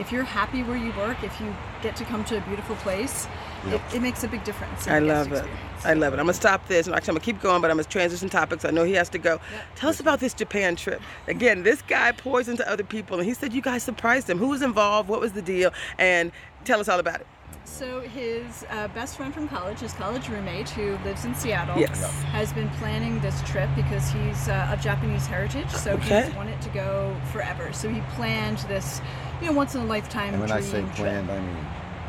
if 0.00 0.10
you're 0.10 0.24
happy 0.24 0.62
where 0.62 0.76
you 0.76 0.92
work, 0.96 1.22
if 1.22 1.40
you 1.40 1.54
get 1.82 1.94
to 1.96 2.04
come 2.04 2.24
to 2.24 2.38
a 2.38 2.40
beautiful 2.42 2.76
place, 2.76 3.28
it, 3.66 3.80
it 3.94 4.02
makes 4.02 4.24
a 4.24 4.28
big 4.28 4.42
difference. 4.44 4.88
I 4.88 4.98
love 4.98 5.32
it. 5.32 5.44
I 5.84 5.94
love 5.94 6.12
it. 6.12 6.18
I'm 6.18 6.24
gonna 6.24 6.32
stop 6.32 6.66
this. 6.66 6.88
Actually, 6.88 7.10
I'm 7.10 7.14
gonna 7.14 7.20
keep 7.20 7.40
going, 7.40 7.60
but 7.60 7.70
I'm 7.70 7.76
gonna 7.76 7.88
transition 7.88 8.28
topics. 8.28 8.64
I 8.64 8.70
know 8.70 8.84
he 8.84 8.94
has 8.94 9.08
to 9.10 9.18
go. 9.18 9.38
Tell 9.76 9.90
us 9.90 10.00
about 10.00 10.18
this 10.18 10.34
Japan 10.34 10.74
trip. 10.74 11.00
Again, 11.28 11.62
this 11.62 11.82
guy 11.82 12.10
pours 12.12 12.48
into 12.48 12.68
other 12.68 12.84
people, 12.84 13.18
and 13.18 13.28
he 13.28 13.34
said 13.34 13.52
you 13.52 13.62
guys 13.62 13.82
surprised 13.82 14.28
him. 14.28 14.38
Who 14.38 14.48
was 14.48 14.62
involved? 14.62 15.08
What 15.08 15.20
was 15.20 15.32
the 15.32 15.42
deal? 15.42 15.72
And 15.98 16.32
tell 16.64 16.80
us 16.80 16.88
all 16.88 16.98
about 17.00 17.20
it. 17.20 17.26
So 17.64 18.00
his 18.00 18.64
uh, 18.70 18.88
best 18.88 19.16
friend 19.18 19.32
from 19.32 19.46
college, 19.46 19.80
his 19.80 19.92
college 19.92 20.28
roommate 20.28 20.70
who 20.70 20.96
lives 21.04 21.24
in 21.26 21.34
Seattle, 21.34 21.78
Yes. 21.78 22.00
has 22.32 22.50
been 22.52 22.68
planning 22.80 23.20
this 23.20 23.40
trip 23.42 23.68
because 23.76 24.08
he's 24.10 24.48
uh, 24.48 24.70
of 24.72 24.80
Japanese 24.80 25.26
heritage, 25.26 25.70
so 25.70 25.92
Okay. 25.92 26.26
he's 26.26 26.34
wanted 26.34 26.60
to 26.62 26.70
go 26.70 27.14
forever. 27.30 27.72
So 27.74 27.88
he 27.90 28.00
planned 28.16 28.58
this, 28.68 29.00
you 29.40 29.48
know, 29.48 29.52
once 29.52 29.74
in 29.74 29.82
a 29.82 29.84
lifetime 29.84 30.32
And 30.34 30.40
when 30.40 30.50
I 30.50 30.60
dream 30.60 30.70
say 30.70 30.80
trip. 30.80 30.94
planned, 30.94 31.30
I 31.30 31.40
mean. 31.40 31.56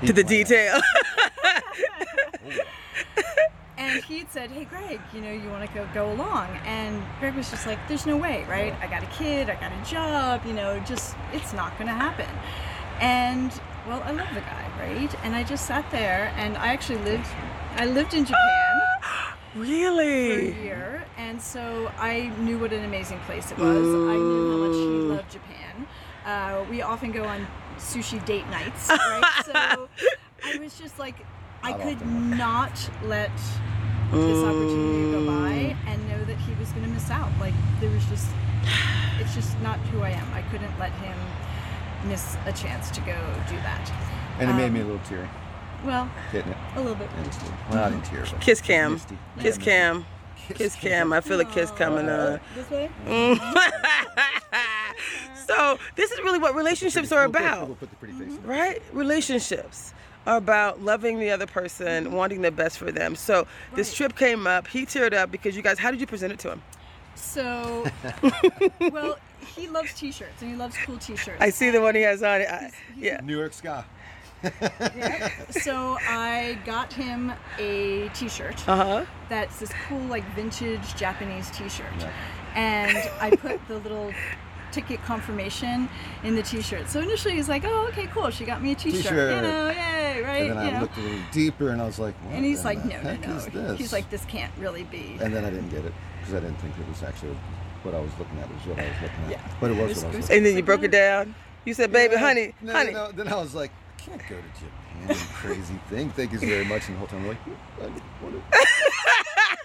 he 0.02 0.08
To 0.08 0.14
the 0.14 0.24
planned. 0.24 0.48
detail. 0.48 0.82
and 3.78 4.02
he'd 4.04 4.30
said, 4.32 4.50
"Hey, 4.52 4.64
Greg, 4.66 5.00
you 5.14 5.22
know, 5.22 5.32
you 5.32 5.50
want 5.50 5.68
to 5.70 5.74
go 5.74 5.88
go 5.94 6.12
along?" 6.14 6.48
And 6.66 7.04
Greg 7.20 7.36
was 7.36 7.50
just 7.50 7.66
like, 7.68 7.80
"There's 7.88 8.06
no 8.06 8.16
way, 8.18 8.46
right? 8.50 8.74
I 8.82 8.88
got 8.88 9.04
a 9.04 9.08
kid, 9.08 9.50
I 9.50 9.56
got 9.56 9.72
a 9.74 9.90
job, 9.90 10.46
you 10.46 10.54
know, 10.54 10.80
just 10.86 11.16
it's 11.34 11.54
not 11.54 11.78
going 11.78 11.88
to 11.88 11.94
happen." 11.94 12.30
And 13.02 13.52
well, 13.90 14.04
I 14.06 14.12
love 14.12 14.28
the 14.36 14.42
guy, 14.42 14.66
right? 14.80 15.14
And 15.24 15.36
I 15.36 15.44
just 15.44 15.66
sat 15.66 15.90
there, 15.90 16.32
and 16.38 16.56
I 16.58 16.68
actually 16.68 17.00
lived, 17.00 17.26
I 17.76 17.86
lived 17.88 18.14
in 18.14 18.24
Japan 18.24 18.82
for 19.54 19.60
a 19.60 19.62
Really? 19.62 20.54
year, 20.62 21.04
and 21.18 21.42
so 21.42 21.92
I 21.98 22.28
knew 22.38 22.60
what 22.60 22.72
an 22.72 22.86
amazing 22.86 23.20
place 23.22 23.52
it 23.52 23.58
was. 23.58 23.68
I 23.68 24.16
knew 24.16 24.52
how 24.52 24.58
much 24.58 24.76
he 24.76 24.86
loved 25.16 25.32
Japan. 25.32 25.88
Uh, 26.24 26.64
we 26.70 26.84
often 26.84 27.12
go 27.12 27.24
on 27.24 27.48
sushi 27.78 28.24
date 28.28 28.48
nights, 28.50 28.90
right? 28.90 29.42
so 29.46 29.90
I 30.46 30.58
was 30.60 30.78
just 30.78 31.00
like, 31.00 31.26
I 31.64 31.72
Not 31.72 31.82
could 31.82 32.06
not 32.06 32.90
let 33.06 33.32
this 34.12 34.44
opportunity 34.44 35.12
go 35.12 35.26
by 35.26 35.76
and 35.88 36.10
know 36.10 36.24
that 36.26 36.38
he 36.38 36.54
was 36.56 36.70
going 36.74 36.84
to 36.84 36.90
miss 36.92 37.10
out. 37.10 37.32
Like 37.40 37.54
there 37.80 37.90
was 37.90 38.06
just, 38.06 38.28
it's 39.20 39.34
just 39.34 39.60
not 39.62 39.78
who 39.92 40.02
I 40.02 40.12
am. 40.12 40.32
I 40.34 40.42
couldn't 40.44 40.78
let 40.80 40.92
him 40.94 41.18
miss 42.06 42.36
a 42.46 42.54
chance 42.54 42.90
to 42.92 43.02
go 43.02 43.16
do 43.50 43.56
that. 43.58 43.92
And 44.40 44.50
it 44.50 44.54
made 44.54 44.66
Um, 44.68 44.74
me 44.74 44.80
a 44.82 44.84
little 44.86 45.02
teary, 45.08 45.28
Well, 45.86 46.10
didn't 46.32 46.52
it? 46.52 46.58
a 46.76 46.80
little 46.80 46.96
bit. 46.96 47.10
It 47.20 47.28
was 47.28 47.36
teary. 47.38 47.54
Well, 47.70 47.80
not 47.82 47.92
in 47.92 48.02
tears. 48.04 48.32
but 48.32 48.42
Kiss 48.42 48.62
cam. 48.62 48.94
misty. 48.94 49.18
Kiss 49.40 49.58
Yeah, 49.58 49.64
cam. 49.66 50.06
Kiss 50.56 50.76
cam. 50.76 51.14
I 51.14 51.22
feel 51.22 51.40
a 51.42 51.46
kiss 51.46 51.70
coming 51.72 52.10
on. 52.10 52.40
This 52.56 52.70
way. 52.72 52.90
so 55.48 55.78
this 55.96 56.12
is 56.12 56.20
really 56.20 56.40
what 56.40 56.56
relationships 56.56 57.12
are 57.12 57.28
We'll 57.28 57.32
put- 57.34 57.42
about. 57.42 57.68
We'll 57.68 57.76
put 57.76 57.90
the 57.90 57.96
pretty 57.98 58.14
face 58.14 58.30
in. 58.36 58.44
right? 58.44 58.82
Relationships 58.94 59.94
are 60.26 60.38
about 60.38 60.82
loving 60.82 61.20
the 61.20 61.32
other 61.32 61.46
person, 61.48 62.12
wanting 62.12 62.42
the 62.42 62.52
best 62.52 62.78
for 62.78 62.92
them. 62.92 63.16
So 63.16 63.48
this 63.76 63.94
trip 63.94 64.16
came 64.18 64.48
up. 64.48 64.68
He 64.68 64.86
teared 64.86 65.14
up 65.14 65.32
because 65.32 65.56
you 65.56 65.62
guys. 65.62 65.80
How 65.80 65.92
did 65.92 66.00
you 66.02 66.08
present 66.08 66.34
it 66.34 66.40
to 66.40 66.52
him? 66.52 66.62
So, 67.20 67.86
well, 68.92 69.18
he 69.56 69.68
loves 69.68 69.94
T-shirts 69.94 70.42
and 70.42 70.52
he 70.52 70.56
loves 70.58 70.76
cool 70.86 70.98
T-shirts. 70.98 71.42
I 71.42 71.50
see 71.50 71.70
the 71.70 71.82
one 71.82 71.96
he 71.96 72.02
has 72.02 72.24
on. 72.24 72.42
I, 72.42 72.72
yeah. 72.98 73.20
New 73.24 73.38
York 73.38 73.54
Sky. 73.54 73.84
So 75.52 75.98
I 76.08 76.58
got 76.66 76.94
him 76.94 77.34
a 77.58 78.10
T-shirt 78.14 78.68
Uh 78.70 78.76
huh. 78.76 79.06
that's 79.28 79.60
this 79.60 79.72
cool 79.88 80.00
like 80.04 80.24
vintage 80.34 80.96
Japanese 80.96 81.52
T-shirt, 81.52 81.86
Yeah. 82.00 82.10
and 82.56 82.98
I 83.20 83.36
put 83.36 83.60
the 83.68 83.80
little 83.80 84.14
ticket 84.72 85.02
confirmation 85.04 85.90
in 86.24 86.36
the 86.36 86.44
T-shirt. 86.44 86.88
So 86.90 87.02
initially 87.02 87.34
he's 87.34 87.50
like, 87.50 87.64
"Oh, 87.66 87.88
okay, 87.90 88.08
cool. 88.08 88.30
She 88.30 88.46
got 88.46 88.62
me 88.62 88.72
a 88.72 88.76
T-shirt. 88.76 88.96
You 88.98 89.02
T-shirt. 89.10 89.44
know, 89.44 89.70
yay, 89.72 90.22
right? 90.22 90.50
And 90.50 90.52
then 90.58 90.66
you 90.66 90.70
I 90.70 90.72
know." 90.72 90.80
looked 90.82 90.98
a 90.98 91.02
little 91.02 91.20
deeper 91.34 91.70
and 91.72 91.82
I 91.82 91.86
was 91.86 92.00
like, 92.00 92.14
what 92.24 92.36
and 92.36 92.46
he's 92.46 92.60
in 92.60 92.66
like, 92.66 92.84
the 92.84 92.90
"No, 92.90 93.02
no, 93.02 93.16
no." 93.16 93.36
is 93.36 93.46
this? 93.48 93.78
He's 93.78 93.92
like, 93.94 94.10
"This 94.10 94.24
can't 94.26 94.54
really 94.58 94.84
be." 94.84 95.18
And 95.20 95.34
then 95.36 95.44
I 95.44 95.50
didn't 95.50 95.70
get 95.70 95.84
it 95.84 95.94
because 96.30 96.44
I 96.44 96.48
didn't 96.48 96.62
think 96.62 96.76
it 96.80 96.88
was 96.88 97.04
actually 97.04 97.36
what 97.84 97.96
I 97.96 98.00
was 98.00 98.12
looking 98.20 98.38
at. 98.40 98.46
It 98.50 98.54
Was 98.54 98.66
what 98.68 98.80
I 98.80 98.88
was 98.90 99.02
looking 99.02 99.24
at. 99.26 99.32
Yeah. 99.32 99.58
But 99.60 99.72
it 99.72 99.78
was, 99.78 99.80
It 99.80 99.88
was- 99.90 99.98
what 99.98 100.06
I 100.06 100.08
it 100.08 100.08
was 100.08 100.16
was- 100.16 100.24
looking 100.30 100.38
And 100.38 100.46
then 100.46 100.56
you 100.58 100.64
broke 100.64 100.84
it 100.84 100.92
down. 100.92 101.36
You 101.66 101.74
said, 101.74 101.92
"Baby, 101.92 102.14
Yeah, 102.14 102.20
honey, 102.20 102.54
no, 102.62 102.72
honey." 102.74 102.94
No, 102.94 103.12
then 103.12 103.28
I 103.28 103.36
was 103.36 103.54
like, 103.54 103.72
I 103.98 104.02
can't 104.02 104.22
go 104.30 104.36
to 104.38 105.08
Japan. 105.08 105.28
crazy 105.34 105.80
thing. 105.90 106.10
Thank 106.12 106.32
you 106.32 106.40
very 106.40 106.66
much. 106.66 106.88
And 106.88 106.96
the 106.96 107.00
whole 107.00 107.08
time 107.08 107.22
I'm 107.22 107.28
like, 107.30 107.38
I 107.80 107.84
didn't 107.84 108.04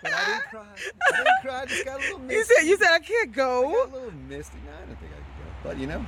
but 0.03 0.13
I 0.13 0.25
didn't 0.27 0.43
cry. 0.51 0.67
I 1.13 1.17
didn't 1.17 1.29
cry. 1.43 1.61
I 1.63 1.67
just 1.67 1.85
got 1.85 1.97
a 1.97 2.03
little 2.03 2.19
misty. 2.19 2.35
You 2.37 2.45
said 2.45 2.67
you 2.67 2.77
said 2.77 2.89
I 2.93 2.99
can't 2.99 3.31
I 3.31 3.33
got 3.33 3.65
a 3.65 3.69
little 3.69 4.13
misty. 4.29 4.59
No, 4.67 4.73
I 4.73 4.81
didn't 4.87 5.01
think 5.01 5.13
I 5.13 5.17
could 5.17 5.25
go. 5.39 5.69
But 5.69 5.79
you 5.79 5.87
know, 5.87 6.05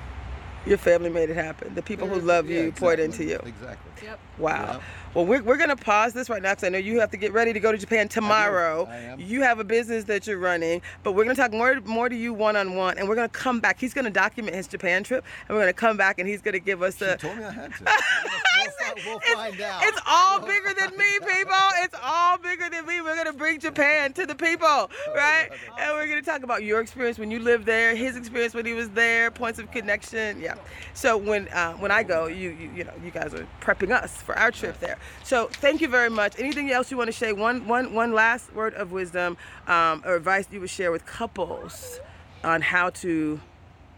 Your 0.67 0.79
family 0.79 1.11
made 1.11 1.31
it 1.31 1.37
happen. 1.37 1.75
The 1.75 1.83
people 1.83 2.09
who 2.09 2.17
mm-hmm. 2.17 2.27
love 2.27 2.51
yeah, 2.51 2.63
you 2.63 2.73
poured 2.73 2.99
into 2.99 3.25
you. 3.25 3.37
Exactly. 3.37 3.93
Yep. 4.03 4.19
Wow. 4.39 4.73
Yep. 4.73 4.83
Well, 5.15 5.27
we're, 5.27 5.43
we're 5.43 5.57
going 5.57 5.71
to 5.71 5.77
pause 5.77 6.13
this 6.13 6.29
right 6.29 6.43
now 6.43 6.53
because 6.53 6.65
I 6.65 6.69
know 6.69 6.79
you 6.79 7.01
have 7.01 7.11
to 7.13 7.17
get 7.17 7.33
ready 7.33 7.53
to 7.53 7.61
go 7.61 7.73
to 7.73 7.79
Japan 7.79 8.09
tomorrow. 8.09 8.87
I 8.91 8.97
am. 8.97 9.21
You 9.21 9.43
have 9.43 9.59
a 9.59 9.65
business 9.65 10.05
that 10.05 10.27
you're 10.27 10.39
running, 10.39 10.83
but 11.05 11.13
we're 11.13 11.25
going 11.25 11.37
to 11.37 11.41
talk 11.41 11.53
more 11.53 11.81
more 11.83 12.09
to 12.09 12.17
you 12.17 12.35
one 12.35 12.57
on 12.57 12.75
one, 12.75 12.99
and 12.99 13.09
we're 13.09 13.15
going 13.15 13.29
to 13.29 13.35
come 13.35 13.61
back. 13.61 13.81
He's 13.81 13.95
going 13.95 14.05
to 14.05 14.11
document 14.11 14.57
his 14.57 14.67
Japan 14.67 15.05
trip, 15.05 15.25
and 15.49 15.57
we're 15.57 15.63
going 15.63 15.73
to 15.73 15.81
come 15.81 15.97
back, 15.97 16.19
and 16.19 16.29
he's 16.29 16.43
going 16.43 16.53
to 16.53 16.61
give 16.61 16.83
us 16.83 16.99
She 16.99 17.07
a. 17.07 17.17
told 17.17 17.39
me 17.39 17.45
I 17.45 17.53
had 17.53 17.73
to. 17.75 17.85
we'll, 19.07 19.21
find 19.35 19.61
out. 19.61 19.83
It's 19.85 20.01
all 20.07 20.41
bigger 20.41 20.73
than 20.79 20.97
me, 20.97 21.05
people. 21.21 21.55
It's 21.83 21.95
all 22.03 22.39
bigger 22.39 22.69
than 22.71 22.87
me. 22.87 23.01
We're 23.01 23.17
gonna 23.17 23.33
bring 23.33 23.61
Japan 23.61 24.13
to 24.15 24.27
the 24.27 24.35
people, 24.35 24.91
right? 25.15 25.49
And 25.79 25.93
we're 25.95 26.09
gonna 26.09 26.23
talk 26.23 26.43
about 26.43 26.63
your 26.63 26.81
experience 26.81 27.19
when 27.19 27.31
you 27.31 27.39
lived 27.39 27.67
there, 27.67 27.95
his 27.95 28.17
experience 28.17 28.55
when 28.55 28.67
he 28.67 28.73
was 28.73 28.91
there, 28.91 29.31
points 29.31 29.59
of 29.59 29.71
connection. 29.71 30.41
Yeah. 30.41 30.55
So 30.95 31.17
when 31.17 31.49
uh, 31.49 31.75
when 31.75 31.91
I 31.91 32.03
go, 32.03 32.27
you, 32.27 32.51
you 32.51 32.71
you 32.77 32.85
know 32.85 32.93
you 33.05 33.11
guys 33.11 33.35
are 33.35 33.47
prepping 33.61 33.91
us 33.91 34.17
for 34.23 34.37
our 34.39 34.51
trip 34.51 34.79
there. 34.81 34.99
So 35.25 35.49
thank 35.53 35.81
you 35.81 35.89
very 35.89 36.11
much. 36.11 36.39
Anything 36.39 36.71
else 36.71 36.91
you 36.91 36.97
want 36.97 37.09
to 37.09 37.17
say? 37.17 37.33
One 37.33 37.67
one 37.67 37.95
one 37.95 38.13
last 38.13 38.53
word 38.55 38.75
of 38.75 38.93
wisdom 38.93 39.37
um, 39.67 40.03
or 40.05 40.15
advice 40.17 40.47
you 40.51 40.61
would 40.61 40.71
share 40.71 40.93
with 40.93 41.07
couples 41.07 42.01
on 42.45 42.63
how 42.63 42.91
to 42.91 43.41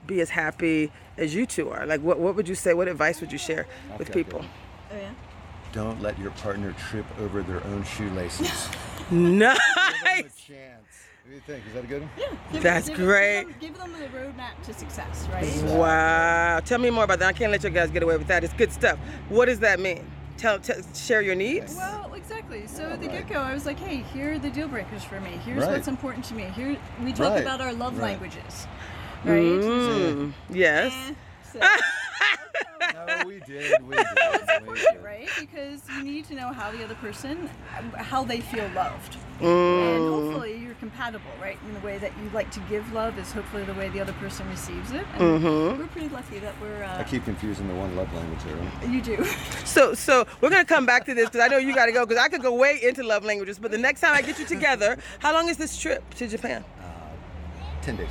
be 0.07 0.21
as 0.21 0.31
happy 0.31 0.91
as 1.17 1.35
you 1.35 1.47
two 1.47 1.71
are. 1.71 1.87
Like 1.87 2.01
what 2.01 2.19
what 2.19 2.35
would 2.37 2.49
you 2.49 2.55
say? 2.55 2.75
What 2.75 2.89
advice 2.89 3.21
would 3.21 3.33
you 3.33 3.39
share 3.39 3.67
with 3.99 4.11
Okay, 4.11 4.25
people? 4.25 4.41
good. 4.41 4.49
Oh 4.91 4.97
yeah. 4.97 5.11
Don't 5.73 6.01
let 6.01 6.19
your 6.19 6.31
partner 6.33 6.73
trip 6.89 7.05
over 7.21 7.43
their 7.43 7.63
own 7.65 7.85
shoelaces. 7.85 8.69
Nice. 9.11 9.57
chance. 10.37 10.85
What 11.25 11.31
do 11.31 11.35
you 11.35 11.41
think? 11.47 11.67
Is 11.67 11.73
that 11.73 11.85
a 11.85 11.87
good 11.87 12.03
one? 12.03 12.11
Give- 12.53 12.63
That's 12.63 12.89
give- 12.89 12.99
great. 12.99 13.45
Give 13.45 13.49
them, 13.49 13.59
give 13.61 13.79
them 13.79 13.93
the 14.13 14.19
roadmap 14.19 14.63
to 14.67 14.75
success, 14.75 15.27
right? 15.33 15.63
Wow. 15.79 16.61
Tell 16.65 16.79
me 16.79 16.91
more 16.91 17.05
about 17.05 17.19
that. 17.21 17.29
I 17.29 17.33
can't 17.33 17.51
let 17.51 17.65
you 17.65 17.71
guys 17.71 17.91
get 17.91 18.03
away 18.03 18.19
with 18.19 18.27
that. 18.27 18.45
It's 18.45 18.53
good 18.53 18.71
stuff. 18.71 18.99
What 19.31 19.47
does 19.47 19.61
that 19.61 19.81
mean? 19.81 20.05
Tell, 20.37 20.59
tell 20.59 20.77
share 20.95 21.23
your 21.23 21.35
needs. 21.35 21.75
Well, 21.75 22.13
exactly. 22.15 22.67
So 22.67 22.85
at 22.85 23.01
the 23.01 23.09
right. 23.09 23.27
get 23.27 23.29
go, 23.35 23.41
I 23.41 23.55
was 23.55 23.65
like, 23.65 23.79
hey, 23.79 24.05
here 24.13 24.35
are 24.35 24.39
the 24.39 24.51
deal 24.51 24.69
breakers 24.69 25.05
for 25.05 25.21
me. 25.21 25.31
Here's 25.45 25.65
Right. 25.65 25.73
what's 25.73 25.89
important 25.89 26.25
to 26.27 26.35
me. 26.35 26.45
Here 26.55 26.77
we 27.03 27.13
talk 27.15 27.31
Right. 27.33 27.41
about 27.41 27.63
our 27.63 27.73
love 27.73 27.95
Right. 27.95 28.11
languages, 28.21 28.67
right? 29.25 29.41
Mm, 29.43 30.33
yes. 30.51 30.93
Eh, 30.93 31.15
so- 31.53 31.61
No, 32.95 33.27
we 33.27 33.41
did. 33.41 33.83
We 33.87 33.97
did. 33.97 34.07
We 34.67 34.75
did. 34.79 35.03
right? 35.03 35.29
Because 35.39 35.81
you 35.91 36.03
need 36.03 36.25
to 36.27 36.35
know 36.35 36.53
how 36.53 36.71
the 36.71 36.83
other 36.85 36.95
person, 36.97 37.49
how 37.97 38.25
they 38.25 38.41
feel 38.41 38.69
loved, 38.75 39.17
and 39.41 39.49
Mm. 40.05 40.09
hopefully 40.09 40.57
you're 40.57 40.75
compatible, 40.75 41.31
right? 41.41 41.57
In 41.67 41.75
the 41.75 41.81
way 41.81 41.99
that 41.99 42.11
you 42.23 42.29
like 42.35 42.51
to 42.53 42.61
give 42.69 42.91
love 42.93 43.17
is 43.19 43.31
hopefully 43.33 43.65
the 43.65 43.75
way 43.75 43.89
the 43.89 44.01
other 44.01 44.13
person 44.15 44.49
receives 44.51 44.91
it. 44.91 45.07
And 45.15 45.41
Mm-hmm. 45.41 45.79
we're 45.81 45.87
pretty 45.89 46.09
lucky 46.09 46.39
that 46.41 46.55
we're. 46.61 46.83
Uh, 46.83 46.99
I 46.99 47.05
keep 47.05 47.25
confusing 47.25 47.69
the 47.69 47.75
one 47.75 47.95
love 47.97 48.13
language 48.15 48.43
there. 48.45 48.57
Right? 48.57 48.89
you 48.89 49.01
do. 49.01 49.25
So, 49.65 49.95
so 49.95 50.27
we're 50.41 50.51
gonna 50.51 50.65
come 50.65 50.87
back 50.87 51.05
to 51.07 51.15
this 51.15 51.27
because 51.27 51.41
I 51.45 51.49
know 51.49 51.59
you 51.59 51.75
got 51.75 51.87
to 51.87 51.93
go 51.93 52.05
because 52.07 52.23
I 52.23 52.29
could 52.29 52.43
go 52.43 52.55
way 52.55 52.81
into 52.83 53.03
love 53.05 53.25
languages. 53.25 53.59
But 53.59 53.71
the 53.71 53.79
next 53.79 54.01
time 54.01 54.15
I 54.15 54.23
get 54.23 54.39
you 54.39 54.45
together, 54.47 54.99
how 55.21 55.33
long 55.33 55.49
is 55.49 55.57
this 55.57 55.79
trip 55.79 56.03
to 56.15 56.27
Japan? 56.27 56.65
Ten 57.89 57.97
days. 57.97 58.11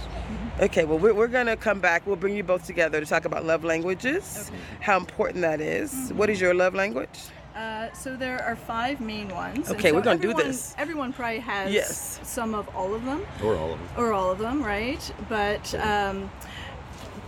Okay, 0.59 0.85
well, 0.85 0.97
we're, 0.97 1.13
we're 1.13 1.27
gonna 1.27 1.55
come 1.55 1.79
back. 1.79 2.07
We'll 2.07 2.15
bring 2.15 2.35
you 2.35 2.41
both 2.43 2.65
together 2.65 2.99
to 2.99 3.05
talk 3.05 3.25
about 3.25 3.45
love 3.45 3.63
languages, 3.63 4.49
how 4.79 4.97
important 4.97 5.43
that 5.43 5.61
is. 5.61 6.11
What 6.13 6.31
is 6.31 6.41
your 6.41 6.55
love 6.55 6.73
language? 6.73 7.11
Uh, 7.55 7.93
so 7.93 8.15
there 8.15 8.43
are 8.43 8.55
five 8.55 8.99
main 8.99 9.27
ones. 9.29 9.69
Okay, 9.69 9.89
so 9.89 9.95
we're 9.95 10.01
gonna 10.01 10.17
do 10.17 10.31
everyone- 10.31 10.47
this. 10.47 10.73
Everyone 10.79 11.13
probably 11.13 11.41
has 11.41 11.71
Yes. 11.71 12.19
some 12.23 12.55
of 12.55 12.67
all 12.75 12.95
of 12.95 13.05
them. 13.05 13.23
Or 13.43 13.55
all 13.55 13.73
of 13.73 13.77
them. 13.77 13.87
or 13.97 14.13
all 14.13 14.31
of 14.31 14.39
them, 14.39 14.63
right? 14.63 15.11
But 15.29 15.71
um, 15.75 16.31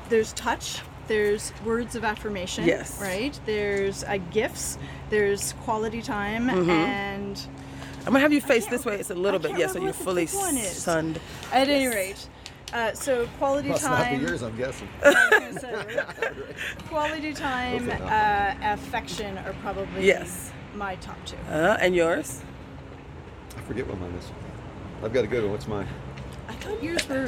there's 0.09 0.33
touch, 0.33 0.79
there's 1.07 1.53
words 1.63 1.95
of 1.95 2.03
affirmation, 2.03 2.65
Yes. 2.65 2.99
right? 2.99 3.39
There's 3.45 4.03
uh, 4.05 4.17
gifts, 4.31 4.79
there's 5.11 5.53
quality 5.61 6.01
time, 6.01 6.47
Mm-hmm. 6.47 6.69
and 6.71 7.39
I'm 8.07 8.13
gonna 8.13 8.21
have 8.21 8.33
you 8.33 8.41
face 8.41 8.65
this 8.65 8.85
way. 8.85 8.95
It's 8.95 9.11
a 9.11 9.13
little 9.15 9.39
bit, 9.39 9.49
can't 9.49 9.59
yeah, 9.59 9.67
so 9.67 9.79
you're 9.79 9.93
fully 9.93 10.25
fifth 10.25 10.39
one 10.39 10.57
is. 10.57 10.71
sunned. 10.81 11.19
at 11.51 11.67
any 11.69 11.85
rate, 11.87 12.27
uh, 12.73 12.93
so 12.93 13.27
quality 13.37 13.69
Must 13.69 13.83
not 13.83 13.97
be 13.97 14.03
time. 14.17 14.21
yours, 14.21 14.41
I'm 14.43 14.55
guessing. 14.57 14.87
I 15.03 15.09
was 15.09 15.29
gonna 15.29 15.59
say, 15.59 15.73
right? 15.95 16.05
quality 16.89 17.33
time, 17.33 17.89
uh, 17.89 18.53
affection 18.73 19.37
are 19.39 19.53
probably 19.61 20.05
Yes. 20.05 20.51
my 20.75 20.95
top 20.95 21.17
two. 21.25 21.37
Uh, 21.49 21.77
and 21.79 21.95
yours? 21.95 22.41
I 23.57 23.61
forget 23.61 23.87
what 23.87 23.99
mine 23.99 24.11
is. 24.13 24.25
I've 25.03 25.13
got 25.13 25.23
a 25.23 25.27
good 25.27 25.43
one. 25.43 25.51
What's 25.51 25.67
mine? 25.67 25.87
I 26.47 26.53
thought 26.53 26.81
yours 26.83 27.07
were 27.07 27.27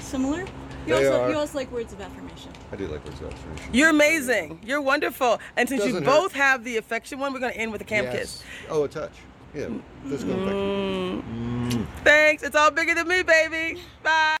similar. 0.00 0.40
You 0.86 0.94
They 0.96 1.06
also, 1.06 1.22
are. 1.22 1.30
you 1.30 1.36
also 1.38 1.56
like 1.58 1.70
words 1.72 1.92
of 1.94 2.00
affirmation. 2.00 2.50
I 2.70 2.76
do 2.76 2.86
like 2.88 3.04
words 3.04 3.20
of 3.20 3.32
affirmation. 3.32 3.72
You're 3.72 3.88
amazing. 3.90 4.60
You're 4.64 4.82
wonderful. 4.82 5.40
And 5.56 5.66
since 5.68 5.82
you 5.84 5.92
Doesn't 5.92 6.04
both 6.04 6.32
hurt. 6.32 6.42
have 6.42 6.64
the 6.64 6.76
affection 6.76 7.18
one, 7.18 7.32
we're 7.32 7.38
gonna 7.40 7.52
end 7.54 7.72
with 7.72 7.80
a 7.80 7.84
camp 7.84 8.08
yes. 8.12 8.18
kiss. 8.18 8.42
Oh, 8.68 8.84
a 8.84 8.88
touch. 8.88 9.12
Yeah, 9.54 9.68
physical 10.06 10.34
affection. 10.42 11.86
Thanks. 12.02 12.42
It's 12.42 12.56
all 12.56 12.70
bigger 12.70 12.94
than 12.94 13.06
me, 13.08 13.22
baby. 13.22 13.80
Bye. 14.02 14.36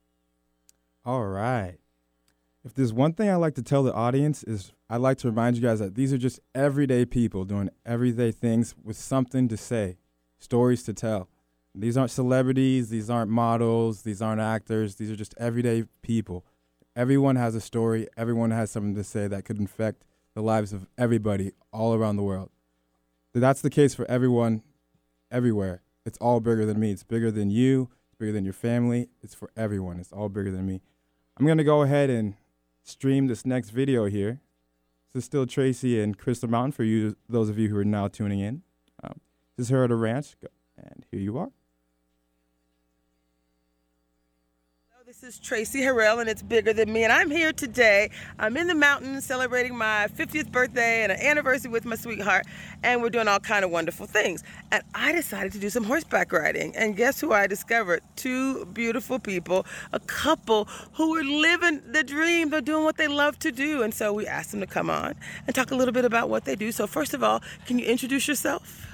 All 1.04 1.26
right. 1.26 1.76
If 2.64 2.72
there's 2.72 2.92
one 2.92 3.12
thing 3.12 3.28
I 3.28 3.34
like 3.34 3.54
to 3.56 3.62
tell 3.62 3.82
the 3.82 3.92
audience 3.92 4.42
is 4.42 4.72
I'd 4.88 5.02
like 5.02 5.18
to 5.18 5.28
remind 5.28 5.56
you 5.56 5.62
guys 5.62 5.80
that 5.80 5.94
these 5.94 6.14
are 6.14 6.18
just 6.18 6.40
everyday 6.54 7.04
people 7.04 7.44
doing 7.44 7.68
everyday 7.84 8.32
things 8.32 8.74
with 8.82 8.96
something 8.96 9.46
to 9.48 9.56
say, 9.58 9.98
stories 10.38 10.82
to 10.84 10.94
tell. 10.94 11.28
These 11.74 11.98
aren't 11.98 12.10
celebrities, 12.10 12.88
these 12.88 13.10
aren't 13.10 13.30
models, 13.30 14.02
these 14.02 14.22
aren't 14.22 14.40
actors, 14.40 14.94
these 14.94 15.10
are 15.10 15.16
just 15.16 15.34
everyday 15.36 15.84
people. 16.00 16.46
Everyone 16.96 17.36
has 17.36 17.54
a 17.54 17.60
story, 17.60 18.08
everyone 18.16 18.52
has 18.52 18.70
something 18.70 18.94
to 18.94 19.04
say 19.04 19.26
that 19.26 19.44
could 19.44 19.58
infect 19.58 20.04
the 20.34 20.42
lives 20.42 20.72
of 20.72 20.86
everybody 20.96 21.52
all 21.70 21.92
around 21.92 22.16
the 22.16 22.22
world. 22.22 22.50
That's 23.34 23.60
the 23.60 23.70
case 23.70 23.94
for 23.94 24.08
everyone 24.10 24.62
everywhere. 25.30 25.82
it's 26.06 26.18
all 26.18 26.40
bigger 26.40 26.64
than 26.64 26.78
me. 26.78 26.92
It's 26.92 27.02
bigger 27.02 27.30
than 27.30 27.50
you. 27.50 27.90
It's 28.06 28.14
bigger 28.14 28.32
than 28.32 28.44
your 28.44 28.52
family. 28.54 29.08
It's 29.22 29.34
for 29.34 29.50
everyone. 29.56 29.98
It's 29.98 30.12
all 30.12 30.28
bigger 30.28 30.50
than 30.50 30.64
me. 30.66 30.80
I'm 31.36 31.46
gonna 31.46 31.64
go 31.64 31.82
ahead 31.82 32.10
and 32.10 32.34
stream 32.84 33.26
this 33.26 33.44
next 33.44 33.70
video 33.70 34.04
here. 34.04 34.40
This 35.12 35.22
is 35.22 35.24
still 35.24 35.46
Tracy 35.46 36.00
and 36.00 36.16
Crystal 36.16 36.48
Mountain 36.48 36.72
for 36.72 36.84
you, 36.84 37.16
those 37.28 37.48
of 37.48 37.58
you 37.58 37.68
who 37.68 37.76
are 37.76 37.84
now 37.84 38.06
tuning 38.06 38.38
in. 38.38 38.62
Um, 39.02 39.20
this 39.56 39.66
is 39.66 39.70
her 39.70 39.84
at 39.84 39.90
a 39.90 39.96
ranch, 39.96 40.36
and 40.76 41.04
here 41.10 41.20
you 41.20 41.36
are. 41.38 41.50
Is 45.24 45.38
Tracy 45.38 45.80
Harrell, 45.80 46.20
and 46.20 46.28
it's 46.28 46.42
bigger 46.42 46.74
than 46.74 46.92
me. 46.92 47.02
And 47.02 47.10
I'm 47.10 47.30
here 47.30 47.50
today. 47.50 48.10
I'm 48.38 48.58
in 48.58 48.66
the 48.66 48.74
mountains 48.74 49.24
celebrating 49.24 49.74
my 49.74 50.06
50th 50.14 50.52
birthday 50.52 51.02
and 51.02 51.10
an 51.10 51.18
anniversary 51.18 51.70
with 51.70 51.86
my 51.86 51.96
sweetheart, 51.96 52.44
and 52.82 53.00
we're 53.00 53.08
doing 53.08 53.26
all 53.26 53.40
kind 53.40 53.64
of 53.64 53.70
wonderful 53.70 54.06
things. 54.06 54.44
And 54.70 54.82
I 54.94 55.12
decided 55.12 55.52
to 55.52 55.58
do 55.58 55.70
some 55.70 55.84
horseback 55.84 56.30
riding. 56.30 56.76
And 56.76 56.94
guess 56.94 57.22
who 57.22 57.32
I 57.32 57.46
discovered? 57.46 58.02
Two 58.16 58.66
beautiful 58.66 59.18
people, 59.18 59.64
a 59.94 60.00
couple 60.00 60.68
who 60.92 61.12
were 61.12 61.24
living 61.24 61.80
the 61.90 62.04
dream. 62.04 62.50
They're 62.50 62.60
doing 62.60 62.84
what 62.84 62.98
they 62.98 63.08
love 63.08 63.38
to 63.38 63.50
do. 63.50 63.82
And 63.82 63.94
so 63.94 64.12
we 64.12 64.26
asked 64.26 64.50
them 64.50 64.60
to 64.60 64.66
come 64.66 64.90
on 64.90 65.14
and 65.46 65.56
talk 65.56 65.70
a 65.70 65.74
little 65.74 65.94
bit 65.94 66.04
about 66.04 66.28
what 66.28 66.44
they 66.44 66.54
do. 66.54 66.70
So 66.70 66.86
first 66.86 67.14
of 67.14 67.24
all, 67.24 67.40
can 67.64 67.78
you 67.78 67.86
introduce 67.86 68.28
yourself? 68.28 68.86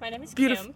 My 0.00 0.10
name 0.10 0.24
is 0.24 0.34
Beautiful. 0.34 0.66
Kim. 0.66 0.74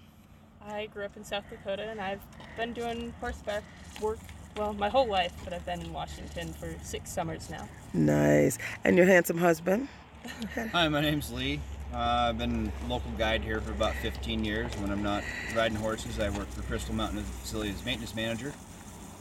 I 0.69 0.87
grew 0.87 1.05
up 1.05 1.17
in 1.17 1.25
South 1.25 1.45
Dakota 1.51 1.89
and 1.89 2.01
I've 2.01 2.21
been 2.57 2.73
doing 2.73 3.13
horseback 3.21 3.63
work, 4.01 4.19
well, 4.57 4.73
my 4.75 4.89
whole 4.89 5.07
life, 5.07 5.33
but 5.45 5.53
I've 5.53 5.65
been 5.67 5.81
in 5.81 5.93
Washington 5.93 6.53
for 6.55 6.75
six 6.83 7.11
summers 7.11 7.51
now. 7.51 7.69
Nice. 7.93 8.59
And 8.85 8.97
your 8.97 9.07
handsome 9.07 9.39
husband? 9.39 9.89
Hi, 10.73 10.89
my 10.89 11.01
name's 11.01 11.31
Lee. 11.33 11.61
Uh, 11.93 12.29
I've 12.29 12.39
been 12.39 12.73
local 12.89 13.11
guide 13.13 13.43
here 13.43 13.61
for 13.61 13.71
about 13.71 13.95
15 13.97 14.45
years. 14.45 14.73
When 14.79 14.91
I'm 14.91 15.03
not 15.03 15.23
riding 15.55 15.77
horses, 15.77 16.19
I 16.19 16.31
work 16.31 16.49
for 16.49 16.63
Crystal 16.63 16.95
Mountain 16.95 17.19
as 17.19 17.25
a 17.25 17.33
facility 17.33 17.71
as 17.71 17.85
maintenance 17.85 18.15
manager. 18.15 18.53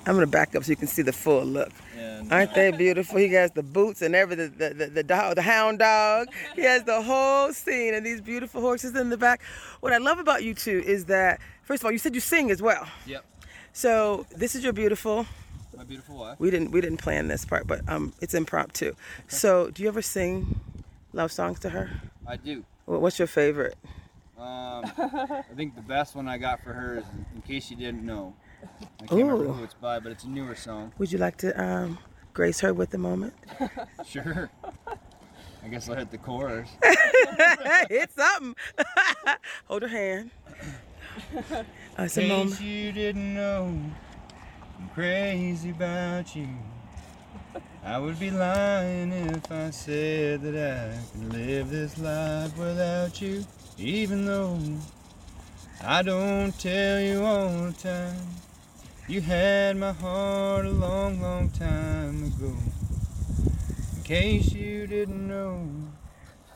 I'm 0.08 0.14
gonna 0.14 0.28
back 0.28 0.56
up 0.56 0.64
so 0.64 0.70
you 0.70 0.76
can 0.76 0.88
see 0.88 1.02
the 1.02 1.14
full 1.14 1.44
look. 1.44 1.72
And 1.98 2.32
Aren't 2.32 2.54
they 2.54 2.70
beautiful? 2.78 3.18
He 3.18 3.30
has 3.30 3.52
the 3.52 3.64
boots 3.64 4.04
and 4.04 4.14
everything, 4.14 4.54
the, 4.56 4.70
the, 4.70 4.86
the, 4.88 5.04
dog, 5.04 5.36
the 5.36 5.42
hound 5.42 5.80
dog. 5.80 6.28
He 6.56 6.62
has 6.62 6.84
the 6.84 7.02
whole 7.02 7.52
scene 7.54 7.96
and 7.96 8.06
these 8.06 8.22
beautiful 8.22 8.62
horses 8.62 8.96
in 8.96 9.10
the 9.10 9.18
back. 9.18 9.42
What 9.80 9.94
I 9.94 9.98
love 9.98 10.20
about 10.20 10.44
you 10.44 10.54
two 10.54 10.84
is 10.86 11.06
that, 11.06 11.40
first 11.64 11.82
of 11.82 11.86
all, 11.86 11.92
you 11.92 11.98
said 11.98 12.14
you 12.14 12.22
sing 12.22 12.52
as 12.52 12.62
well. 12.62 12.88
yep, 13.08 13.26
So 13.86 14.26
this 14.34 14.56
is 14.56 14.64
your 14.64 14.72
beautiful. 14.72 15.26
my 15.76 15.84
beautiful 15.84 16.18
wife. 16.18 16.40
We 16.40 16.50
didn't 16.50 16.72
we 16.72 16.80
didn't 16.80 17.00
plan 17.00 17.28
this 17.28 17.44
part, 17.44 17.68
but 17.68 17.82
um, 17.90 18.14
it's 18.22 18.34
impromptu. 18.34 18.94
So 19.28 19.70
do 19.70 19.84
you 19.84 19.90
ever 19.90 20.02
sing 20.02 20.62
love 21.12 21.30
songs 21.30 21.60
to 21.60 21.70
her? 21.72 21.90
I 22.26 22.38
do. 22.38 22.64
Wha- 22.86 23.00
What's 23.00 23.20
your 23.20 23.28
favorite? 23.28 23.76
Um, 24.38 24.86
I 24.98 25.44
think 25.58 25.76
the 25.76 25.82
best 25.82 26.16
one 26.16 26.30
I 26.30 26.38
got 26.38 26.64
for 26.64 26.72
her 26.72 27.00
is 27.00 27.06
"In 27.36 27.42
Case 27.42 27.70
You 27.70 27.76
Didn't 27.76 28.06
Know." 28.06 28.34
I 29.02 29.08
can't 29.08 29.12
remember 29.12 29.44
Ooh. 29.44 29.52
who 29.54 29.64
it's 29.66 29.74
by, 29.74 30.00
but 30.00 30.14
it's 30.14 30.24
a 30.24 30.30
newer 30.30 30.56
song. 30.56 30.94
Would 30.98 31.12
you 31.12 31.18
like 31.18 31.36
to 31.40 31.52
um, 31.62 31.98
grace 32.34 32.62
her 32.62 32.74
with 32.74 32.94
a 32.94 32.98
moment? 32.98 33.34
Sure. 34.08 34.50
I 35.64 35.68
guess 35.68 35.90
I'll 35.90 35.96
hit 35.98 36.12
the 36.12 36.18
chorus. 36.20 36.70
it's 37.90 38.16
something. 38.16 38.56
Hold 39.66 39.82
her 39.82 39.88
hand. 39.90 40.32
It's 41.98 42.18
a 42.18 42.22
In 42.22 42.48
case 42.50 42.62
you 42.62 42.92
didn't 42.92 43.36
know, 43.36 43.74
I'm 44.80 44.90
crazy 44.94 45.70
about 45.70 46.36
you. 46.36 46.50
I 47.84 48.00
would 48.00 48.20
be 48.20 48.32
lying 48.32 49.12
if 49.12 49.52
I 49.52 49.70
said 49.70 50.42
that 50.42 50.56
I 50.56 50.98
could 51.12 51.34
live 51.34 51.70
this 51.70 51.98
life 51.98 52.58
without 52.58 53.22
you, 53.22 53.46
even 53.78 54.26
though 54.26 54.60
I 55.82 56.02
don't 56.02 56.52
tell 56.60 57.00
you 57.00 57.24
all 57.24 57.50
the 57.50 57.74
time. 57.74 58.28
You 59.08 59.22
had 59.22 59.78
my 59.78 59.94
heart 59.94 60.66
a 60.66 60.72
long, 60.72 61.22
long 61.22 61.50
time 61.52 62.26
ago. 62.26 62.56
In 63.98 64.04
case 64.04 64.52
you 64.52 64.88
didn't 64.88 65.28
know. 65.28 65.70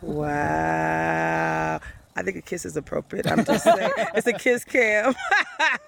Wow. 0.02 1.80
I 2.16 2.24
think 2.24 2.38
a 2.38 2.42
kiss 2.42 2.66
is 2.66 2.76
appropriate. 2.76 3.30
I'm 3.32 3.46
just 3.46 3.64
saying. 3.64 3.92
it's 4.16 4.28
a 4.28 4.34
kiss 4.34 4.64
cam. 4.66 5.14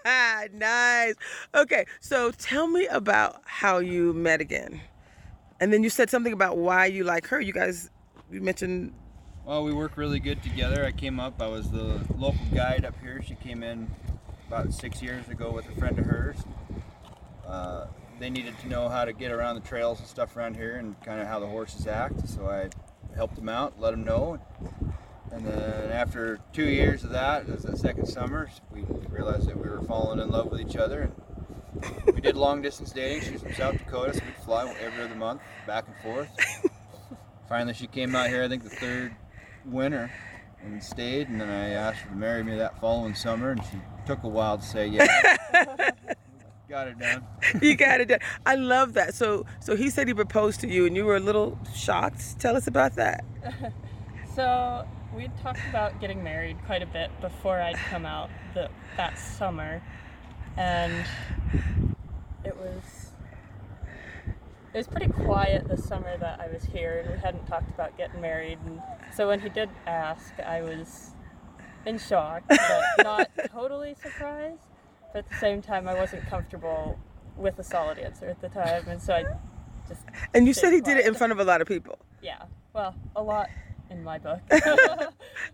nice. 0.54 1.16
Okay, 1.56 1.86
so 2.00 2.32
tell 2.32 2.68
me 2.68 2.88
about 2.88 3.42
how 3.46 3.80
you 3.80 4.14
met 4.14 4.42
again. 4.42 4.82
And 5.60 5.72
then 5.72 5.84
you 5.84 5.90
said 5.90 6.10
something 6.10 6.34
about 6.34 6.58
why 6.58 6.86
you 6.86 7.04
like 7.04 7.28
her. 7.28 7.40
You 7.40 7.54
guys, 7.54 7.90
you 8.32 8.42
mentioned, 8.42 8.94
Well, 9.46 9.64
we 9.64 9.74
work 9.74 9.98
really 9.98 10.20
good 10.20 10.42
together. 10.42 10.86
I 10.86 10.92
came 10.92 11.20
up, 11.20 11.42
I 11.42 11.48
was 11.48 11.70
the 11.70 12.00
local 12.18 12.46
guide 12.54 12.86
up 12.86 13.00
here. 13.02 13.22
She 13.22 13.36
came 13.36 13.62
in 13.62 13.90
about 14.48 14.74
six 14.74 15.02
years 15.02 15.28
ago 15.30 15.52
with 15.52 15.70
a 15.70 15.80
friend 15.80 16.00
of 16.00 16.06
hers. 16.06 16.38
Uh, 17.46 17.88
they 18.20 18.30
needed 18.30 18.58
to 18.60 18.68
know 18.68 18.88
how 18.88 19.04
to 19.04 19.14
get 19.14 19.32
around 19.32 19.56
the 19.56 19.62
trails 19.62 20.00
and 20.00 20.08
stuff 20.08 20.38
around 20.38 20.56
here 20.56 20.78
and 20.78 21.00
kind 21.02 21.20
of 21.20 21.28
how 21.28 21.40
the 21.40 21.48
horses 21.48 21.88
act. 21.88 22.28
So 22.30 22.48
I 22.48 22.70
helped 23.16 23.36
them 23.36 23.50
out, 23.50 23.80
let 23.80 23.92
them 23.92 24.04
know. 24.04 24.40
And 25.32 25.46
then 25.46 25.92
after 25.92 26.40
two 26.52 26.66
years 26.68 27.04
of 27.04 27.12
that, 27.12 27.44
it 27.44 27.50
was 27.50 27.64
the 27.64 27.78
second 27.78 28.06
summer, 28.08 28.50
we 28.72 28.82
realized 29.10 29.48
that 29.48 29.56
we 29.56 29.70
were 29.70 29.82
falling 29.84 30.20
in 30.20 30.30
love 30.30 30.52
with 30.52 30.60
each 30.60 30.76
other. 30.76 31.12
And 31.82 32.14
we 32.14 32.22
did 32.22 32.36
long 32.36 32.62
distance 32.62 32.92
dating. 32.92 33.22
She 33.22 33.32
was 33.32 33.42
from 33.42 33.54
South 33.54 33.78
Dakota, 33.78 34.14
so 34.14 34.20
we'd 34.26 34.36
fly 34.44 34.76
every 34.82 35.04
other 35.04 35.16
month, 35.16 35.42
back 35.66 35.86
and 35.88 35.96
forth. 35.98 36.30
Finally, 37.48 37.74
she 37.74 37.88
came 37.88 38.16
out 38.16 38.28
here, 38.28 38.44
I 38.44 38.50
think 38.50 38.64
the 38.64 38.70
third 38.70 39.16
winter, 39.66 40.12
and 40.64 40.84
stayed. 40.84 41.30
And 41.30 41.40
then 41.40 41.50
I 41.50 41.70
asked 41.70 42.00
her 42.00 42.10
to 42.10 42.16
marry 42.16 42.44
me 42.44 42.58
that 42.58 42.80
following 42.82 43.16
summer, 43.16 43.52
and 43.52 43.64
she 43.64 43.78
took 44.06 44.24
a 44.24 44.28
while 44.28 44.58
to 44.58 44.64
say 44.64 44.88
yes. 44.88 45.10
Got 46.70 46.88
it 46.88 47.00
done. 47.00 47.26
you 47.62 47.76
got 47.76 48.00
it 48.00 48.08
done. 48.08 48.20
I 48.46 48.56
love 48.56 48.94
that. 48.94 49.14
So, 49.14 49.46
so 49.60 49.76
he 49.76 49.90
said 49.90 50.08
he 50.08 50.14
proposed 50.14 50.62
to 50.62 50.70
you, 50.70 50.86
and 50.86 50.96
you 50.96 51.04
were 51.04 51.18
a 51.18 51.20
little 51.20 51.60
shocked. 51.76 52.40
Tell 52.40 52.56
us 52.56 52.68
about 52.68 52.96
that. 52.96 53.26
So 54.34 54.88
we 55.16 55.24
had 55.24 55.38
talked 55.42 55.60
about 55.70 56.00
getting 56.00 56.24
married 56.24 56.58
quite 56.66 56.82
a 56.82 56.86
bit 56.86 57.10
before 57.20 57.60
I'd 57.60 57.76
come 57.76 58.06
out 58.06 58.30
the, 58.54 58.70
that 58.98 59.18
summer, 59.18 59.82
and 60.58 61.06
it 62.46 62.56
was 62.56 63.12
it 64.74 64.78
was 64.78 64.88
pretty 64.88 65.12
quiet 65.12 65.68
the 65.68 65.78
summer 65.78 66.18
that 66.18 66.40
I 66.40 66.48
was 66.48 66.64
here, 66.64 67.00
and 67.00 67.14
we 67.14 67.20
hadn't 67.20 67.46
talked 67.46 67.70
about 67.72 67.98
getting 67.98 68.22
married. 68.22 68.58
And 68.66 68.82
so 69.14 69.28
when 69.28 69.42
he 69.42 69.50
did 69.50 69.70
ask, 69.86 70.40
I 70.40 70.62
was 70.62 71.12
in 71.86 71.98
shock, 71.98 72.44
but 72.48 72.84
not 73.04 73.30
totally 73.52 73.96
surprised. 74.02 74.64
But 75.12 75.26
at 75.26 75.30
the 75.30 75.36
same 75.36 75.62
time, 75.62 75.90
I 75.90 75.94
wasn't 75.94 76.26
comfortable 76.28 76.98
with 77.36 77.60
a 77.60 77.64
solid 77.64 77.98
answer 77.98 78.30
at 78.30 78.40
the 78.40 78.48
time, 78.48 78.88
and 78.88 79.02
so 79.02 79.14
I 79.14 79.26
just 79.90 80.04
And 80.34 80.48
you 80.48 80.54
said 80.54 80.72
he 80.72 80.80
did 80.80 80.98
it 80.98 81.06
in 81.06 81.16
front 81.16 81.34
of 81.34 81.40
a 81.40 81.44
lot 81.44 81.60
of 81.60 81.68
people. 81.68 82.00
Yeah, 82.22 82.44
well, 82.74 82.96
a 83.14 83.22
lot 83.22 83.50
in 83.92 84.04
my 84.04 84.18
book. 84.18 84.40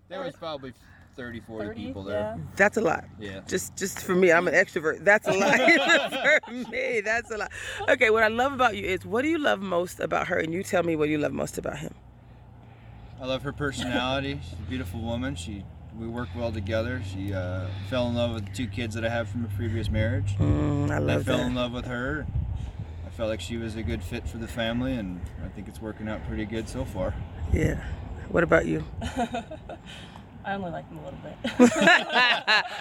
There 0.09 0.21
was 0.21 0.35
probably 0.35 0.73
30, 1.17 1.41
40 1.41 1.67
30, 1.67 1.85
people 1.85 2.05
yeah. 2.05 2.11
there. 2.11 2.39
That's 2.55 2.77
a 2.77 2.81
lot. 2.81 3.05
Yeah. 3.19 3.41
Just 3.47 3.75
just 3.75 3.99
for 3.99 4.15
me, 4.15 4.31
I'm 4.31 4.47
an 4.47 4.53
extrovert. 4.53 5.03
That's 5.03 5.27
a 5.27 5.33
lot 5.33 5.57
for 6.45 6.71
me. 6.71 7.01
That's 7.01 7.29
a 7.31 7.37
lot. 7.37 7.51
Okay, 7.89 8.09
what 8.09 8.23
I 8.23 8.29
love 8.29 8.53
about 8.53 8.77
you 8.77 8.85
is 8.85 9.05
what 9.05 9.23
do 9.23 9.27
you 9.27 9.39
love 9.39 9.59
most 9.59 9.99
about 9.99 10.27
her, 10.27 10.37
and 10.37 10.53
you 10.53 10.63
tell 10.63 10.83
me 10.83 10.95
what 10.95 11.09
you 11.09 11.17
love 11.17 11.33
most 11.33 11.57
about 11.57 11.79
him. 11.79 11.93
I 13.19 13.25
love 13.25 13.41
her 13.41 13.51
personality. 13.51 14.39
She's 14.43 14.59
a 14.59 14.69
beautiful 14.69 15.01
woman. 15.01 15.35
She 15.35 15.65
we 15.99 16.07
work 16.07 16.29
well 16.35 16.51
together. 16.51 17.01
She 17.11 17.33
uh, 17.33 17.67
fell 17.89 18.07
in 18.07 18.15
love 18.15 18.33
with 18.33 18.45
the 18.45 18.53
two 18.53 18.67
kids 18.67 18.93
that 18.95 19.03
I 19.03 19.09
have 19.09 19.27
from 19.27 19.43
a 19.43 19.49
previous 19.49 19.89
marriage. 19.89 20.37
Mm, 20.37 20.91
I 20.91 20.95
I 20.95 20.99
love 20.99 21.25
fell 21.25 21.41
in 21.41 21.55
love 21.55 21.73
with 21.73 21.85
her. 21.85 22.27
I 23.05 23.09
felt 23.09 23.29
like 23.29 23.41
she 23.41 23.57
was 23.57 23.75
a 23.75 23.83
good 23.83 24.03
fit 24.03 24.27
for 24.27 24.37
the 24.37 24.47
family, 24.47 24.93
and 24.93 25.19
I 25.43 25.49
think 25.49 25.67
it's 25.67 25.81
working 25.81 26.07
out 26.07 26.25
pretty 26.27 26.45
good 26.45 26.69
so 26.69 26.85
far. 26.85 27.15
Yeah. 27.51 27.83
What 28.29 28.43
about 28.43 28.65
you? 28.65 28.83
I 30.45 30.53
only 30.53 30.71
like 30.71 30.87
him 30.87 30.99
a 30.99 31.03
little 31.03 31.19
bit. 31.19 31.71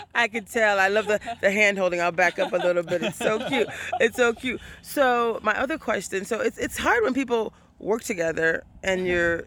I 0.15 0.29
can 0.29 0.45
tell. 0.45 0.79
I 0.79 0.87
love 0.87 1.07
the, 1.07 1.19
the 1.41 1.51
hand 1.51 1.79
holding. 1.79 2.01
I'll 2.01 2.13
back 2.13 2.39
up 2.39 2.53
a 2.53 2.57
little 2.57 2.85
bit. 2.85 3.03
It's 3.03 3.19
so 3.19 3.41
cute. 3.49 3.67
It's 3.99 4.17
so 4.17 4.33
cute. 4.33 4.61
So 4.83 5.41
my 5.43 5.59
other 5.59 5.77
question. 5.77 6.25
So 6.25 6.41
it's 6.41 6.59
it's 6.59 6.79
hard 6.79 7.03
when 7.03 7.13
people 7.13 7.53
work 7.81 8.03
together 8.03 8.63
and 8.85 9.01
mm-hmm. 9.01 9.09
you're 9.09 9.45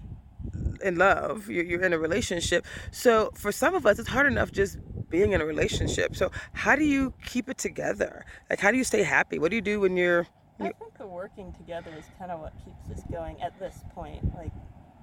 in 0.83 0.97
love. 0.97 1.49
You're, 1.49 1.63
you're 1.63 1.83
in 1.83 1.93
a 1.93 1.99
relationship. 1.99 2.65
So 2.91 3.31
for 3.35 3.53
some 3.53 3.73
of 3.73 3.85
us, 3.85 3.99
it's 3.99 4.09
hard 4.09 4.27
enough 4.27 4.51
just 4.51 4.77
being 5.09 5.31
in 5.31 5.39
a 5.39 5.45
relationship. 5.45 6.15
So 6.15 6.29
how 6.51 6.75
do 6.75 6.83
you 6.83 7.13
keep 7.25 7.47
it 7.47 7.57
together? 7.57 8.25
Like 8.49 8.59
how 8.59 8.71
do 8.71 8.77
you 8.77 8.83
stay 8.83 9.03
happy? 9.03 9.39
What 9.39 9.49
do 9.49 9.55
you 9.55 9.61
do 9.61 9.79
when 9.79 9.95
you're 9.95 10.27
I 10.59 10.73
think 10.73 10.97
the 10.97 11.07
working 11.07 11.53
together 11.53 11.91
is 11.97 12.03
kind 12.17 12.31
of 12.31 12.41
what 12.41 12.53
keeps 12.65 12.99
us 12.99 13.05
going 13.09 13.41
at 13.41 13.57
this 13.59 13.79
point. 13.95 14.21
Like, 14.35 14.51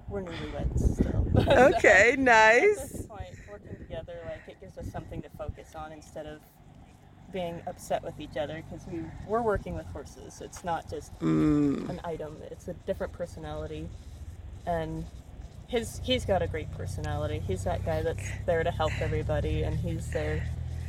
we're 0.09 0.21
newlyweds 0.23 0.93
still. 0.95 1.25
okay? 1.75 2.11
At 2.13 2.19
Nice. 2.19 2.89
this 2.91 3.05
point, 3.07 3.35
working 3.49 3.75
together, 3.77 4.13
like, 4.25 4.41
it 4.47 4.59
gives 4.61 4.77
us 4.77 4.91
something 4.91 5.21
to 5.21 5.29
focus 5.37 5.73
on 5.75 5.91
instead 5.91 6.25
of 6.25 6.39
being 7.33 7.61
upset 7.67 8.03
with 8.03 8.19
each 8.19 8.37
other 8.37 8.63
because 8.69 8.85
we, 8.87 9.01
we're 9.27 9.41
working 9.41 9.75
with 9.75 9.85
horses. 9.87 10.39
It's 10.41 10.63
not 10.63 10.89
just 10.89 11.17
Mm, 11.19 11.89
an 11.89 11.99
item, 12.03 12.37
it's 12.51 12.67
a 12.69 12.73
different 12.73 13.11
personality. 13.13 13.89
And 14.65 15.05
his 15.67 15.99
he's 16.03 16.23
got 16.25 16.41
a 16.41 16.47
great 16.47 16.71
personality. 16.71 17.39
He's 17.45 17.65
that 17.65 17.85
guy 17.85 18.01
that's 18.01 18.25
there 18.45 18.63
to 18.63 18.71
help 18.71 18.93
everybody, 19.01 19.63
and 19.63 19.77
he's 19.77 20.09
there 20.11 20.41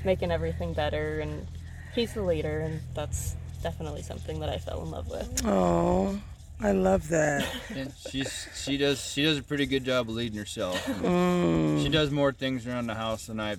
making 0.04 0.30
everything 0.30 0.72
better. 0.72 1.18
And 1.18 1.46
he's 1.92 2.14
the 2.14 2.22
leader, 2.22 2.60
and 2.60 2.80
that's 2.94 3.34
definitely 3.62 4.02
something 4.02 4.38
that 4.38 4.48
I 4.48 4.58
fell 4.58 4.82
in 4.82 4.90
love 4.92 5.08
with. 5.10 5.42
Oh, 5.44 6.16
I 6.60 6.72
love 6.72 7.08
that. 7.08 7.46
And 7.74 7.92
she's 8.10 8.48
she 8.54 8.76
does 8.76 9.00
she 9.12 9.22
does 9.22 9.38
a 9.38 9.42
pretty 9.42 9.66
good 9.66 9.84
job 9.84 10.08
of 10.08 10.14
leading 10.14 10.38
herself. 10.38 10.84
Mm. 10.86 11.82
She 11.82 11.88
does 11.88 12.10
more 12.10 12.32
things 12.32 12.66
around 12.66 12.86
the 12.88 12.94
house 12.94 13.26
than 13.26 13.38
I 13.38 13.56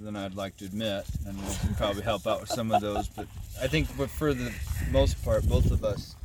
than 0.00 0.16
I'd 0.16 0.34
like 0.34 0.56
to 0.58 0.64
admit, 0.64 1.04
and 1.26 1.36
we 1.38 1.54
can 1.60 1.74
probably 1.74 2.02
help 2.02 2.26
out 2.26 2.40
with 2.40 2.50
some 2.50 2.72
of 2.72 2.80
those. 2.80 3.08
But 3.08 3.26
I 3.62 3.66
think, 3.68 3.94
but 3.96 4.10
for 4.10 4.32
the 4.34 4.52
most 4.90 5.22
part, 5.24 5.46
both 5.48 5.70
of 5.70 5.84
us 5.84 6.16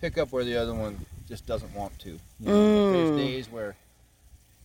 pick 0.00 0.16
up 0.16 0.32
where 0.32 0.44
the 0.44 0.56
other 0.56 0.72
one 0.74 1.04
just 1.28 1.44
doesn't 1.46 1.74
want 1.74 1.98
to. 2.00 2.10
You 2.10 2.18
know, 2.40 2.52
Mm. 2.52 2.92
There's 2.92 3.16
days 3.28 3.50
where 3.52 3.76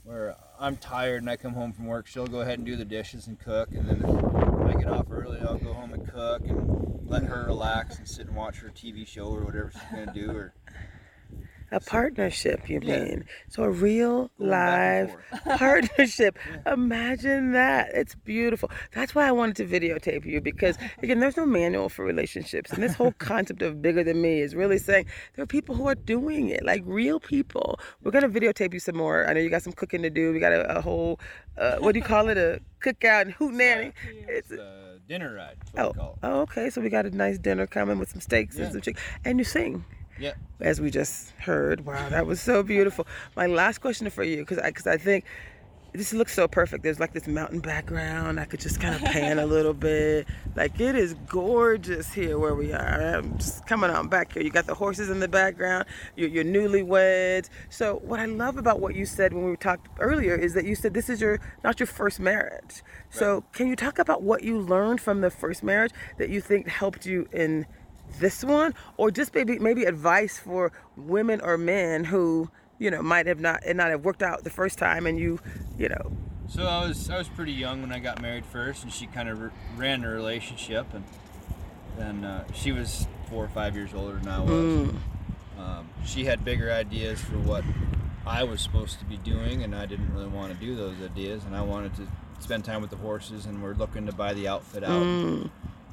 where 0.03 0.35
I'm 0.59 0.77
tired 0.77 1.21
and 1.21 1.29
I 1.29 1.35
come 1.35 1.53
home 1.53 1.73
from 1.73 1.87
work. 1.87 2.07
She'll 2.07 2.27
go 2.27 2.41
ahead 2.41 2.57
and 2.59 2.65
do 2.65 2.75
the 2.75 2.85
dishes 2.85 3.27
and 3.27 3.39
cook, 3.39 3.69
and 3.71 3.87
then 3.87 3.97
if 3.97 4.75
I 4.75 4.79
get 4.79 4.87
off 4.89 5.07
early, 5.11 5.39
I'll 5.41 5.57
go 5.57 5.73
home 5.73 5.93
and 5.93 6.07
cook 6.07 6.41
and 6.45 6.99
let 7.07 7.23
her 7.23 7.45
relax 7.47 7.97
and 7.97 8.07
sit 8.07 8.27
and 8.27 8.35
watch 8.35 8.59
her 8.59 8.69
TV 8.69 9.05
show 9.05 9.25
or 9.25 9.41
whatever 9.41 9.71
she's 9.73 9.81
gonna 9.91 10.13
do. 10.13 10.31
Or 10.31 10.53
A 11.73 11.79
partnership, 11.79 12.69
you 12.69 12.81
Yeah. 12.83 13.03
mean? 13.03 13.25
So 13.47 13.63
a 13.63 13.69
real 13.69 14.29
Going 14.37 14.49
live 14.51 15.15
partnership. 15.57 16.37
Imagine 16.65 17.53
that. 17.53 17.91
It's 17.93 18.13
beautiful. 18.15 18.69
That's 18.93 19.15
why 19.15 19.25
I 19.27 19.31
wanted 19.31 19.55
to 19.57 19.65
videotape 19.65 20.25
you 20.25 20.41
because 20.41 20.77
again, 21.03 21.19
there's 21.21 21.37
no 21.37 21.45
manual 21.45 21.87
for 21.87 22.03
relationships, 22.03 22.71
and 22.71 22.83
this 22.83 22.93
whole 22.93 23.13
concept 23.19 23.61
of 23.61 23.81
bigger 23.81 24.03
than 24.03 24.21
me 24.21 24.41
is 24.41 24.53
really 24.53 24.77
saying 24.77 25.05
there 25.35 25.43
are 25.43 25.47
people 25.47 25.75
who 25.75 25.87
are 25.87 25.95
doing 25.95 26.49
it, 26.49 26.65
like 26.65 26.81
real 26.85 27.19
people. 27.19 27.79
We're 28.03 28.11
gonna 28.11 28.29
videotape 28.29 28.73
you 28.73 28.79
some 28.79 28.97
more. 28.97 29.27
I 29.27 29.33
know 29.33 29.39
you 29.39 29.49
got 29.49 29.63
some 29.63 29.73
cooking 29.73 30.01
to 30.01 30.09
do. 30.09 30.33
We 30.33 30.39
got 30.39 30.51
a, 30.51 30.77
a 30.77 30.81
whole, 30.81 31.19
uh, 31.57 31.77
what 31.77 31.93
do 31.93 31.99
you 31.99 32.05
call 32.05 32.27
it, 32.29 32.37
a 32.37 32.59
cookout 32.81 33.21
and 33.21 33.31
hoot 33.31 33.53
nanny. 33.53 33.93
It's, 34.27 34.49
the 34.49 34.99
dinner 35.07 35.33
ride. 35.35 35.57
Oh, 35.77 35.87
we 35.87 35.93
call 35.93 36.11
it. 36.13 36.19
oh, 36.23 36.41
okay. 36.41 36.69
So 36.69 36.81
we 36.81 36.89
got 36.89 37.05
a 37.05 37.11
nice 37.11 37.37
dinner 37.37 37.65
coming 37.65 37.97
with 37.97 38.09
some 38.09 38.19
steaks 38.21 38.57
and 38.57 38.71
some 38.73 38.81
chicken, 38.81 39.01
and 39.23 39.37
you 39.39 39.45
sing 39.45 39.85
Yep. 40.21 40.37
as 40.59 40.79
we 40.79 40.91
just 40.91 41.31
heard. 41.31 41.85
Wow, 41.85 42.09
that 42.09 42.25
was 42.25 42.39
so 42.39 42.63
beautiful. 42.63 43.07
My 43.35 43.47
last 43.47 43.79
question 43.79 44.09
for 44.09 44.23
you, 44.23 44.37
because 44.37 44.59
I, 44.59 44.71
cause 44.71 44.87
I 44.87 44.97
think 44.97 45.25
this 45.93 46.13
looks 46.13 46.33
so 46.33 46.47
perfect. 46.47 46.83
There's 46.83 46.99
like 46.99 47.11
this 47.11 47.27
mountain 47.27 47.59
background. 47.59 48.39
I 48.39 48.45
could 48.45 48.59
just 48.59 48.79
kind 48.79 48.95
of 48.95 49.01
pan 49.11 49.39
a 49.39 49.45
little 49.45 49.73
bit. 49.73 50.27
Like 50.55 50.79
it 50.79 50.95
is 50.95 51.15
gorgeous 51.27 52.13
here 52.13 52.39
where 52.39 52.55
we 52.55 52.71
are. 52.71 53.17
I'm 53.17 53.37
just 53.37 53.65
coming 53.67 53.89
on 53.89 54.07
back 54.07 54.33
here. 54.33 54.43
You 54.43 54.51
got 54.51 54.67
the 54.67 54.75
horses 54.75 55.09
in 55.09 55.19
the 55.19 55.27
background. 55.27 55.85
You're, 56.15 56.29
you're 56.29 56.45
newlyweds. 56.45 57.49
So 57.69 57.95
what 58.03 58.19
I 58.19 58.25
love 58.25 58.57
about 58.57 58.79
what 58.79 58.95
you 58.95 59.05
said 59.05 59.33
when 59.33 59.49
we 59.49 59.57
talked 59.57 59.87
earlier 59.99 60.35
is 60.35 60.53
that 60.53 60.65
you 60.65 60.75
said 60.75 60.93
this 60.93 61.09
is 61.09 61.19
your 61.19 61.39
not 61.63 61.79
your 61.79 61.87
first 61.87 62.19
marriage. 62.19 62.83
So 63.09 63.43
can 63.51 63.67
you 63.67 63.75
talk 63.75 63.99
about 63.99 64.23
what 64.23 64.43
you 64.43 64.59
learned 64.59 65.01
from 65.01 65.19
the 65.21 65.29
first 65.29 65.63
marriage 65.63 65.91
that 66.17 66.29
you 66.29 66.39
think 66.39 66.67
helped 66.67 67.05
you 67.05 67.27
in 67.33 67.65
this 68.19 68.43
one 68.43 68.73
or 68.97 69.11
just 69.11 69.33
maybe 69.33 69.59
maybe 69.59 69.83
advice 69.85 70.37
for 70.37 70.71
women 70.97 71.41
or 71.41 71.57
men 71.57 72.03
who 72.05 72.49
you 72.79 72.91
know 72.91 73.01
might 73.01 73.25
have 73.27 73.39
not 73.39 73.63
it 73.65 73.75
not 73.75 73.89
have 73.89 74.03
worked 74.03 74.21
out 74.23 74.43
the 74.43 74.49
first 74.49 74.77
time 74.77 75.05
and 75.07 75.17
you 75.19 75.39
you 75.77 75.87
know 75.89 76.11
So 76.49 76.65
I 76.67 76.85
was 76.87 77.09
I 77.09 77.17
was 77.17 77.29
pretty 77.29 77.53
young 77.53 77.81
when 77.81 77.91
I 77.91 77.99
got 77.99 78.21
married 78.21 78.45
first, 78.45 78.83
and 78.83 78.91
she 78.91 79.07
kind 79.07 79.29
of 79.29 79.41
r- 79.41 79.51
ran 79.77 80.01
the 80.01 80.09
relationship, 80.09 80.85
and 80.93 81.03
then 81.97 82.25
uh, 82.25 82.43
she 82.53 82.71
was 82.73 83.07
four 83.29 83.43
or 83.45 83.47
five 83.49 83.75
years 83.75 83.93
older 83.93 84.17
than 84.17 84.27
I 84.27 84.39
was. 84.39 84.49
mm, 84.51 84.95
Um, 85.57 85.89
she 86.05 86.25
had 86.25 86.43
bigger 86.43 86.69
ideas 86.71 87.21
for 87.21 87.37
what 87.37 87.63
I 88.25 88.43
was 88.43 88.59
supposed 88.61 88.99
to 88.99 89.05
be 89.05 89.15
doing, 89.17 89.63
and 89.63 89.73
I 89.73 89.85
didn't 89.85 90.11
really 90.13 90.27
want 90.27 90.51
to 90.53 90.59
do 90.65 90.75
those 90.75 90.95
ideas, 91.01 91.43
and 91.45 91.55
I 91.55 91.61
wanted 91.61 91.95
to 91.95 92.07
spend 92.39 92.65
time 92.65 92.81
with 92.81 92.89
the 92.89 92.97
horses, 92.97 93.45
and 93.45 93.61
we're 93.63 93.73
looking 93.75 94.05
to 94.07 94.11
buy 94.11 94.33
the 94.33 94.47
outfit 94.49 94.83
out. 94.83 95.03
mm, 95.03 95.49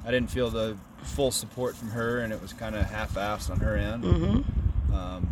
I 0.07 0.11
didn't 0.11 0.31
feel 0.31 0.51
the 0.51 0.77
full 1.03 1.31
support 1.31 1.77
from 1.77 1.89
her, 1.91 2.21
and 2.21 2.33
it 2.33 2.41
was 2.41 2.53
kind 2.53 2.75
of 2.75 2.85
half-assed 2.87 3.51
on 3.51 3.61
her 3.61 3.77
end. 3.77 4.05
mm-hmm. 4.05 4.95
Um, 4.95 5.29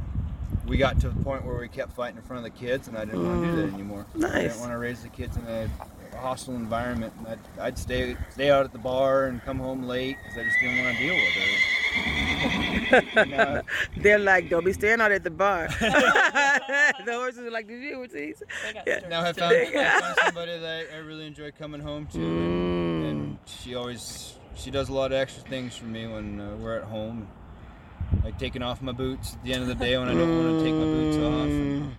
we 0.66 0.76
got 0.76 1.00
to 1.00 1.08
the 1.08 1.22
point 1.22 1.44
where 1.44 1.56
we 1.58 1.68
kept 1.68 1.92
fighting 1.92 2.16
in 2.16 2.22
front 2.24 2.44
of 2.44 2.52
the 2.52 2.58
kids, 2.58 2.88
and 2.88 2.96
I 2.98 3.04
didn't 3.04 3.24
want 3.26 3.42
to 3.44 3.50
do 3.50 3.56
that 3.62 3.72
ananymore. 3.72 4.04
I 4.16 4.18
Mm. 4.18 4.32
Didn't 4.42 4.60
want 4.60 4.72
to 4.72 4.78
raise 4.78 5.00
the 5.02 5.08
kids 5.08 5.36
in 5.36 5.44
a 5.46 5.68
hostile 6.16 6.54
environment. 6.56 7.12
And 7.18 7.28
I'd, 7.28 7.38
I'd 7.60 7.78
stay 7.78 8.16
stay 8.30 8.50
out 8.50 8.64
at 8.64 8.72
the 8.72 8.78
bar 8.78 9.26
and 9.26 9.40
come 9.44 9.58
home 9.58 9.84
late 9.84 10.16
because 10.22 10.38
I 10.38 10.44
just 10.44 10.56
didn't 10.60 10.84
want 10.84 10.96
to 10.96 11.02
deal 11.02 11.14
with 11.14 11.34
her. 11.34 13.20
And, 13.22 13.34
uh, 13.40 13.62
they're 13.98 14.18
like 14.18 14.48
don't 14.50 14.64
be 14.64 14.72
staying 14.72 15.00
out 15.00 15.12
at 15.12 15.22
the 15.24 15.30
bar 15.30 15.68
the 15.80 17.12
horses 17.12 17.38
are 17.46 17.50
like 17.50 17.66
did 17.66 17.82
you 17.82 17.94
ever 17.94 18.06
see 18.08 18.34
I 18.68 18.72
got 18.74 18.86
Yeah. 18.86 19.00
now 19.08 19.24
I 19.24 19.32
too. 19.32 19.40
found, 19.40 19.54
I 19.54 20.00
found 20.00 20.16
somebody 20.24 20.58
that 20.58 20.86
I 20.94 20.96
really 20.98 21.26
enjoy 21.26 21.50
coming 21.52 21.80
home 21.80 22.06
to, 22.08 22.18
and, 22.18 23.02
Mm. 23.02 23.10
and 23.10 23.38
she 23.46 23.74
always 23.74 24.34
she 24.56 24.70
does 24.70 24.88
a 24.88 24.92
lot 24.92 25.12
of 25.12 25.18
extra 25.18 25.42
things 25.42 25.76
for 25.76 25.84
me 25.84 26.06
when 26.06 26.40
uh, 26.40 26.56
we're 26.56 26.76
at 26.76 26.84
home. 26.84 27.28
Like 28.24 28.38
taking 28.38 28.62
off 28.62 28.82
my 28.82 28.92
boots 28.92 29.34
at 29.34 29.42
the 29.44 29.52
end 29.52 29.62
of 29.62 29.68
the 29.68 29.74
day 29.74 29.98
when 29.98 30.08
I 30.08 30.14
don't 30.14 30.44
want 30.44 30.58
to 30.58 30.64
take 30.64 30.74
my 30.74 30.84
boots 30.84 31.16
off. 31.16 31.48
Mm. 31.48 31.50
And 31.50 31.96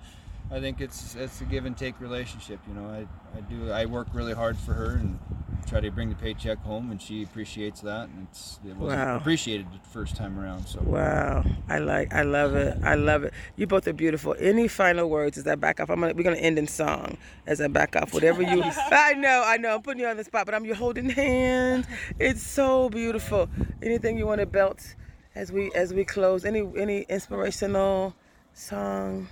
I 0.50 0.60
think 0.62 0.80
it's 0.80 1.16
it's 1.16 1.42
a 1.42 1.44
give 1.44 1.66
and 1.66 1.76
take 1.76 2.00
relationship. 2.00 2.60
You 2.68 2.76
know, 2.76 2.90
I, 2.90 3.38
I 3.38 3.42
do 3.42 3.72
I 3.72 3.86
work 3.86 4.08
really 4.14 4.34
hard 4.34 4.58
for 4.58 4.74
her 4.74 4.96
and 4.96 5.20
try 5.68 5.82
to 5.82 5.92
bring 5.92 6.10
the 6.10 6.16
paycheck 6.16 6.58
home, 6.64 6.92
and 6.92 7.02
she 7.02 7.24
appreciates 7.24 7.82
that. 7.82 8.08
And 8.10 8.28
it's 8.32 8.60
it 8.68 8.76
wasn't 8.78 9.02
Wow. 9.02 9.18
appreciated 9.18 9.68
the 9.72 9.80
first 9.90 10.16
time 10.16 10.40
around. 10.40 10.66
So 10.68 10.80
Wow, 10.82 11.44
I 11.70 11.80
like, 11.80 12.14
I 12.14 12.22
love 12.24 12.56
it, 12.56 12.78
I 12.84 12.96
love 12.96 13.24
it. 13.24 13.34
You 13.56 13.68
both 13.68 13.88
are 13.88 13.94
beautiful. 13.94 14.36
Any 14.40 14.68
final 14.68 15.10
words 15.10 15.38
as 15.38 15.46
I 15.46 15.56
back 15.56 15.80
off? 15.80 15.90
I'm 15.90 16.00
gonna, 16.00 16.14
we're 16.14 16.24
gonna 16.24 16.38
end 16.38 16.58
in 16.58 16.68
song 16.68 17.18
as 17.46 17.60
I 17.62 17.68
back 17.68 17.96
off. 17.96 18.14
Whatever 18.14 18.42
you, 18.42 18.64
I 18.92 19.14
know, 19.14 19.44
I 19.46 19.58
know, 19.58 19.76
I'm 19.76 19.82
putting 19.82 20.02
you 20.02 20.08
on 20.08 20.18
the 20.18 20.24
spot, 20.24 20.46
but 20.46 20.56
I'm 20.56 20.66
you 20.66 20.74
holding 20.76 21.10
hands. 21.10 21.86
It's 22.20 22.42
so 22.44 22.90
beautiful. 22.90 23.50
Anything 23.84 24.18
you 24.18 24.26
want 24.26 24.40
to 24.42 24.46
belt 24.48 24.96
as 25.36 25.52
we 25.52 25.72
as 25.76 25.94
we 25.94 26.06
close? 26.06 26.46
Any 26.46 26.62
any 26.78 27.02
inspirational 27.10 28.16
song? 28.54 29.28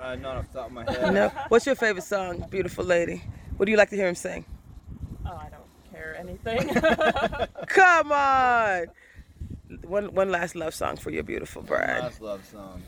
uh, 0.00 0.16
not 0.16 0.36
off 0.36 0.52
the 0.52 0.58
top 0.58 0.66
of 0.66 0.72
my 0.72 0.84
head. 0.90 1.14
No. 1.14 1.28
What's 1.48 1.64
your 1.64 1.76
favorite 1.76 2.02
song, 2.04 2.44
beautiful 2.50 2.84
lady? 2.84 3.22
What 3.56 3.66
do 3.66 3.70
you 3.72 3.78
like 3.78 3.90
to 3.90 3.96
hear 3.96 4.08
him 4.08 4.14
sing? 4.16 4.44
I 6.02 6.22
don't 6.22 6.44
care 6.44 6.56
anything. 6.56 7.48
Come 7.66 8.12
on. 8.12 8.86
One 9.84 10.14
one 10.14 10.30
last 10.30 10.54
love 10.54 10.74
song 10.74 10.96
for 10.96 11.10
your 11.10 11.22
beautiful 11.22 11.62
bride. 11.62 12.02
Last 12.02 12.20
love 12.20 12.44
song. 12.44 12.82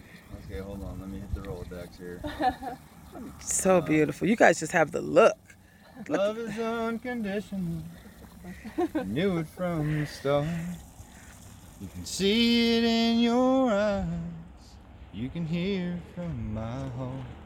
Okay, 0.45 0.61
hold 0.61 0.83
on. 0.83 1.01
Let 1.01 1.09
me 1.09 1.21
hit 1.21 1.35
the 1.35 1.41
Rolodex 1.41 1.99
here. 1.99 2.21
So 3.39 3.81
beautiful. 3.81 4.27
You 4.27 4.35
guys 4.35 4.59
just 4.59 4.73
have 4.73 4.91
the 4.91 5.01
look. 5.01 5.39
Love 6.09 6.37
is 6.37 6.59
unconditional. 6.59 7.85
Knew 9.05 9.39
it 9.39 9.47
from 9.47 10.01
the 10.01 10.07
start. 10.07 10.49
You 11.81 11.87
can 11.95 12.05
see 12.05 12.79
it 12.79 12.83
in 12.85 13.21
your 13.21 13.71
eyes. 13.73 14.07
You 15.12 15.29
can 15.29 15.47
hear 15.47 15.93
it 15.93 16.15
from 16.17 16.55
my 16.55 16.89
heart. 16.99 17.43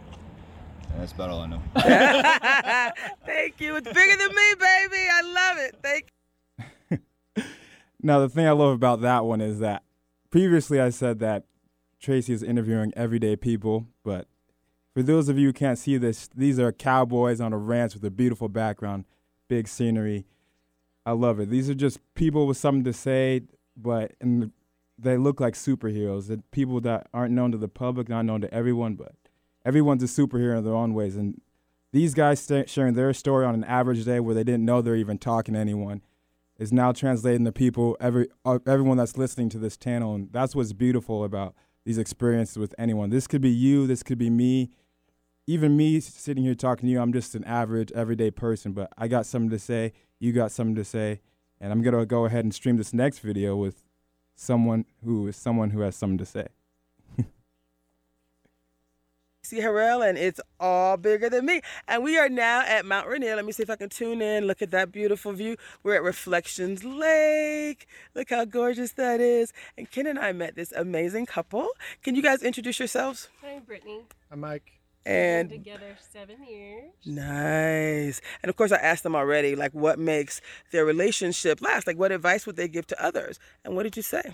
And 0.93 1.01
that's 1.03 1.13
about 1.13 1.31
all 1.31 1.41
I 1.41 1.47
know. 1.47 1.63
Thank 3.27 3.61
you. 3.61 3.77
It's 3.77 3.93
bigger 3.93 4.17
than 4.17 4.35
me, 4.35 4.55
baby. 4.59 5.07
I 5.11 5.23
love 5.23 5.59
it. 5.59 5.77
Thank 5.83 6.07
you. 6.09 6.99
Now, 8.01 8.21
the 8.21 8.29
thing 8.29 8.47
I 8.47 8.53
love 8.53 8.73
about 8.75 9.01
that 9.01 9.25
one 9.25 9.41
is 9.41 9.59
that 9.59 9.83
previously 10.31 10.81
I 10.81 10.91
said 10.91 11.19
that 11.19 11.47
Tracy 12.01 12.33
is 12.33 12.45
interviewing 12.45 12.93
everyday 12.97 13.35
people, 13.35 13.89
but 14.05 14.29
for 14.95 15.03
those 15.03 15.29
of 15.29 15.37
you 15.37 15.49
who 15.49 15.53
can't 15.53 15.79
see 15.79 15.97
this, 15.97 16.29
these 16.33 16.61
are 16.61 16.71
cowboys 16.71 17.41
on 17.41 17.53
a 17.53 17.59
ranch 17.59 17.95
with 17.95 18.05
a 18.05 18.11
beautiful 18.11 18.49
background, 18.49 19.05
big 19.49 19.67
scenery. 19.67 20.27
I 21.05 21.13
love 21.13 21.41
it. 21.41 21.51
These 21.51 21.69
are 21.69 21.75
just 21.75 21.99
people 22.15 22.47
with 22.47 22.57
something 22.57 22.85
to 22.85 22.93
say, 22.93 23.43
but 23.77 24.13
and 24.21 24.53
they 24.99 25.17
look 25.17 25.41
like 25.41 25.55
superheroes. 25.55 26.29
The 26.29 26.43
people 26.51 26.81
that 26.83 27.09
aren't 27.13 27.33
known 27.33 27.51
to 27.53 27.59
the 27.59 27.69
public, 27.69 28.09
not 28.09 28.27
known 28.27 28.41
to 28.43 28.53
everyone, 28.55 28.95
but 28.95 29.13
everyone's 29.69 30.03
a 30.03 30.07
superhero 30.07 30.57
in 30.57 30.65
their 30.65 30.75
own 30.75 30.95
ways. 30.95 31.15
And 31.15 31.41
these 31.93 32.15
guys 32.15 32.41
sta 32.41 32.65
sharing 32.67 32.95
their 32.95 33.13
story 33.13 33.45
on 33.45 33.55
an 33.55 33.65
average 33.65 34.05
day 34.07 34.19
where 34.19 34.35
they 34.35 34.43
didn't 34.43 34.65
know 34.65 34.81
they're 34.81 34.97
even 34.97 35.19
talking 35.19 35.55
to 35.55 35.61
anyone 35.61 36.01
is 36.59 36.73
now 36.73 36.91
translating 36.91 37.45
to 37.45 37.53
people, 37.53 37.97
every 38.01 38.29
uh, 38.45 38.59
everyone 38.67 38.97
that's 38.97 39.17
listening 39.17 39.49
to 39.51 39.59
this 39.59 39.77
channel, 39.77 40.15
and 40.15 40.33
that's 40.33 40.57
what's 40.57 40.73
beautiful 40.73 41.23
about 41.23 41.55
these 41.85 41.99
experiences 41.99 42.59
with 42.59 42.75
anyone. 42.79 43.11
This 43.11 43.27
could 43.27 43.43
be 43.43 43.51
you, 43.51 43.87
this 43.87 44.03
could 44.03 44.19
be 44.19 44.31
me, 44.31 44.71
even 45.47 45.77
me 45.77 46.01
sitting 46.01 46.45
here 46.45 46.55
talking 46.55 46.89
to 46.89 46.93
you. 46.93 47.01
I'm 47.01 47.13
just 47.13 47.35
an 47.35 47.45
average, 47.45 47.93
everyday 47.93 48.31
person, 48.31 48.73
but 48.73 48.91
I 48.99 49.07
got 49.07 49.25
something 49.25 49.51
to 49.51 49.59
say. 49.59 49.93
You 50.19 50.33
got 50.33 50.51
something 50.51 50.75
to 50.75 50.85
say, 50.85 51.21
and 51.61 51.73
I'm 51.73 51.83
gonna 51.83 52.07
go 52.07 52.25
ahead 52.25 52.45
and 52.45 52.53
stream 52.53 52.77
this 52.77 52.93
next 52.93 53.21
video 53.21 53.55
with 53.55 53.85
someone 54.35 54.85
who 55.05 55.29
is 55.29 55.37
someone 55.37 55.71
who 55.71 55.81
has 55.81 55.95
something 55.95 56.19
to 56.19 56.27
say. 56.27 56.49
See 59.49 59.61
Harrell, 59.61 60.07
and 60.07 60.19
it's 60.19 60.43
all 60.61 60.99
bigger 60.99 61.31
than 61.31 61.47
me. 61.47 61.63
And 61.87 62.03
we 62.03 62.19
are 62.19 62.29
now 62.29 62.61
at 62.67 62.85
Mount 62.85 63.09
Rainier. 63.09 63.35
Let 63.35 63.47
me 63.47 63.53
see 63.53 63.63
if 63.63 63.71
I 63.71 63.77
can 63.77 63.89
tune 63.89 64.21
in. 64.21 64.47
Look 64.47 64.61
at 64.61 64.71
that 64.73 64.93
beautiful 64.93 65.33
view. 65.33 65.57
We're 65.83 65.95
at 65.95 66.03
Reflections 66.03 66.85
Lake. 66.85 67.87
Look 68.15 68.29
how 68.29 68.45
gorgeous 68.45 68.93
that 68.93 69.23
is. 69.23 69.55
And 69.79 69.91
Ken 69.91 70.07
and 70.07 70.19
I 70.19 70.33
met 70.33 70.55
this 70.55 70.71
amazing 70.73 71.25
couple. 71.25 71.67
Can 72.03 72.15
you 72.15 72.21
guys 72.21 72.43
introduce 72.43 72.79
yourselves? 72.79 73.31
Hi, 73.41 73.59
Brittany. 73.67 74.03
I'm 74.31 74.41
Mike. 74.41 74.71
And 75.07 75.49
together 75.49 75.97
seven 76.13 76.45
years. 76.47 76.93
Nice. 77.07 78.21
And 78.43 78.51
of 78.51 78.57
course, 78.57 78.71
I 78.71 78.77
asked 78.77 79.03
them 79.03 79.17
already, 79.17 79.57
like, 79.57 79.73
what 79.73 79.99
makes 79.99 80.43
their 80.73 80.85
relationship 80.85 81.63
last? 81.63 81.87
Like, 81.87 81.97
what 81.97 82.13
advice 82.13 82.45
would 82.45 82.57
they 82.57 82.69
give 82.69 82.87
to 82.89 83.03
others? 83.03 83.39
And 83.65 83.75
what 83.75 83.85
did 83.85 83.97
you 83.97 84.03
say? 84.03 84.31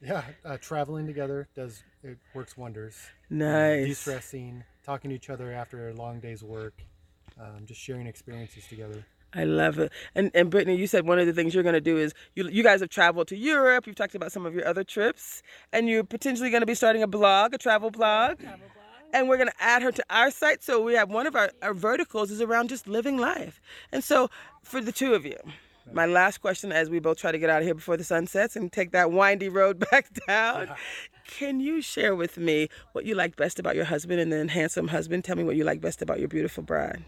Yeah, 0.00 0.22
uh, 0.44 0.58
traveling 0.58 1.06
together 1.06 1.48
does 1.54 1.82
it 2.02 2.18
works 2.34 2.56
wonders. 2.56 2.96
Nice. 3.30 3.86
De-stressing, 3.86 4.64
talking 4.84 5.10
to 5.10 5.16
each 5.16 5.30
other 5.30 5.52
after 5.52 5.88
a 5.88 5.94
long 5.94 6.20
day's 6.20 6.42
work, 6.42 6.74
um, 7.40 7.64
just 7.64 7.80
sharing 7.80 8.06
experiences 8.06 8.66
together. 8.66 9.06
I 9.32 9.44
love 9.44 9.78
it. 9.78 9.90
And 10.14 10.30
and 10.34 10.50
Brittany, 10.50 10.76
you 10.76 10.86
said 10.86 11.06
one 11.06 11.18
of 11.18 11.26
the 11.26 11.32
things 11.32 11.54
you're 11.54 11.62
going 11.62 11.74
to 11.74 11.80
do 11.80 11.96
is 11.96 12.14
you 12.34 12.48
you 12.48 12.62
guys 12.62 12.80
have 12.80 12.90
traveled 12.90 13.28
to 13.28 13.36
Europe. 13.36 13.86
You've 13.86 13.96
talked 13.96 14.14
about 14.14 14.30
some 14.30 14.46
of 14.46 14.54
your 14.54 14.66
other 14.66 14.84
trips, 14.84 15.42
and 15.72 15.88
you're 15.88 16.04
potentially 16.04 16.50
going 16.50 16.62
to 16.62 16.66
be 16.66 16.74
starting 16.74 17.02
a 17.02 17.08
blog, 17.08 17.54
a 17.54 17.58
travel 17.58 17.90
blog. 17.90 18.38
Travel 18.38 18.58
blog. 18.58 18.70
And 19.12 19.28
we're 19.28 19.36
going 19.36 19.48
to 19.48 19.62
add 19.62 19.82
her 19.82 19.92
to 19.92 20.04
our 20.10 20.30
site. 20.32 20.64
So 20.64 20.82
we 20.82 20.94
have 20.94 21.08
one 21.08 21.28
of 21.28 21.36
our, 21.36 21.52
our 21.62 21.72
verticals 21.72 22.32
is 22.32 22.40
around 22.40 22.68
just 22.68 22.88
living 22.88 23.16
life. 23.16 23.60
And 23.92 24.02
so 24.02 24.28
for 24.64 24.80
the 24.80 24.90
two 24.90 25.14
of 25.14 25.24
you, 25.24 25.36
my 25.92 26.06
last 26.06 26.38
question 26.38 26.72
as 26.72 26.88
we 26.90 26.98
both 26.98 27.18
try 27.18 27.32
to 27.32 27.38
get 27.38 27.50
out 27.50 27.58
of 27.60 27.64
here 27.66 27.74
before 27.74 27.96
the 27.96 28.04
sun 28.04 28.26
sets 28.26 28.56
and 28.56 28.72
take 28.72 28.92
that 28.92 29.10
windy 29.12 29.48
road 29.48 29.78
back 29.90 30.08
down. 30.26 30.70
Can 31.26 31.60
you 31.60 31.80
share 31.80 32.14
with 32.14 32.36
me 32.36 32.68
what 32.92 33.04
you 33.04 33.14
like 33.14 33.36
best 33.36 33.58
about 33.58 33.76
your 33.76 33.86
husband 33.86 34.20
and 34.20 34.32
then 34.32 34.48
handsome 34.48 34.88
husband? 34.88 35.24
Tell 35.24 35.36
me 35.36 35.44
what 35.44 35.56
you 35.56 35.64
like 35.64 35.80
best 35.80 36.02
about 36.02 36.18
your 36.18 36.28
beautiful 36.28 36.62
bride. 36.62 37.04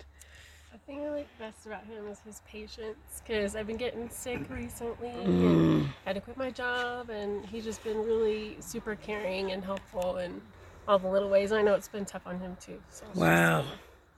The 0.73 0.79
thing 0.93 1.07
I 1.07 1.11
like 1.11 1.39
best 1.39 1.67
about 1.67 1.85
him 1.85 2.07
is 2.09 2.21
his 2.21 2.41
patience 2.47 3.23
because 3.27 3.57
I've 3.57 3.67
been 3.67 3.77
getting 3.77 4.09
sick 4.11 4.41
recently 4.51 5.11
Mm. 5.11 5.81
and 5.81 5.89
had 6.05 6.15
to 6.15 6.21
quit 6.21 6.37
my 6.37 6.51
job, 6.51 7.11
and 7.11 7.45
he's 7.47 7.65
just 7.65 7.83
been 7.83 7.99
really 7.99 8.57
super 8.61 8.95
caring 8.95 9.53
and 9.53 9.65
helpful 9.65 10.19
in 10.19 10.41
all 10.89 10.99
the 10.99 11.09
little 11.09 11.29
ways. 11.31 11.51
I 11.53 11.63
know 11.63 11.75
it's 11.75 11.89
been 11.89 12.05
tough 12.05 12.27
on 12.27 12.39
him 12.41 12.57
too. 12.61 12.81
So 12.91 13.07
Wow. 13.15 13.63
just, 13.63 13.75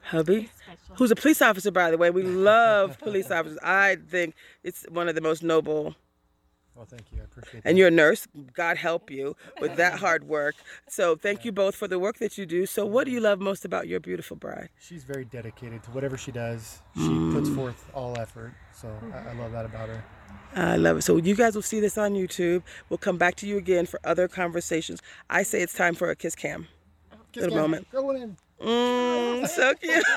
Hubby, 0.09 0.49
who's 0.97 1.11
a 1.11 1.17
police 1.17 1.43
officer, 1.43 1.71
by 1.71 1.91
the 1.91 1.99
way. 1.99 2.11
We 2.11 2.23
love 2.23 2.99
police 2.99 3.31
officers. 3.31 3.59
I 3.63 3.97
think 4.09 4.35
it's 4.65 4.85
one 4.89 5.07
of 5.09 5.15
the 5.15 5.21
most 5.21 5.43
noble. 5.43 5.95
Well, 6.75 6.87
thank 6.89 7.11
you. 7.13 7.19
I 7.21 7.25
appreciate 7.25 7.65
that. 7.65 7.69
And 7.69 7.77
you're 7.77 7.89
a 7.89 7.91
nurse. 7.91 8.27
God 8.55 8.77
help 8.77 9.11
you 9.11 9.35
with 9.61 9.77
that 9.77 9.99
hard 9.99 10.25
work. 10.29 10.55
So 10.89 11.17
thank 11.17 11.45
you 11.45 11.51
both 11.53 11.75
for 11.75 11.89
the 11.89 11.99
work 11.99 12.19
that 12.19 12.39
you 12.39 12.47
do. 12.47 12.67
So 12.67 12.87
what 12.87 13.05
do 13.05 13.11
you 13.11 13.21
love 13.21 13.41
most 13.41 13.65
about 13.65 13.89
your 13.89 13.99
beautiful 14.01 14.37
bride? 14.37 14.69
She's 14.79 15.03
very 15.03 15.25
dedicated 15.25 15.83
to 15.83 15.91
whatever 15.91 16.17
she 16.17 16.31
does. 16.31 16.81
She 16.95 17.01
Mm. 17.01 17.33
puts 17.35 17.49
forth 17.51 17.91
all 17.95 18.17
effort. 18.19 18.55
So 18.73 18.89
I, 19.13 19.31
I 19.31 19.33
love 19.35 19.51
that 19.53 19.65
about 19.67 19.89
her. 19.89 20.05
I 20.55 20.77
love 20.77 20.99
it. 20.99 21.03
So 21.03 21.17
you 21.17 21.35
guys 21.35 21.55
will 21.57 21.63
see 21.63 21.81
this 21.81 21.99
on 21.99 22.15
YouTube. 22.15 22.63
We'll 22.89 22.99
come 22.99 23.19
back 23.19 23.35
to 23.37 23.47
you 23.47 23.59
again 23.59 23.85
for 23.85 23.99
other 24.05 24.29
conversations. 24.29 25.03
I 25.29 25.43
say 25.43 25.61
it's 25.61 25.75
time 25.75 25.95
for 25.97 26.09
a 26.11 26.17
kiss 26.17 26.35
cam. 26.37 26.69
Kiss 27.33 27.43
Little 27.43 27.57
cam. 27.59 27.63
moment. 27.63 27.91
Go 27.91 28.11
in. 28.11 28.37
Mm, 28.61 29.47
so 29.49 29.75
cute. 29.81 30.05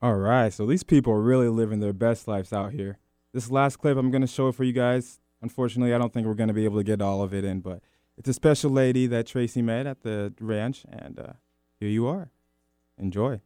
All 0.00 0.14
right, 0.16 0.52
so 0.52 0.64
these 0.66 0.84
people 0.84 1.12
are 1.12 1.20
really 1.20 1.48
living 1.48 1.80
their 1.80 1.92
best 1.92 2.28
lives 2.28 2.52
out 2.52 2.72
here. 2.72 2.98
This 3.32 3.50
last 3.50 3.76
clip 3.78 3.96
I'm 3.98 4.10
going 4.12 4.20
to 4.22 4.28
show 4.28 4.52
for 4.52 4.62
you 4.64 4.72
guys. 4.72 5.18
Unfortunately, 5.42 5.92
I 5.92 5.98
don't 5.98 6.12
think 6.12 6.26
we're 6.26 6.34
going 6.34 6.48
to 6.48 6.54
be 6.54 6.64
able 6.64 6.78
to 6.78 6.84
get 6.84 7.02
all 7.02 7.22
of 7.22 7.34
it 7.34 7.44
in, 7.44 7.60
but 7.60 7.82
it's 8.16 8.28
a 8.28 8.32
special 8.32 8.70
lady 8.70 9.06
that 9.08 9.26
Tracy 9.26 9.60
met 9.62 9.86
at 9.86 10.02
the 10.02 10.32
ranch, 10.40 10.84
and 10.90 11.18
uh, 11.18 11.32
here 11.80 11.88
you 11.88 12.06
are. 12.06 12.30
Enjoy. 12.96 13.40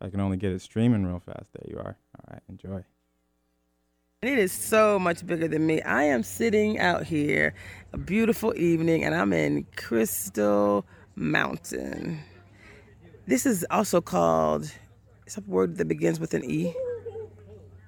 I 0.00 0.10
can 0.10 0.20
only 0.20 0.36
get 0.36 0.52
it 0.52 0.60
streaming 0.60 1.06
real 1.06 1.18
fast. 1.18 1.52
There 1.54 1.70
you 1.70 1.78
are. 1.78 1.96
All 2.18 2.24
right, 2.30 2.42
enjoy. 2.48 2.84
It 4.26 4.38
is 4.38 4.52
so 4.52 4.98
much 4.98 5.26
bigger 5.26 5.48
than 5.48 5.66
me. 5.66 5.82
I 5.82 6.04
am 6.04 6.22
sitting 6.22 6.78
out 6.78 7.04
here, 7.04 7.52
a 7.92 7.98
beautiful 7.98 8.54
evening, 8.56 9.04
and 9.04 9.14
I'm 9.14 9.34
in 9.34 9.66
Crystal 9.76 10.86
Mountain. 11.14 12.20
This 13.26 13.44
is 13.44 13.66
also 13.70 14.00
called, 14.00 14.72
it's 15.26 15.36
a 15.36 15.42
word 15.42 15.76
that 15.76 15.88
begins 15.88 16.18
with 16.18 16.32
an 16.32 16.42
E. 16.42 16.74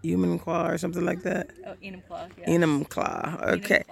Human 0.02 0.38
claw 0.38 0.68
or 0.68 0.76
something 0.76 1.06
like 1.06 1.22
that. 1.22 1.52
Oh, 1.66 1.74
Enumclaw. 1.82 2.30
Yeah. 2.38 2.50
Enumclaw. 2.50 3.54
Okay. 3.54 3.82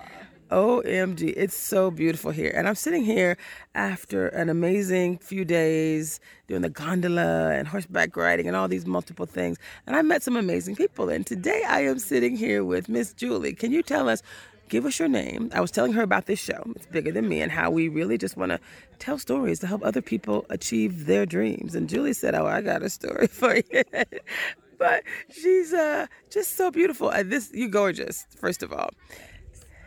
OMG, 0.50 1.32
it's 1.36 1.56
so 1.56 1.90
beautiful 1.90 2.30
here. 2.30 2.52
And 2.54 2.68
I'm 2.68 2.74
sitting 2.74 3.04
here 3.04 3.36
after 3.74 4.28
an 4.28 4.48
amazing 4.48 5.18
few 5.18 5.44
days 5.44 6.20
doing 6.48 6.62
the 6.62 6.68
gondola 6.68 7.52
and 7.52 7.66
horseback 7.66 8.16
riding 8.16 8.46
and 8.46 8.56
all 8.56 8.68
these 8.68 8.86
multiple 8.86 9.26
things. 9.26 9.58
And 9.86 9.96
I 9.96 10.02
met 10.02 10.22
some 10.22 10.36
amazing 10.36 10.76
people. 10.76 11.08
And 11.08 11.26
today 11.26 11.62
I 11.66 11.80
am 11.80 11.98
sitting 11.98 12.36
here 12.36 12.64
with 12.64 12.88
Miss 12.88 13.12
Julie. 13.14 13.54
Can 13.54 13.72
you 13.72 13.82
tell 13.82 14.08
us, 14.08 14.22
give 14.68 14.84
us 14.84 14.98
your 14.98 15.08
name? 15.08 15.50
I 15.54 15.60
was 15.60 15.70
telling 15.70 15.92
her 15.94 16.02
about 16.02 16.26
this 16.26 16.40
show, 16.40 16.62
It's 16.76 16.86
Bigger 16.86 17.12
Than 17.12 17.28
Me, 17.28 17.40
and 17.40 17.50
how 17.50 17.70
we 17.70 17.88
really 17.88 18.18
just 18.18 18.36
want 18.36 18.52
to 18.52 18.60
tell 18.98 19.18
stories 19.18 19.60
to 19.60 19.66
help 19.66 19.82
other 19.84 20.02
people 20.02 20.44
achieve 20.50 21.06
their 21.06 21.24
dreams. 21.24 21.74
And 21.74 21.88
Julie 21.88 22.12
said, 22.12 22.34
Oh, 22.34 22.46
I 22.46 22.60
got 22.60 22.82
a 22.82 22.90
story 22.90 23.26
for 23.28 23.56
you. 23.56 23.82
but 24.78 25.04
she's 25.30 25.72
uh, 25.72 26.06
just 26.30 26.56
so 26.56 26.70
beautiful. 26.70 27.08
And 27.08 27.32
this, 27.32 27.50
you're 27.54 27.68
gorgeous, 27.68 28.26
first 28.36 28.62
of 28.62 28.72
all. 28.72 28.90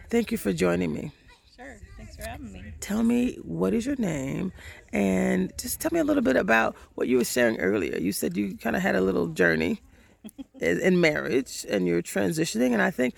Thank 0.10 0.32
you 0.32 0.38
for 0.38 0.53
joining 0.53 0.93
me. 0.93 1.12
Sure. 1.55 1.78
Thanks 1.97 2.16
for 2.16 2.24
having 2.24 2.51
me. 2.51 2.64
Tell 2.80 3.03
me 3.03 3.36
what 3.43 3.74
is 3.74 3.86
your 3.86 3.95
name, 3.97 4.53
and 4.93 5.51
just 5.58 5.80
tell 5.82 5.91
me 5.93 5.99
a 5.99 6.03
little 6.03 6.24
bit 6.24 6.36
about 6.36 6.76
what 6.95 7.08
you 7.08 7.18
were 7.18 7.26
sharing 7.26 7.60
earlier. 7.60 7.97
You 7.97 8.12
said 8.12 8.38
you 8.38 8.58
kind 8.58 8.76
of 8.76 8.82
had 8.82 8.95
a 8.95 9.01
little 9.01 9.28
journey 9.28 9.82
in 10.62 10.80
in 10.80 11.01
marriage, 11.01 11.66
and 11.70 11.88
you're 11.88 12.01
transitioning, 12.01 12.74
and 12.74 12.82
I 12.82 12.91
think 12.91 13.16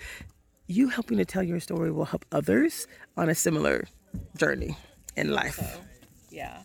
you 0.66 0.88
helping 0.88 1.18
to 1.18 1.24
tell 1.24 1.42
your 1.42 1.60
story 1.60 1.90
will 1.90 2.04
help 2.04 2.24
others 2.32 2.86
on 3.16 3.28
a 3.28 3.34
similar 3.34 3.86
journey 4.36 4.76
in 5.16 5.30
life. 5.30 5.56
So, 5.56 5.80
yeah. 6.30 6.62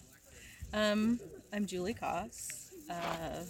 Um, 0.73 1.19
I'm 1.53 1.65
Julie 1.65 1.95
Koss. 1.95 2.69
Uh, 2.89 3.43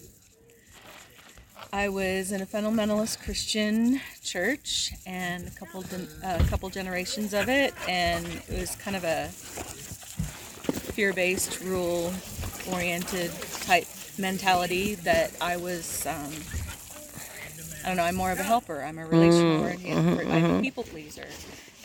I 1.72 1.90
was 1.90 2.32
in 2.32 2.42
a 2.42 2.46
fundamentalist 2.46 3.24
Christian 3.24 4.00
church 4.24 4.94
and 5.06 5.48
a 5.48 5.52
couple 5.52 5.84
a 6.24 6.44
couple 6.46 6.70
generations 6.70 7.34
of 7.34 7.50
it, 7.50 7.74
and 7.88 8.26
it 8.26 8.60
was 8.60 8.76
kind 8.76 8.96
of 8.96 9.04
a 9.04 9.28
fear-based, 10.94 11.62
rule-oriented 11.62 13.32
type 13.62 13.88
mentality 14.18 14.96
that 14.96 15.32
I 15.42 15.58
was. 15.58 16.06
Um, 16.06 16.32
I 17.84 17.90
don't 17.90 17.98
know. 17.98 18.04
I'm 18.04 18.16
more 18.16 18.32
of 18.32 18.40
a 18.40 18.44
helper. 18.44 18.82
I'm 18.82 18.98
a 18.98 19.04
mm, 19.04 19.12
relational 19.12 19.58
mm-hmm, 19.58 19.64
oriented. 19.64 20.28
I'm 20.28 20.44
a 20.44 20.48
mm-hmm. 20.48 20.62
people 20.62 20.84
pleaser, 20.84 21.28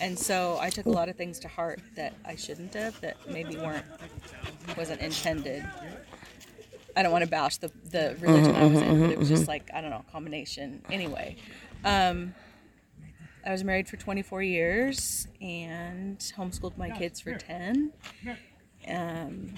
and 0.01 0.19
so 0.19 0.57
I 0.61 0.71
took 0.71 0.87
a 0.87 0.91
lot 0.91 1.09
of 1.09 1.17
things 1.17 1.39
to 1.41 1.49
heart 1.49 1.81
that 1.97 2.15
I 2.25 2.37
shouldn't 2.37 2.75
have. 2.75 3.01
That 3.01 3.17
maybe 3.29 3.57
weren't 3.57 3.85
wasn't 4.77 5.01
intended. 5.01 5.65
I 6.97 7.03
don't 7.03 7.13
want 7.13 7.25
to 7.25 7.31
bash 7.31 7.59
the, 7.59 7.71
the 7.91 8.17
religion 8.21 8.55
I 8.55 8.67
was 8.67 8.81
in, 8.81 9.01
but 9.01 9.11
it 9.11 9.19
was 9.19 9.29
just 9.29 9.49
like, 9.49 9.71
I 9.73 9.81
don't 9.81 9.91
know, 9.91 10.05
combination. 10.11 10.83
Anyway, 10.91 11.37
um, 11.85 12.35
I 13.47 13.53
was 13.53 13.65
married 13.65 13.89
for 13.89 13.97
24 13.97 14.43
years 14.43 15.27
and 15.41 16.19
homeschooled 16.37 16.77
my 16.77 16.91
kids 16.91 17.21
for 17.21 17.35
10. 17.37 17.93
Um, 18.89 19.55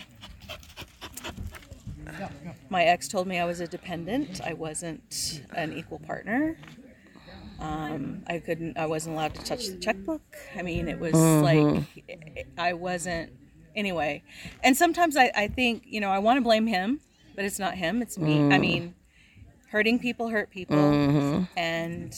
my 2.69 2.85
ex 2.85 3.09
told 3.09 3.27
me 3.27 3.39
I 3.39 3.45
was 3.45 3.61
a 3.61 3.67
dependent. 3.67 4.41
I 4.45 4.53
wasn't 4.53 5.41
an 5.55 5.73
equal 5.73 5.99
partner. 6.01 6.59
Um, 7.61 8.25
I 8.27 8.39
couldn't. 8.39 8.77
I 8.77 8.87
wasn't 8.87 9.15
allowed 9.15 9.35
to 9.37 9.45
touch 9.45 9.69
the 9.69 9.77
checkbook. 9.77 10.23
I 10.57 10.63
mean, 10.63 10.89
it 10.89 10.99
was 10.99 11.15
like 11.15 11.85
I 12.59 12.73
wasn't. 12.73 13.33
Anyway, 13.77 14.23
and 14.63 14.77
sometimes 14.77 15.17
I, 15.17 15.31
I 15.35 15.49
think 15.49 15.85
you 15.87 16.01
know 16.01 16.11
I 16.11 16.19
want 16.19 16.39
to 16.39 16.43
blame 16.43 16.67
him, 16.67 17.01
but 17.35 17.45
it's 17.45 17.59
not 17.59 17.75
him. 17.75 18.03
It's 18.03 18.19
me. 18.19 18.39
I 18.39 18.59
mm. 18.59 18.61
mean, 18.61 18.95
hurting 19.69 19.99
people 19.99 20.29
hurt 20.29 20.51
people, 20.51 20.77
mm-hmm. 20.77 21.45
and 21.57 22.15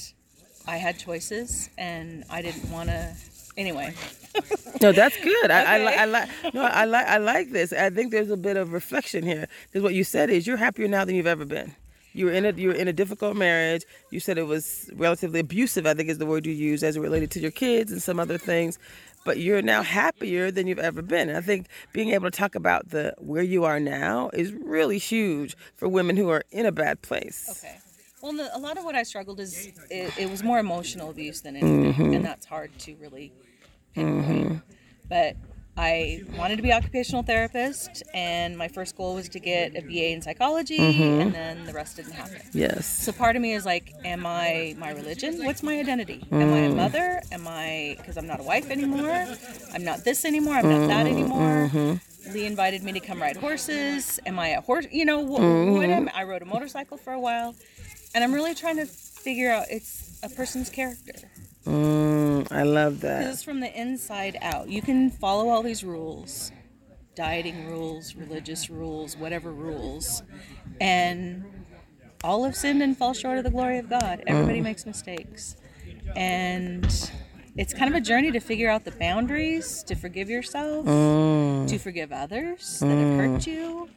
I 0.66 0.76
had 0.76 0.98
choices, 0.98 1.70
and 1.78 2.24
I 2.30 2.42
didn't 2.42 2.70
want 2.70 2.88
to. 2.90 3.14
Anyway, 3.56 3.94
No, 4.80 4.92
that's 4.92 5.16
good. 5.22 5.50
I, 5.50 5.76
I, 5.76 6.02
I 6.02 6.04
like. 6.04 6.28
No, 6.52 6.62
I 6.62 6.84
like. 6.84 7.06
I 7.06 7.18
like 7.18 7.50
this. 7.50 7.72
I 7.72 7.90
think 7.90 8.10
there's 8.10 8.30
a 8.30 8.36
bit 8.36 8.56
of 8.56 8.72
reflection 8.72 9.24
here. 9.24 9.46
Because 9.66 9.82
what 9.82 9.94
you 9.94 10.04
said 10.04 10.30
is 10.30 10.46
you're 10.46 10.56
happier 10.56 10.88
now 10.88 11.04
than 11.04 11.14
you've 11.14 11.26
ever 11.26 11.44
been. 11.44 11.74
You 12.12 12.26
were 12.26 12.32
in 12.32 12.44
a 12.44 12.52
you 12.52 12.68
were 12.68 12.74
in 12.74 12.88
a 12.88 12.92
difficult 12.92 13.36
marriage. 13.36 13.84
You 14.10 14.20
said 14.20 14.36
it 14.36 14.46
was 14.46 14.90
relatively 14.94 15.40
abusive. 15.40 15.86
I 15.86 15.94
think 15.94 16.08
is 16.08 16.18
the 16.18 16.26
word 16.26 16.46
you 16.46 16.52
used 16.52 16.82
as 16.82 16.96
it 16.96 17.00
related 17.00 17.30
to 17.32 17.40
your 17.40 17.50
kids 17.50 17.92
and 17.92 18.02
some 18.02 18.18
other 18.18 18.38
things. 18.38 18.78
But 19.24 19.38
you're 19.38 19.62
now 19.62 19.82
happier 19.82 20.50
than 20.50 20.66
you've 20.66 20.78
ever 20.78 21.02
been. 21.02 21.28
And 21.28 21.38
I 21.38 21.40
think 21.40 21.66
being 21.92 22.10
able 22.10 22.30
to 22.30 22.36
talk 22.36 22.54
about 22.54 22.90
the 22.90 23.14
where 23.18 23.42
you 23.42 23.64
are 23.64 23.80
now 23.80 24.30
is 24.32 24.52
really 24.52 24.98
huge 24.98 25.56
for 25.74 25.88
women 25.88 26.16
who 26.16 26.28
are 26.28 26.44
in 26.50 26.66
a 26.66 26.72
bad 26.72 27.02
place. 27.02 27.48
Okay. 27.50 27.78
Well, 28.22 28.50
a 28.54 28.58
lot 28.58 28.78
of 28.78 28.84
what 28.84 28.94
I 28.94 29.02
struggled 29.02 29.38
is 29.38 29.72
it, 29.90 30.18
it 30.18 30.30
was 30.30 30.42
more 30.42 30.58
emotional 30.58 31.10
abuse 31.10 31.42
than 31.42 31.56
anything, 31.56 31.84
and 31.84 31.94
mm-hmm. 31.94 32.22
that's 32.22 32.46
hard 32.46 32.70
to 32.80 32.94
really 32.96 33.32
pinpoint. 33.94 34.48
Mm-hmm. 34.48 34.56
But 35.10 35.36
I 35.76 36.22
wanted 36.38 36.56
to 36.56 36.62
be 36.62 36.72
occupational 36.72 37.24
therapist, 37.24 38.04
and 38.14 38.56
my 38.56 38.68
first 38.68 38.96
goal 38.96 39.16
was 39.16 39.28
to 39.30 39.40
get 39.40 39.76
a 39.76 39.80
BA 39.82 40.12
in 40.12 40.22
psychology, 40.22 40.78
Mhm. 40.78 41.20
and 41.20 41.34
then 41.34 41.66
the 41.66 41.72
rest 41.72 41.96
didn't 41.96 42.12
happen. 42.12 42.40
Yes. 42.52 42.86
So 42.86 43.10
part 43.10 43.34
of 43.34 43.42
me 43.42 43.54
is 43.54 43.64
like, 43.66 43.92
am 44.04 44.24
I 44.24 44.76
my 44.78 44.90
religion? 44.92 45.44
What's 45.44 45.64
my 45.64 45.78
identity? 45.80 46.22
Am 46.30 46.52
I 46.54 46.58
a 46.60 46.70
Mm. 46.70 46.76
mother? 46.76 47.20
Am 47.32 47.48
I 47.48 47.96
because 47.98 48.16
I'm 48.16 48.26
not 48.28 48.38
a 48.38 48.44
wife 48.44 48.70
anymore? 48.70 49.26
I'm 49.72 49.82
not 49.84 50.04
this 50.04 50.24
anymore. 50.24 50.54
I'm 50.54 50.68
not 50.68 50.86
that 50.88 51.06
Mhm, 51.06 51.10
anymore. 51.10 51.70
mhm. 51.72 52.00
Lee 52.32 52.46
invited 52.46 52.82
me 52.84 52.92
to 52.92 53.00
come 53.00 53.20
ride 53.20 53.36
horses. 53.36 54.20
Am 54.26 54.38
I 54.38 54.48
a 54.50 54.60
horse? 54.60 54.86
You 54.92 55.04
know, 55.04 55.26
wh- 55.26 55.40
Mhm. 55.40 55.72
what 55.74 55.90
am 55.90 56.08
I? 56.14 56.22
rode 56.22 56.42
a 56.42 56.46
motorcycle 56.46 56.96
for 56.98 57.12
a 57.12 57.20
while, 57.20 57.54
and 58.14 58.22
I'm 58.22 58.32
really 58.32 58.54
trying 58.54 58.76
to 58.76 58.86
figure 58.86 59.50
out 59.50 59.66
it's 59.70 60.04
a 60.22 60.28
person's 60.28 60.70
character. 60.70 61.14
Mm, 61.66 62.50
I 62.52 62.62
love 62.62 63.00
that. 63.00 63.22
it's 63.30 63.42
from 63.42 63.60
the 63.60 63.72
inside 63.80 64.36
out. 64.42 64.68
You 64.68 64.82
can 64.82 65.10
follow 65.10 65.48
all 65.48 65.62
these 65.62 65.82
rules, 65.82 66.52
dieting 67.14 67.66
rules, 67.68 68.14
religious 68.14 68.68
rules, 68.68 69.16
whatever 69.16 69.50
rules, 69.52 70.22
and 70.80 71.44
all 72.22 72.44
have 72.44 72.56
sinned 72.56 72.82
and 72.82 72.96
fall 72.96 73.14
short 73.14 73.38
of 73.38 73.44
the 73.44 73.50
glory 73.50 73.78
of 73.78 73.88
God. 73.88 74.22
Everybody 74.26 74.60
Mm. 74.60 74.64
makes 74.64 74.86
mistakes. 74.86 75.56
And 76.16 76.84
it's 77.56 77.72
kind 77.74 77.88
of 77.88 77.94
a 77.94 78.00
journey 78.00 78.30
to 78.30 78.40
figure 78.40 78.70
out 78.70 78.84
the 78.84 78.90
boundaries, 78.92 79.82
to 79.84 79.94
forgive 79.94 80.28
yourself, 80.30 80.86
Mm. 80.86 81.68
to 81.68 81.78
forgive 81.78 82.12
others 82.12 82.78
that 82.80 82.88
have 82.88 83.16
hurt 83.18 83.40
Mm. 83.40 83.46
you. 83.46 83.88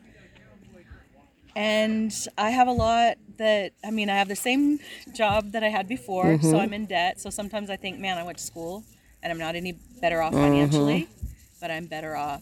And 1.55 2.13
I 2.38 2.51
have 2.51 2.68
a 2.68 2.72
lot 2.72 3.18
that, 3.38 3.73
I 3.83 3.91
mean, 3.91 4.09
I 4.09 4.15
have 4.17 4.27
the 4.27 4.35
same 4.35 4.79
job 5.13 5.51
that 5.51 5.63
I 5.63 5.69
had 5.69 5.88
before, 5.88 6.39
so 6.41 6.53
Mhm. 6.53 6.59
I'm 6.59 6.73
in 6.73 6.85
debt. 6.85 7.19
So 7.19 7.29
sometimes 7.29 7.69
I 7.69 7.75
think, 7.77 7.99
man, 7.99 8.17
I 8.17 8.23
went 8.23 8.38
to 8.39 8.43
school 8.43 8.83
and 9.23 9.31
I'm 9.31 9.39
not 9.39 9.55
any 9.55 9.73
better 10.01 10.21
off 10.21 10.33
financially, 10.33 11.07
but 11.61 11.71
I'm 11.71 11.85
better 11.88 12.15
off 12.15 12.41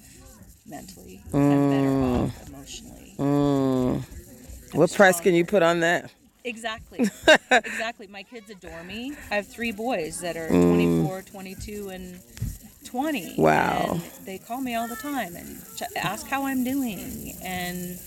mentally. 0.65 1.21
I'm 1.33 1.69
better 1.69 1.87
Mm. 1.89 2.23
off 2.25 2.47
emotionally. 2.47 3.13
Mm. 3.17 4.03
What 4.73 4.91
price 4.93 5.19
can 5.21 5.33
you 5.35 5.45
put 5.45 5.63
on 5.63 5.79
that? 5.81 6.11
Exactly. 6.43 6.99
exactly. 7.51 8.07
My 8.07 8.23
kids 8.23 8.49
adore 8.49 8.83
me. 8.83 9.13
I 9.31 9.35
have 9.35 9.47
three 9.47 9.71
boys 9.71 10.19
that 10.21 10.35
are 10.37 10.49
Mm. 10.49 10.67
24, 10.69 11.21
22, 11.21 11.89
and 11.89 12.19
20. 12.83 13.33
Wow. 13.37 13.93
And 13.93 14.25
they 14.25 14.37
call 14.37 14.61
me 14.61 14.75
all 14.75 14.87
the 14.87 14.95
time 14.95 15.35
and 15.35 15.61
ch- 15.75 15.83
ask 15.95 16.27
how 16.27 16.45
I'm 16.45 16.63
doing. 16.63 17.35
And 17.41 17.99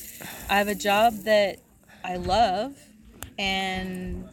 I 0.49 0.59
have 0.59 0.69
a 0.69 0.75
job 0.75 1.25
that 1.25 1.59
I 2.05 2.17
love 2.17 2.75
and 3.39 4.29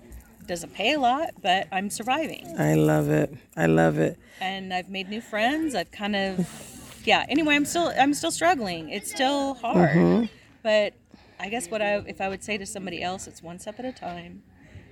doesn't 0.47 0.73
pay 0.73 0.93
a 0.93 0.99
lot, 0.99 1.29
but 1.41 1.67
I'm 1.71 1.89
surviving. 1.89 2.55
I 2.57 2.75
love 2.75 3.09
it. 3.09 3.33
I 3.57 3.65
love 3.65 3.97
it. 3.97 4.17
And 4.39 4.73
I've 4.73 4.89
made 4.89 5.09
new 5.09 5.21
friends. 5.21 5.75
I've 5.75 5.91
kind 5.91 6.15
of 6.15 6.47
yeah, 7.03 7.25
anyway, 7.29 7.55
I'm 7.55 7.65
still 7.65 7.91
I'm 7.97 8.13
still 8.13 8.31
struggling. 8.31 8.89
It's 8.89 9.11
still 9.11 9.55
hard. 9.55 9.89
Mhm. 9.97 10.29
But 10.63 10.93
I 11.39 11.49
guess 11.49 11.69
what 11.69 11.81
I 11.81 11.97
if 12.07 12.21
I 12.21 12.29
would 12.29 12.43
say 12.43 12.57
to 12.57 12.65
somebody 12.65 13.01
else, 13.01 13.27
it's 13.27 13.41
one 13.43 13.59
step 13.59 13.79
at 13.79 13.85
a 13.85 13.91
time. 13.91 14.43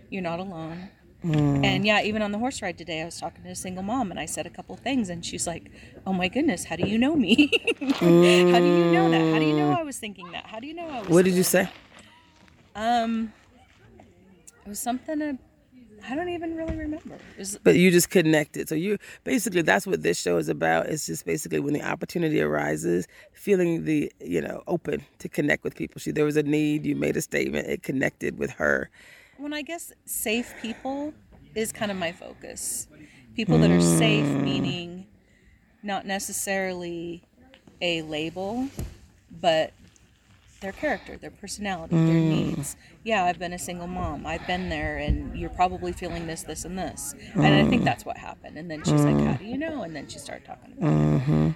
You're 0.09 0.21
not 0.23 0.39
alone. 0.39 0.89
Mm. 1.23 1.63
And 1.63 1.85
yeah, 1.85 2.01
even 2.01 2.21
on 2.21 2.33
the 2.33 2.37
horse 2.37 2.61
ride 2.61 2.77
today, 2.77 3.01
I 3.01 3.05
was 3.05 3.17
talking 3.17 3.43
to 3.45 3.49
a 3.51 3.55
single 3.55 3.81
mom 3.83 4.11
and 4.11 4.19
I 4.19 4.25
said 4.25 4.45
a 4.45 4.49
couple 4.49 4.75
things, 4.75 5.09
and 5.09 5.25
she's 5.25 5.47
like, 5.47 5.71
Oh 6.05 6.11
my 6.13 6.27
goodness, 6.27 6.65
how 6.65 6.75
do 6.75 6.85
you 6.87 6.97
know 6.97 7.15
me? 7.15 7.49
how 7.93 7.99
do 7.99 8.05
you 8.11 8.91
know 8.91 9.09
that? 9.09 9.33
How 9.33 9.39
do 9.39 9.45
you 9.45 9.55
know 9.57 9.71
I 9.71 9.83
was 9.83 9.97
thinking 9.97 10.31
that? 10.33 10.45
How 10.47 10.59
do 10.59 10.67
you 10.67 10.73
know 10.73 10.87
I 10.89 10.99
was 10.99 11.07
What 11.09 11.25
did 11.25 11.33
you 11.35 11.43
say? 11.43 11.63
that? 11.63 11.73
Um, 12.75 13.31
it 14.65 14.69
was 14.69 14.79
something 14.79 15.37
I 16.09 16.15
don't 16.15 16.29
even 16.29 16.55
really 16.55 16.75
remember. 16.75 17.15
Was, 17.37 17.57
But 17.63 17.75
you 17.75 17.89
just 17.91 18.09
connected. 18.09 18.67
So 18.67 18.75
you 18.75 18.97
basically 19.23 19.61
that's 19.61 19.87
what 19.87 20.03
this 20.03 20.19
show 20.19 20.37
is 20.37 20.49
about. 20.49 20.87
It's 20.87 21.05
just 21.05 21.25
basically 21.25 21.59
when 21.59 21.73
the 21.73 21.81
opportunity 21.83 22.41
arises, 22.41 23.07
feeling 23.31 23.85
the 23.85 24.11
you 24.19 24.41
know 24.41 24.63
open 24.67 25.01
to 25.19 25.29
connect 25.29 25.63
with 25.63 25.75
people. 25.75 25.99
She 25.99 26.11
there 26.11 26.25
was 26.25 26.35
a 26.37 26.43
need. 26.43 26.85
You 26.85 26.95
made 26.95 27.15
a 27.15 27.21
statement. 27.21 27.67
It 27.67 27.83
connected 27.83 28.37
with 28.37 28.51
her. 28.51 28.89
when 29.37 29.53
I 29.53 29.61
guess 29.61 29.91
safe 30.05 30.53
people 30.61 31.13
is 31.55 31.71
kind 31.71 31.91
of 31.91 31.97
my 31.97 32.11
focus. 32.11 32.87
People 33.35 33.57
that 33.59 33.71
are 33.71 33.81
safe, 33.81 34.25
Mm. 34.25 34.43
meaning 34.43 35.05
not 35.81 36.05
necessarily 36.05 37.23
a 37.81 38.01
label, 38.03 38.69
but 39.41 39.73
their 40.63 40.71
character, 40.71 41.17
their 41.17 41.29
personality, 41.29 41.93
their 41.95 42.15
Mm. 42.15 42.29
needs. 42.29 42.75
Yeah, 43.03 43.25
I've 43.25 43.37
been 43.37 43.51
a 43.53 43.59
single 43.59 43.85
mom. 43.85 44.25
I've 44.25 44.47
been 44.47 44.69
there, 44.69 44.97
and 44.97 45.37
you're 45.37 45.49
probably 45.51 45.91
feeling 45.91 46.25
this, 46.25 46.41
this, 46.43 46.63
and 46.65 46.79
this. 46.79 47.13
And 47.35 47.45
I 47.45 47.69
think 47.69 47.81
Mm. 47.81 47.85
that's 47.85 48.05
what 48.05 48.17
happened. 48.17 48.57
And 48.57 48.71
then 48.71 48.79
she's 48.83 48.93
like, 49.03 49.13
Mm. 49.15 49.27
How 49.27 49.33
do 49.33 49.45
you 49.45 49.57
know? 49.57 49.83
And 49.83 49.93
then 49.95 50.07
she 50.07 50.17
started 50.19 50.45
talking 50.45 50.73
about 50.77 50.89
it. 50.89 51.21
hmm 51.21 51.49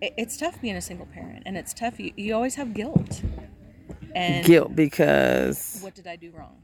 it. 0.00 0.14
It's 0.16 0.36
tough 0.36 0.60
being 0.60 0.76
a 0.76 0.80
single 0.80 1.06
parent, 1.06 1.42
and 1.46 1.56
it's 1.58 1.74
tough. 1.74 2.00
You, 2.00 2.12
you 2.16 2.34
always 2.34 2.54
have 2.56 2.72
guilt. 2.74 3.22
And 4.14 4.44
Guilt 4.46 4.74
because. 4.74 5.78
what 5.82 5.94
did 5.94 6.06
I 6.06 6.16
do 6.16 6.30
wrong? 6.30 6.56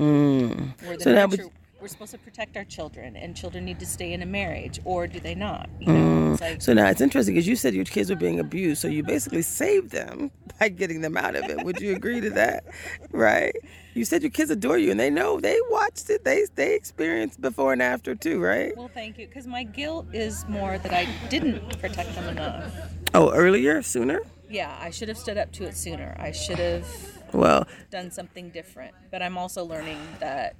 Mm. 0.00 1.00
So 1.00 1.14
now, 1.14 1.26
nurture- 1.26 1.44
we're 1.82 1.88
supposed 1.88 2.12
to 2.12 2.18
protect 2.18 2.56
our 2.56 2.64
children, 2.64 3.16
and 3.16 3.36
children 3.36 3.64
need 3.64 3.80
to 3.80 3.86
stay 3.86 4.12
in 4.12 4.22
a 4.22 4.26
marriage, 4.26 4.80
or 4.84 5.08
do 5.08 5.18
they 5.18 5.34
not? 5.34 5.68
You 5.80 5.92
know, 5.92 6.32
it's 6.32 6.40
like 6.40 6.58
Mm. 6.58 6.62
So 6.62 6.72
now 6.72 6.86
it's 6.88 7.00
interesting 7.00 7.34
because 7.34 7.48
you 7.48 7.56
said 7.56 7.74
your 7.74 7.84
kids 7.84 8.08
were 8.08 8.16
being 8.16 8.38
abused, 8.38 8.80
so 8.80 8.88
you 8.88 9.02
basically 9.02 9.42
saved 9.42 9.90
them 9.90 10.30
by 10.60 10.68
getting 10.68 11.00
them 11.00 11.16
out 11.16 11.34
of 11.34 11.44
it. 11.50 11.64
Would 11.64 11.80
you 11.80 11.92
agree 11.94 12.20
to 12.20 12.30
that? 12.30 12.64
Right? 13.10 13.54
You 13.94 14.04
said 14.04 14.22
your 14.22 14.30
kids 14.30 14.50
adore 14.50 14.78
you, 14.78 14.92
and 14.92 15.00
they 15.00 15.10
know 15.10 15.40
they 15.40 15.58
watched 15.70 16.08
it. 16.08 16.24
They 16.24 16.46
they 16.54 16.74
experienced 16.74 17.40
before 17.40 17.72
and 17.72 17.82
after 17.82 18.14
too, 18.14 18.40
right? 18.40 18.74
well, 18.76 18.90
thank 18.94 19.18
you, 19.18 19.26
because 19.26 19.46
my 19.46 19.64
guilt 19.64 20.06
is 20.12 20.46
more 20.48 20.78
that 20.78 20.92
I 20.92 21.08
didn't 21.28 21.80
protect 21.80 22.14
them 22.14 22.28
enough. 22.28 22.72
Oh, 23.12 23.32
earlier, 23.32 23.82
sooner. 23.82 24.20
Yeah, 24.48 24.76
I 24.80 24.90
should 24.90 25.08
have 25.08 25.18
stood 25.18 25.36
up 25.36 25.50
to 25.52 25.64
it 25.64 25.76
sooner. 25.76 26.14
I 26.18 26.30
should 26.30 26.58
have 26.58 26.86
Well, 27.32 27.66
done 27.90 28.10
something 28.10 28.50
different. 28.50 28.94
But 29.10 29.22
I'm 29.22 29.36
also 29.36 29.64
learning 29.64 29.98
that 30.20 30.54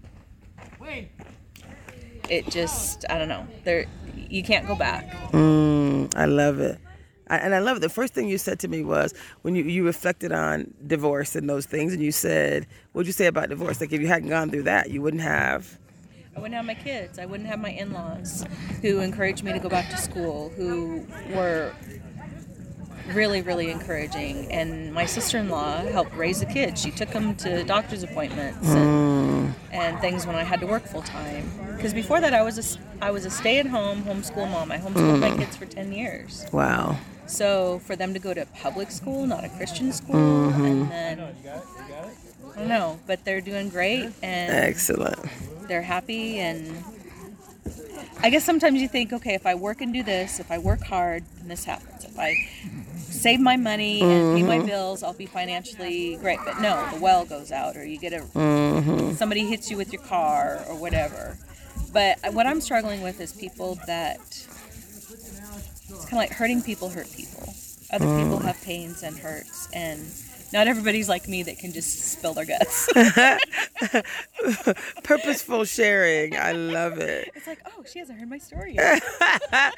it 2.28 2.48
just 2.48 3.04
I 3.10 3.18
don't 3.18 3.28
know. 3.28 3.46
There 3.64 3.86
you 4.14 4.42
can't 4.42 4.66
go 4.66 4.74
back. 4.74 5.10
mm, 5.32 6.14
I 6.16 6.24
love 6.24 6.58
it. 6.60 6.78
I, 7.28 7.38
and 7.38 7.54
I 7.54 7.60
love 7.60 7.78
it. 7.78 7.80
The 7.80 7.88
first 7.88 8.14
thing 8.14 8.28
you 8.28 8.38
said 8.38 8.58
to 8.60 8.68
me 8.68 8.82
was 8.82 9.14
when 9.42 9.54
you, 9.54 9.64
you 9.64 9.84
reflected 9.84 10.32
on 10.32 10.72
divorce 10.86 11.34
and 11.36 11.48
those 11.48 11.66
things, 11.66 11.92
and 11.92 12.02
you 12.02 12.12
said, 12.12 12.66
"What'd 12.92 13.06
you 13.06 13.12
say 13.12 13.26
about 13.26 13.48
divorce? 13.48 13.80
Like 13.80 13.92
if 13.92 14.00
you 14.00 14.06
hadn't 14.06 14.28
gone 14.28 14.50
through 14.50 14.64
that, 14.64 14.90
you 14.90 15.02
wouldn't 15.02 15.22
have." 15.22 15.78
I 16.34 16.40
wouldn't 16.40 16.54
have 16.54 16.64
my 16.64 16.74
kids. 16.74 17.18
I 17.18 17.26
wouldn't 17.26 17.48
have 17.50 17.58
my 17.58 17.70
in-laws 17.70 18.46
who 18.80 19.00
encouraged 19.00 19.44
me 19.44 19.52
to 19.52 19.58
go 19.58 19.68
back 19.68 19.90
to 19.90 19.98
school, 19.98 20.48
who 20.50 21.06
were 21.34 21.74
really, 23.08 23.42
really 23.42 23.70
encouraging. 23.70 24.50
And 24.52 24.92
my 24.92 25.06
sister-in-law 25.06 25.86
helped 25.86 26.14
raise 26.16 26.40
the 26.40 26.46
kids. 26.46 26.80
She 26.80 26.90
took 26.90 27.10
them 27.10 27.34
to 27.36 27.64
doctor's 27.64 28.02
appointments 28.02 28.68
and, 28.68 29.54
and 29.72 29.98
things 30.00 30.26
when 30.26 30.36
I 30.36 30.42
had 30.44 30.60
to 30.60 30.66
work 30.66 30.84
full 30.84 31.02
time. 31.02 31.50
Because 31.76 31.92
before 31.94 32.20
that, 32.20 32.32
I 32.34 32.42
was 32.42 32.58
a 32.58 32.78
I 33.04 33.10
was 33.10 33.24
a 33.24 33.30
stay-at-home 33.30 34.02
homeschool 34.04 34.48
mom. 34.50 34.70
I 34.70 34.78
homeschooled 34.78 35.18
my 35.20 35.30
Mm. 35.30 35.38
kids 35.38 35.56
for 35.56 35.66
ten 35.66 35.92
years. 35.92 36.46
Wow. 36.52 36.96
So 37.26 37.80
for 37.84 37.96
them 37.96 38.12
to 38.14 38.20
go 38.20 38.32
to 38.34 38.46
public 38.60 38.90
school, 38.90 39.26
not 39.26 39.44
a 39.44 39.48
Christian 39.48 39.92
school, 39.92 40.14
Mhm. 40.52 40.64
and 40.66 40.90
then 40.90 41.20
I 41.20 42.58
don't 42.58 42.68
know, 42.68 43.00
but 43.06 43.24
they're 43.24 43.40
doing 43.40 43.68
great 43.70 44.10
and 44.22 44.52
Excellent. 44.52 45.18
they're 45.68 45.82
happy 45.82 46.38
and 46.38 46.84
I 48.22 48.30
guess 48.30 48.44
sometimes 48.44 48.80
you 48.80 48.86
think, 48.88 49.12
okay, 49.12 49.34
if 49.34 49.46
I 49.46 49.54
work 49.56 49.80
and 49.80 49.92
do 49.92 50.02
this, 50.04 50.38
if 50.38 50.50
I 50.52 50.58
work 50.58 50.82
hard, 50.82 51.24
then 51.38 51.48
this 51.48 51.64
happens. 51.64 51.91
If 52.12 52.18
I 52.18 52.34
save 52.98 53.40
my 53.40 53.56
money 53.56 54.00
and 54.02 54.36
pay 54.36 54.42
my 54.42 54.58
Mhm. 54.58 54.66
bills, 54.66 55.02
I'll 55.02 55.12
be 55.14 55.26
financially 55.26 56.16
great. 56.16 56.38
But 56.44 56.60
no, 56.60 56.88
the 56.92 57.00
well 57.00 57.24
goes 57.24 57.50
out, 57.52 57.76
or 57.76 57.84
you 57.84 57.98
get 57.98 58.12
a 58.12 58.20
mm-hmm. 58.20 59.14
somebody 59.14 59.46
hits 59.46 59.70
you 59.70 59.76
with 59.76 59.92
your 59.92 60.02
car 60.02 60.64
or 60.68 60.74
whatever. 60.76 61.38
But 61.92 62.18
what 62.34 62.46
I'm 62.46 62.60
struggling 62.60 63.02
with 63.02 63.20
is 63.20 63.32
people 63.32 63.78
that 63.86 64.18
it's 64.20 64.46
kind 66.04 66.12
of 66.12 66.18
like 66.18 66.30
hurting 66.32 66.62
people 66.62 66.90
hurt 66.90 67.10
people. 67.12 67.54
Other 67.90 68.06
people 68.06 68.38
Mm. 68.40 68.44
have 68.44 68.60
pains 68.62 69.02
and 69.02 69.18
hurts, 69.18 69.68
and 69.72 70.00
not 70.52 70.66
everybody's 70.66 71.08
like 71.08 71.28
me 71.28 71.42
that 71.44 71.58
can 71.58 71.72
just 71.72 72.12
spill 72.12 72.34
their 72.34 72.44
guts. 72.44 72.88
Purposeful 75.02 75.64
sharing. 75.64 76.36
I 76.36 76.52
love 76.52 76.98
it. 76.98 77.30
It's 77.34 77.46
like, 77.46 77.60
oh, 77.66 77.84
she 77.90 77.98
hasn't 77.98 78.18
heard 78.18 78.28
my 78.28 78.38
story 78.38 78.74
yet. 78.74 79.02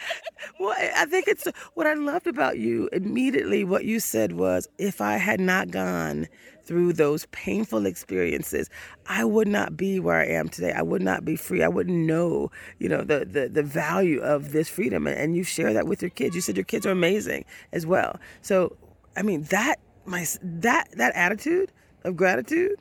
well, 0.60 0.74
I 0.96 1.06
think 1.06 1.28
it's 1.28 1.46
what 1.74 1.86
I 1.86 1.94
loved 1.94 2.26
about 2.26 2.58
you. 2.58 2.88
Immediately, 2.92 3.64
what 3.64 3.84
you 3.84 4.00
said 4.00 4.32
was, 4.32 4.68
if 4.78 5.00
I 5.00 5.16
had 5.16 5.40
not 5.40 5.70
gone 5.70 6.28
through 6.64 6.94
those 6.94 7.26
painful 7.26 7.86
experiences, 7.86 8.70
I 9.06 9.24
would 9.24 9.48
not 9.48 9.76
be 9.76 10.00
where 10.00 10.20
I 10.20 10.26
am 10.26 10.48
today. 10.48 10.72
I 10.72 10.82
would 10.82 11.02
not 11.02 11.24
be 11.24 11.36
free. 11.36 11.62
I 11.62 11.68
wouldn't 11.68 11.96
know, 11.96 12.50
you 12.78 12.88
know, 12.88 13.02
the 13.02 13.24
the, 13.24 13.48
the 13.48 13.62
value 13.62 14.20
of 14.20 14.52
this 14.52 14.68
freedom. 14.68 15.06
And, 15.06 15.16
and 15.16 15.36
you 15.36 15.44
share 15.44 15.72
that 15.72 15.86
with 15.86 16.02
your 16.02 16.10
kids. 16.10 16.34
You 16.34 16.40
said 16.40 16.56
your 16.56 16.64
kids 16.64 16.86
are 16.86 16.90
amazing 16.90 17.44
as 17.72 17.86
well. 17.86 18.18
So, 18.40 18.76
I 19.16 19.22
mean, 19.22 19.44
that 19.44 19.78
my 20.06 20.26
that 20.42 20.88
that 20.96 21.14
attitude 21.14 21.72
of 22.04 22.16
gratitude, 22.16 22.78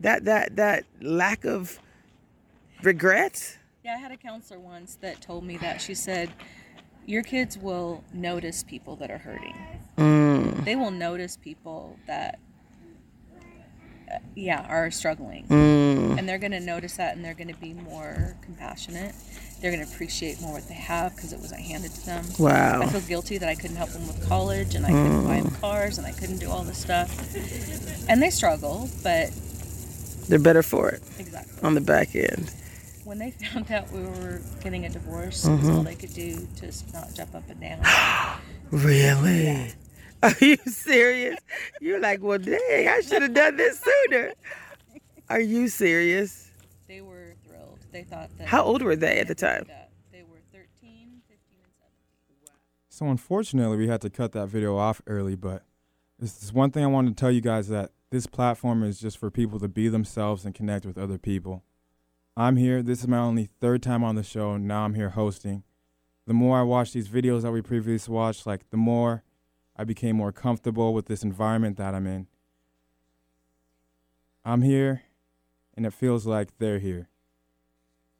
that 0.00 0.24
that 0.24 0.56
that 0.56 0.84
lack 1.00 1.44
of 1.44 1.78
regret. 2.82 3.58
Yeah, 3.84 3.94
I 3.94 3.98
had 3.98 4.12
a 4.12 4.16
counselor 4.16 4.60
once 4.60 4.96
that 5.02 5.20
told 5.20 5.44
me 5.44 5.58
that. 5.58 5.80
She 5.80 5.94
said, 5.94 6.30
your 7.06 7.22
kids 7.22 7.58
will 7.58 8.02
notice 8.12 8.62
people 8.62 8.96
that 8.96 9.10
are 9.10 9.18
hurting. 9.18 9.54
Mm. 9.98 10.64
They 10.64 10.74
will 10.74 10.90
notice 10.90 11.36
people 11.36 11.98
that, 12.06 12.38
uh, 14.10 14.18
yeah, 14.34 14.66
are 14.68 14.90
struggling. 14.90 15.46
Mm. 15.48 16.18
And 16.18 16.28
they're 16.28 16.38
going 16.38 16.52
to 16.52 16.60
notice 16.60 16.96
that 16.96 17.14
and 17.14 17.24
they're 17.24 17.34
going 17.34 17.52
to 17.52 17.60
be 17.60 17.74
more 17.74 18.36
compassionate. 18.40 19.14
They're 19.64 19.72
going 19.72 19.86
to 19.86 19.90
appreciate 19.90 20.42
more 20.42 20.52
what 20.52 20.68
they 20.68 20.74
have 20.74 21.16
because 21.16 21.32
it 21.32 21.38
wasn't 21.40 21.62
handed 21.62 21.90
to 21.92 22.04
them. 22.04 22.22
Wow. 22.38 22.82
I 22.82 22.86
feel 22.86 23.00
guilty 23.00 23.38
that 23.38 23.48
I 23.48 23.54
couldn't 23.54 23.76
help 23.76 23.88
them 23.88 24.06
with 24.06 24.28
college 24.28 24.74
and 24.74 24.84
I 24.84 24.90
couldn't 24.90 25.24
buy 25.24 25.40
them 25.40 25.52
Mm. 25.52 25.60
cars 25.62 25.96
and 25.96 26.06
I 26.06 26.12
couldn't 26.12 26.36
do 26.36 26.50
all 26.50 26.64
this 26.64 26.76
stuff. 26.76 27.10
And 28.10 28.22
they 28.22 28.28
struggle, 28.28 28.90
but 29.02 29.30
They're 30.28 30.38
better 30.38 30.62
for 30.62 30.90
it. 30.90 31.02
Exactly. 31.18 31.62
On 31.62 31.72
the 31.72 31.80
back 31.80 32.14
end. 32.14 32.50
when 33.04 33.16
they 33.18 33.30
found 33.52 33.72
out 33.72 33.90
we 33.90 34.02
were 34.02 34.42
getting 34.62 34.84
a 34.84 34.90
divorce, 34.90 35.46
was 35.46 35.66
all 35.70 35.82
they 35.82 35.94
could 35.94 36.12
do 36.12 36.46
to 36.56 36.70
not 36.92 37.14
jump 37.14 37.34
up 37.34 37.48
and 37.48 37.58
down. 37.58 37.80
Really? 38.70 39.72
Are 40.22 40.34
you 40.42 40.58
serious? 40.66 41.38
You're 41.80 42.00
like, 42.00 42.22
well, 42.22 42.36
dang, 42.38 42.88
I 42.88 43.00
should 43.00 43.22
have 43.22 43.32
done 43.32 43.56
this 43.56 43.80
sooner. 43.80 44.34
Are 45.30 45.40
you 45.40 45.68
serious? 45.68 46.43
They 47.94 48.00
were 48.00 48.06
thrilled. 48.06 48.10
They 48.10 48.16
thought 48.16 48.38
that. 48.38 48.48
How 48.48 48.62
old 48.64 48.82
were 48.82 48.96
they 48.96 49.20
at 49.20 49.28
the 49.28 49.34
time? 49.34 49.66
They 50.10 50.22
were 50.22 50.40
13, 50.52 50.66
15, 50.82 51.58
and 51.62 51.72
17. 51.78 52.54
So 52.88 53.06
unfortunately, 53.06 53.76
we 53.76 53.88
had 53.88 54.00
to 54.00 54.10
cut 54.10 54.32
that 54.32 54.48
video 54.48 54.76
off 54.76 55.00
early, 55.06 55.36
but 55.36 55.62
this 56.18 56.42
is 56.42 56.52
one 56.52 56.70
thing 56.70 56.82
I 56.82 56.88
wanted 56.88 57.16
to 57.16 57.20
tell 57.20 57.30
you 57.30 57.40
guys 57.40 57.68
that 57.68 57.92
this 58.10 58.26
platform 58.26 58.82
is 58.82 59.00
just 59.00 59.18
for 59.18 59.30
people 59.30 59.60
to 59.60 59.68
be 59.68 59.88
themselves 59.88 60.44
and 60.44 60.54
connect 60.54 60.84
with 60.84 60.98
other 60.98 61.18
people. 61.18 61.62
I'm 62.36 62.56
here. 62.56 62.82
This 62.82 63.00
is 63.00 63.08
my 63.08 63.18
only 63.18 63.48
third 63.60 63.82
time 63.82 64.02
on 64.02 64.16
the 64.16 64.24
show. 64.24 64.56
Now 64.56 64.84
I'm 64.84 64.94
here 64.94 65.10
hosting. 65.10 65.62
The 66.26 66.34
more 66.34 66.58
I 66.58 66.62
watch 66.62 66.92
these 66.92 67.08
videos 67.08 67.42
that 67.42 67.52
we 67.52 67.62
previously 67.62 68.12
watched, 68.12 68.44
like 68.44 68.70
the 68.70 68.76
more 68.76 69.22
I 69.76 69.84
became 69.84 70.16
more 70.16 70.32
comfortable 70.32 70.94
with 70.94 71.06
this 71.06 71.22
environment 71.22 71.76
that 71.76 71.94
I'm 71.94 72.06
in. 72.06 72.26
I'm 74.44 74.62
here, 74.62 75.02
and 75.76 75.86
it 75.86 75.92
feels 75.92 76.26
like 76.26 76.58
they're 76.58 76.78
here. 76.80 77.08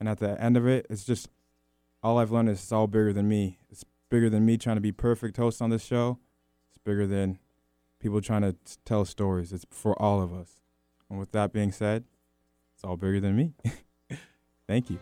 And 0.05 0.11
at 0.11 0.19
the 0.19 0.39
end 0.39 0.59
of 0.59 0.67
it, 0.67 0.87
it's 0.91 1.03
just 1.03 1.31
all 2.03 2.19
I've 2.19 2.31
learned 2.31 2.51
is 2.51 2.59
it's 2.59 2.73
all 2.73 2.87
bigger 2.87 3.11
than 3.11 3.27
me. 3.27 3.57
It's 3.71 3.87
bigger 4.11 4.29
than 4.29 4.45
me 4.45 4.59
trying 4.59 4.77
to 4.77 4.83
be 4.83 4.93
perfect 4.93 5.39
host 5.39 5.63
on 5.63 5.71
this 5.71 5.83
show. 5.83 6.19
It's 6.69 6.77
bigger 6.77 7.07
than 7.07 7.39
people 8.01 8.21
trying 8.21 8.43
to 8.43 8.53
t- 8.53 8.59
tell 8.85 9.07
stories. 9.07 9.51
It's 9.51 9.65
for 9.71 9.99
all 9.99 10.21
of 10.21 10.31
us. 10.31 10.61
And 11.09 11.19
with 11.19 11.33
that 11.33 11.55
being 11.55 11.73
said, 11.73 12.05
it's 12.75 12.85
all 12.85 12.99
bigger 12.99 13.19
than 13.19 13.35
me. 13.35 13.55
Thank 14.69 14.91
you. 14.91 14.99